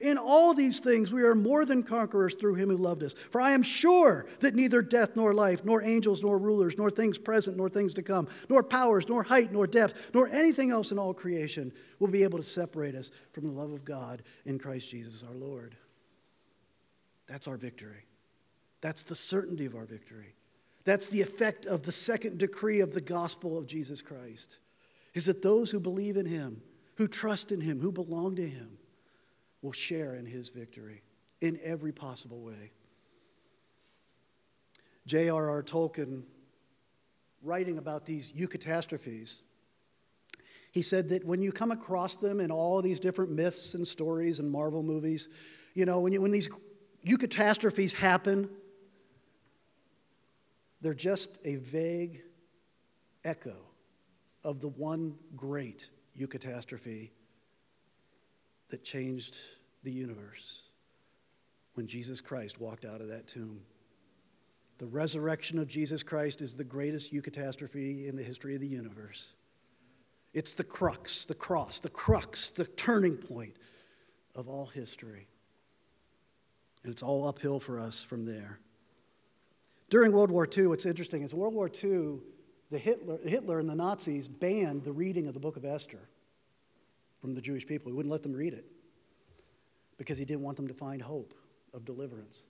in 0.00 0.16
all 0.16 0.54
these 0.54 0.80
things, 0.80 1.12
we 1.12 1.22
are 1.22 1.34
more 1.34 1.66
than 1.66 1.82
conquerors 1.82 2.32
through 2.32 2.54
him 2.54 2.70
who 2.70 2.76
loved 2.76 3.02
us. 3.02 3.14
For 3.30 3.40
I 3.40 3.52
am 3.52 3.62
sure 3.62 4.26
that 4.40 4.54
neither 4.54 4.80
death 4.80 5.14
nor 5.14 5.34
life, 5.34 5.62
nor 5.64 5.82
angels 5.82 6.22
nor 6.22 6.38
rulers, 6.38 6.78
nor 6.78 6.90
things 6.90 7.18
present 7.18 7.58
nor 7.58 7.68
things 7.68 7.92
to 7.94 8.02
come, 8.02 8.26
nor 8.48 8.62
powers, 8.62 9.08
nor 9.08 9.22
height, 9.22 9.52
nor 9.52 9.66
depth, 9.66 9.94
nor 10.14 10.28
anything 10.28 10.70
else 10.70 10.90
in 10.90 10.98
all 10.98 11.12
creation 11.12 11.70
will 11.98 12.08
be 12.08 12.22
able 12.22 12.38
to 12.38 12.44
separate 12.44 12.94
us 12.94 13.10
from 13.32 13.44
the 13.44 13.52
love 13.52 13.72
of 13.72 13.84
God 13.84 14.22
in 14.46 14.58
Christ 14.58 14.90
Jesus 14.90 15.22
our 15.22 15.34
Lord. 15.34 15.76
That's 17.26 17.46
our 17.46 17.58
victory. 17.58 18.06
That's 18.80 19.02
the 19.02 19.14
certainty 19.14 19.66
of 19.66 19.74
our 19.74 19.84
victory. 19.84 20.34
That's 20.84 21.10
the 21.10 21.20
effect 21.20 21.66
of 21.66 21.82
the 21.82 21.92
second 21.92 22.38
decree 22.38 22.80
of 22.80 22.94
the 22.94 23.02
gospel 23.02 23.58
of 23.58 23.66
Jesus 23.66 24.00
Christ. 24.00 24.58
Is 25.12 25.26
that 25.26 25.42
those 25.42 25.70
who 25.70 25.78
believe 25.78 26.16
in 26.16 26.24
him, 26.24 26.62
who 26.96 27.06
trust 27.06 27.52
in 27.52 27.60
him, 27.60 27.80
who 27.80 27.92
belong 27.92 28.36
to 28.36 28.48
him, 28.48 28.78
will 29.62 29.72
share 29.72 30.14
in 30.14 30.26
his 30.26 30.48
victory 30.48 31.02
in 31.40 31.58
every 31.62 31.92
possible 31.92 32.40
way. 32.40 32.72
J.R.R. 35.06 35.62
Tolkien, 35.62 36.22
writing 37.42 37.78
about 37.78 38.06
these 38.06 38.30
eucatastrophes, 38.32 39.42
he 40.72 40.82
said 40.82 41.08
that 41.08 41.24
when 41.24 41.42
you 41.42 41.50
come 41.50 41.72
across 41.72 42.16
them 42.16 42.40
in 42.40 42.50
all 42.50 42.80
these 42.80 43.00
different 43.00 43.32
myths 43.32 43.74
and 43.74 43.86
stories 43.86 44.38
and 44.38 44.50
Marvel 44.50 44.82
movies, 44.82 45.28
you 45.74 45.84
know, 45.84 46.00
when, 46.00 46.12
you, 46.12 46.20
when 46.20 46.30
these 46.30 46.48
eucatastrophes 47.04 47.94
happen, 47.94 48.48
they're 50.80 50.94
just 50.94 51.38
a 51.44 51.56
vague 51.56 52.22
echo 53.24 53.56
of 54.44 54.60
the 54.60 54.68
one 54.68 55.16
great 55.36 55.90
eucatastrophe 56.18 57.10
that 58.70 58.84
changed 58.84 59.36
the 59.82 59.92
universe 59.92 60.62
when 61.74 61.86
Jesus 61.86 62.20
Christ 62.20 62.60
walked 62.60 62.84
out 62.84 63.00
of 63.00 63.08
that 63.08 63.26
tomb. 63.26 63.60
The 64.78 64.86
resurrection 64.86 65.58
of 65.58 65.68
Jesus 65.68 66.02
Christ 66.02 66.40
is 66.40 66.56
the 66.56 66.64
greatest 66.64 67.12
eucatastrophe 67.12 68.08
in 68.08 68.16
the 68.16 68.22
history 68.22 68.54
of 68.54 68.60
the 68.60 68.66
universe. 68.66 69.30
It's 70.32 70.54
the 70.54 70.64
crux, 70.64 71.24
the 71.24 71.34
cross, 71.34 71.80
the 71.80 71.90
crux, 71.90 72.50
the 72.50 72.64
turning 72.64 73.16
point 73.16 73.56
of 74.34 74.48
all 74.48 74.66
history. 74.66 75.26
And 76.82 76.92
it's 76.92 77.02
all 77.02 77.26
uphill 77.26 77.60
for 77.60 77.78
us 77.78 78.02
from 78.02 78.24
there. 78.24 78.58
During 79.90 80.12
World 80.12 80.30
War 80.30 80.48
II, 80.56 80.68
what's 80.68 80.86
interesting 80.86 81.22
is 81.22 81.34
World 81.34 81.52
War 81.52 81.68
II, 81.68 82.20
the 82.70 82.78
Hitler, 82.78 83.18
Hitler 83.24 83.58
and 83.58 83.68
the 83.68 83.74
Nazis 83.74 84.28
banned 84.28 84.84
the 84.84 84.92
reading 84.92 85.26
of 85.26 85.34
the 85.34 85.40
book 85.40 85.56
of 85.56 85.64
Esther 85.64 86.08
from 87.20 87.32
the 87.32 87.40
Jewish 87.40 87.66
people. 87.66 87.90
He 87.90 87.96
wouldn't 87.96 88.12
let 88.12 88.22
them 88.22 88.32
read 88.32 88.54
it 88.54 88.64
because 89.98 90.16
he 90.16 90.24
didn't 90.24 90.42
want 90.42 90.56
them 90.56 90.68
to 90.68 90.74
find 90.74 91.02
hope 91.02 91.34
of 91.74 91.84
deliverance. 91.84 92.44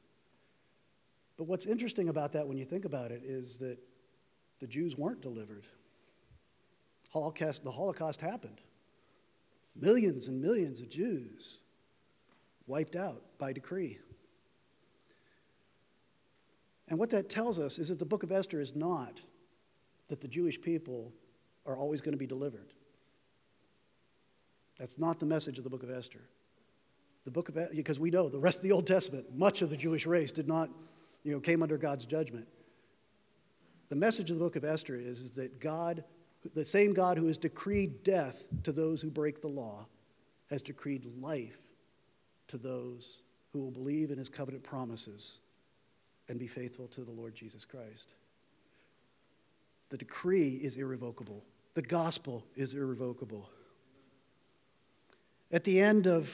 But 1.37 1.45
what's 1.45 1.67
interesting 1.67 2.09
about 2.09 2.33
that 2.33 2.47
when 2.47 2.59
you 2.59 2.65
think 2.65 2.85
about 2.85 3.11
it 3.11 3.23
is 3.25 3.59
that 3.59 3.79
the 4.61 4.67
Jews 4.67 4.97
weren't 4.97 5.21
delivered. 5.21 5.67
Holocaust, 7.13 7.65
the 7.65 7.71
Holocaust 7.71 8.21
happened. 8.21 8.61
Millions 9.75 10.29
and 10.29 10.41
millions 10.41 10.81
of 10.81 10.89
Jews 10.89 11.59
wiped 12.67 12.95
out 12.95 13.23
by 13.39 13.53
decree. 13.53 13.99
And 16.89 16.99
what 16.99 17.11
that 17.11 17.29
tells 17.29 17.59
us 17.59 17.79
is 17.79 17.89
that 17.89 17.99
the 17.99 18.05
book 18.05 18.23
of 18.23 18.33
Esther 18.33 18.61
is 18.61 18.75
not 18.75 19.21
that 20.09 20.21
the 20.21 20.29
Jewish 20.29 20.61
people 20.61 21.13
are 21.65 21.77
always 21.77 22.01
going 22.01 22.13
to 22.13 22.19
be 22.19 22.27
delivered. 22.27 22.73
That's 24.81 24.99
not 24.99 25.21
the 25.21 25.27
message 25.27 25.59
of 25.59 25.65
the 25.65 25.71
book 25.71 25.83
of 25.83 25.91
Esther. 25.91 26.23
The 27.27 27.31
book 27.31 27.51
of 27.51 27.59
because 27.77 28.01
we 28.01 28.11
know 28.11 28.31
the 28.31 28.39
rest 28.39 28.61
of 28.61 28.63
the 28.63 28.73
Old 28.73 28.87
Testament, 28.87 29.27
much 29.37 29.61
of 29.61 29.69
the 29.69 29.77
Jewish 29.77 30.07
race 30.07 30.33
did 30.33 30.49
not, 30.49 30.71
you 31.23 31.33
know, 31.33 31.39
came 31.39 31.63
under 31.63 31.77
God's 31.77 32.07
judgment. 32.07 32.49
The 33.91 33.97
message 33.97 34.31
of 34.31 34.39
the 34.39 34.43
book 34.43 34.57
of 34.57 34.65
Esther 34.65 34.97
is, 34.97 35.21
is 35.21 35.33
that 35.33 35.61
God, 35.61 36.03
the 36.55 36.65
same 36.65 36.95
God 36.95 37.19
who 37.19 37.27
has 37.27 37.37
decreed 37.37 38.03
death 38.03 38.47
to 38.63 38.73
those 38.73 39.03
who 39.03 39.11
break 39.11 39.43
the 39.43 39.49
law, 39.49 39.87
has 40.49 40.63
decreed 40.63 41.05
life 41.21 41.61
to 42.49 42.57
those 42.57 43.21
who 43.53 43.59
will 43.59 43.71
believe 43.71 44.11
in 44.11 44.17
his 44.17 44.31
covenant 44.31 44.65
promises 44.65 45.41
and 46.31 46.39
be 46.39 46.47
faithful 46.47 46.87
to 46.89 47.03
the 47.03 47.11
Lord 47.11 47.35
Jesus 47.35 47.67
Christ. 47.67 48.15
The 49.91 49.99
decree 49.99 50.59
is 50.63 50.79
irrevocable. 50.79 51.45
The 51.75 51.83
gospel 51.83 52.47
is 52.57 52.73
irrevocable. 52.73 53.51
At 55.53 55.65
the 55.65 55.81
end 55.81 56.07
of 56.07 56.33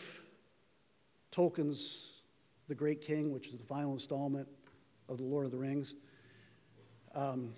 Tolkien's 1.32 2.22
The 2.68 2.74
Great 2.74 3.00
King, 3.00 3.32
which 3.32 3.48
is 3.48 3.60
the 3.60 3.66
final 3.66 3.92
installment 3.92 4.46
of 5.08 5.18
The 5.18 5.24
Lord 5.24 5.46
of 5.46 5.52
the 5.52 5.58
Rings. 5.58 5.94
Um, 7.14 7.54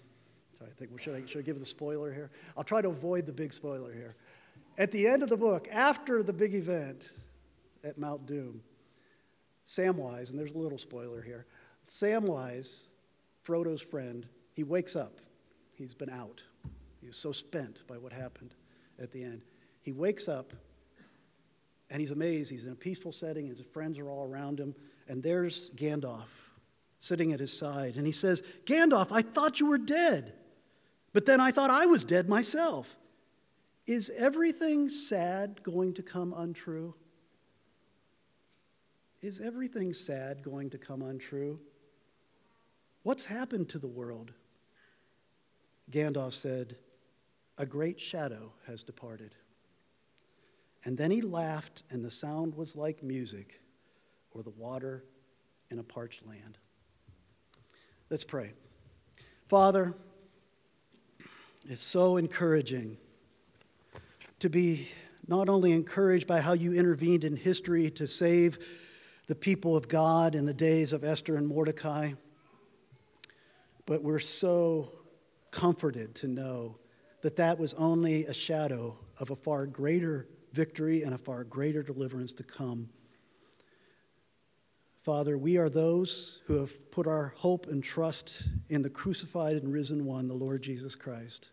I 0.61 0.71
think, 0.71 1.01
should 1.01 1.17
I, 1.17 1.27
should 1.27 1.41
I 1.41 1.43
give 1.43 1.59
the 1.59 1.67
spoiler 1.67 2.13
here? 2.13 2.31
I'll 2.57 2.65
try 2.65 2.81
to 2.81 2.89
avoid 2.89 3.27
the 3.27 3.33
big 3.33 3.53
spoiler 3.53 3.93
here. 3.93 4.15
At 4.77 4.93
the 4.93 5.07
end 5.07 5.25
of 5.25 5.29
the 5.29 5.37
book, 5.37 5.69
after 5.73 6.23
the 6.23 6.33
big 6.33 6.55
event 6.55 7.13
at 7.83 7.99
Mount 7.99 8.27
Doom, 8.27 8.63
Samwise, 9.67 10.31
and 10.31 10.39
there's 10.39 10.55
a 10.55 10.59
little 10.59 10.79
spoiler 10.79 11.23
here, 11.23 11.47
Samwise, 11.89 12.85
Frodo's 13.43 13.83
friend, 13.83 14.27
he 14.53 14.63
wakes 14.63 14.95
up. 14.95 15.21
He's 15.75 15.95
been 15.95 16.11
out. 16.11 16.43
He 17.01 17.09
was 17.09 17.17
so 17.17 17.33
spent 17.33 17.85
by 17.89 17.97
what 17.99 18.13
happened 18.13 18.55
at 19.01 19.11
the 19.11 19.23
end. 19.25 19.43
He 19.81 19.93
wakes 19.93 20.29
up 20.29 20.53
and 21.91 22.01
he's 22.01 22.11
amazed. 22.11 22.51
He's 22.51 22.64
in 22.64 22.72
a 22.72 22.76
peaceful 22.76 23.12
setting, 23.12 23.47
his 23.47 23.61
friends 23.61 23.99
are 23.99 24.11
all 24.11 24.28
around 24.28 24.61
him, 24.61 24.74
and 25.09 25.22
there's 25.22 25.70
Gandalf 25.70 26.28
sitting 26.99 27.32
at 27.32 27.41
his 27.41 27.57
side. 27.57 27.97
And 27.97 28.07
he 28.07 28.12
says, 28.12 28.43
Gandalf, 28.64 29.09
I 29.11 29.22
thought 29.22 29.61
you 29.61 29.66
were 29.66 29.78
dead, 29.78 30.32
but 31.12 31.26
then 31.26 31.41
I 31.41 31.51
thought 31.51 31.70
I 31.70 31.86
was 31.86 32.05
dead 32.05 32.28
myself. 32.28 32.97
Is 33.86 34.11
everything 34.16 34.89
sad 34.89 35.62
going 35.62 35.95
to 35.95 36.03
come 36.03 36.34
untrue? 36.36 36.95
Is 39.22 39.41
everything 39.41 39.93
sad 39.93 40.43
going 40.43 40.70
to 40.70 40.78
come 40.78 41.03
untrue? 41.03 41.59
What's 43.03 43.24
happened 43.24 43.70
to 43.70 43.78
the 43.78 43.89
world? 43.89 44.32
Gandalf 45.91 46.34
said, 46.34 46.76
A 47.57 47.64
great 47.64 47.99
shadow 47.99 48.53
has 48.66 48.82
departed. 48.82 49.34
And 50.89 50.97
then 50.97 51.11
he 51.11 51.20
laughed, 51.20 51.82
and 51.91 52.03
the 52.03 52.11
sound 52.11 52.55
was 52.55 52.74
like 52.74 53.03
music 53.03 53.61
or 54.30 54.43
the 54.43 54.49
water 54.49 55.05
in 55.70 55.80
a 55.80 55.82
parched 55.82 56.26
land. 56.26 56.57
Let's 58.09 58.24
pray. 58.24 58.55
Father, 59.49 59.93
it's 61.68 61.82
so 61.82 62.16
encouraging 62.16 62.97
to 64.39 64.49
be 64.49 64.89
not 65.26 65.51
only 65.51 65.72
encouraged 65.72 66.26
by 66.26 66.41
how 66.41 66.55
you 66.55 66.72
intervened 66.72 67.22
in 67.22 67.36
history 67.36 67.91
to 67.91 68.07
save 68.07 68.57
the 69.26 69.34
people 69.34 69.76
of 69.76 69.89
God 69.89 70.34
in 70.34 70.47
the 70.47 70.55
days 70.55 70.95
of 70.95 71.05
Esther 71.05 71.36
and 71.36 71.47
Mordecai, 71.47 72.12
but 73.84 74.03
we're 74.03 74.20
so 74.20 74.91
comforted 75.51 76.14
to 76.14 76.28
know 76.28 76.78
that 77.20 77.36
that 77.36 77.59
was 77.59 77.74
only 77.74 78.24
a 78.24 78.32
shadow 78.32 78.97
of 79.20 79.28
a 79.30 79.36
far 79.36 79.66
greater 79.66 80.26
victory 80.59 81.05
and 81.05 81.15
a 81.15 81.19
far 81.19 81.45
greater 81.45 81.85
deliverance 81.85 82.33
to 82.33 82.43
come. 82.43 82.89
Father, 85.05 85.39
we 85.39 85.57
are 85.57 85.71
those 85.71 86.41
who 86.47 86.55
have 86.55 86.91
put 86.91 87.07
our 87.07 87.29
hope 87.37 87.69
and 87.69 87.81
trust 87.81 88.43
in 88.69 88.83
the 88.83 88.91
crucified 88.91 89.55
and 89.55 89.73
risen 89.73 90.05
one, 90.05 90.27
the 90.27 90.35
Lord 90.35 90.61
Jesus 90.61 90.97
Christ. 90.97 91.51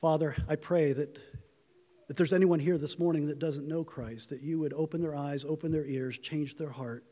Father, 0.00 0.34
I 0.48 0.56
pray 0.56 0.94
that 0.94 1.20
if 2.08 2.16
there's 2.16 2.32
anyone 2.32 2.58
here 2.58 2.78
this 2.78 2.98
morning 2.98 3.26
that 3.26 3.38
doesn't 3.38 3.68
know 3.68 3.84
Christ, 3.84 4.30
that 4.30 4.40
you 4.40 4.58
would 4.60 4.72
open 4.72 5.02
their 5.02 5.14
eyes, 5.14 5.44
open 5.44 5.70
their 5.70 5.84
ears, 5.84 6.18
change 6.18 6.54
their 6.54 6.70
heart, 6.70 7.04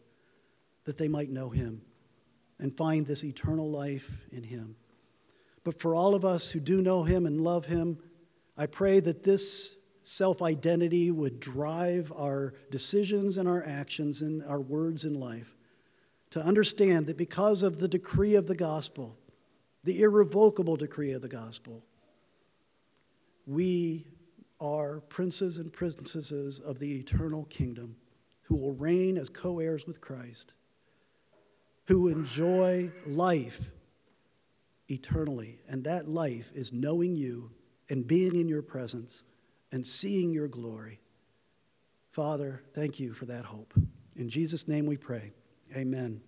that 0.85 0.97
they 0.97 1.07
might 1.07 1.29
know 1.29 1.51
him 1.51 1.83
and 2.59 2.75
find 2.75 3.07
this 3.07 3.25
eternal 3.25 3.71
life 3.71 4.25
in 4.33 4.43
him. 4.43 4.77
But 5.65 5.79
for 5.79 5.95
all 5.95 6.15
of 6.15 6.25
us 6.25 6.51
who 6.51 6.61
do 6.61 6.81
know 6.81 7.03
him 7.03 7.27
and 7.27 7.43
love 7.43 7.67
him, 7.67 7.99
I 8.57 8.65
pray 8.65 9.01
that 9.01 9.23
this 9.23 9.76
self 10.07 10.41
identity 10.41 11.11
would 11.11 11.41
drive 11.41 12.13
our 12.17 12.55
decisions 12.71 13.37
and 13.37 13.49
our 13.49 13.65
actions 13.67 14.23
and 14.23 14.43
our 14.45 14.61
words 14.61 15.05
in 15.05 15.19
life. 15.19 15.57
To 16.31 16.41
understand 16.41 17.09
that 17.09 17.17
because 17.17 17.65
of 17.65 17.79
the 17.79 17.89
decree 17.89 18.37
of 18.37 18.47
the 18.47 18.55
gospel, 18.55 19.19
the 19.83 20.01
irrevocable 20.01 20.77
decree 20.77 21.11
of 21.11 21.23
the 21.23 21.29
gospel, 21.29 21.83
we 23.47 24.07
are 24.61 25.01
princes 25.01 25.59
and 25.59 25.73
princesses 25.73 26.61
of 26.61 26.79
the 26.79 26.99
eternal 27.01 27.45
kingdom 27.47 27.97
who 28.43 28.55
will 28.55 28.75
reign 28.75 29.17
as 29.17 29.29
co 29.29 29.59
heirs 29.59 29.89
with 29.89 30.01
Christ, 30.01 30.55
who 31.89 32.07
enjoy 32.07 32.93
life 33.07 33.73
eternally. 34.89 35.59
And 35.69 35.83
that 35.83 36.07
life 36.07 36.53
is 36.55 36.73
knowing 36.73 37.17
you 37.17 37.51
and 37.91 38.07
being 38.07 38.37
in 38.37 38.49
your 38.49 38.63
presence 38.63 39.25
and 39.77 39.87
seeing 39.87 40.33
your 40.33 40.49
glory. 40.49 41.01
Father, 42.11 42.63
thank 42.73 42.99
you 42.99 43.13
for 43.13 43.27
that 43.27 43.45
hope. 43.45 43.75
In 44.17 44.31
Jesus' 44.31 44.67
name 44.67 44.87
we 44.87 44.97
pray. 44.97 45.35
Amen. 45.77 46.23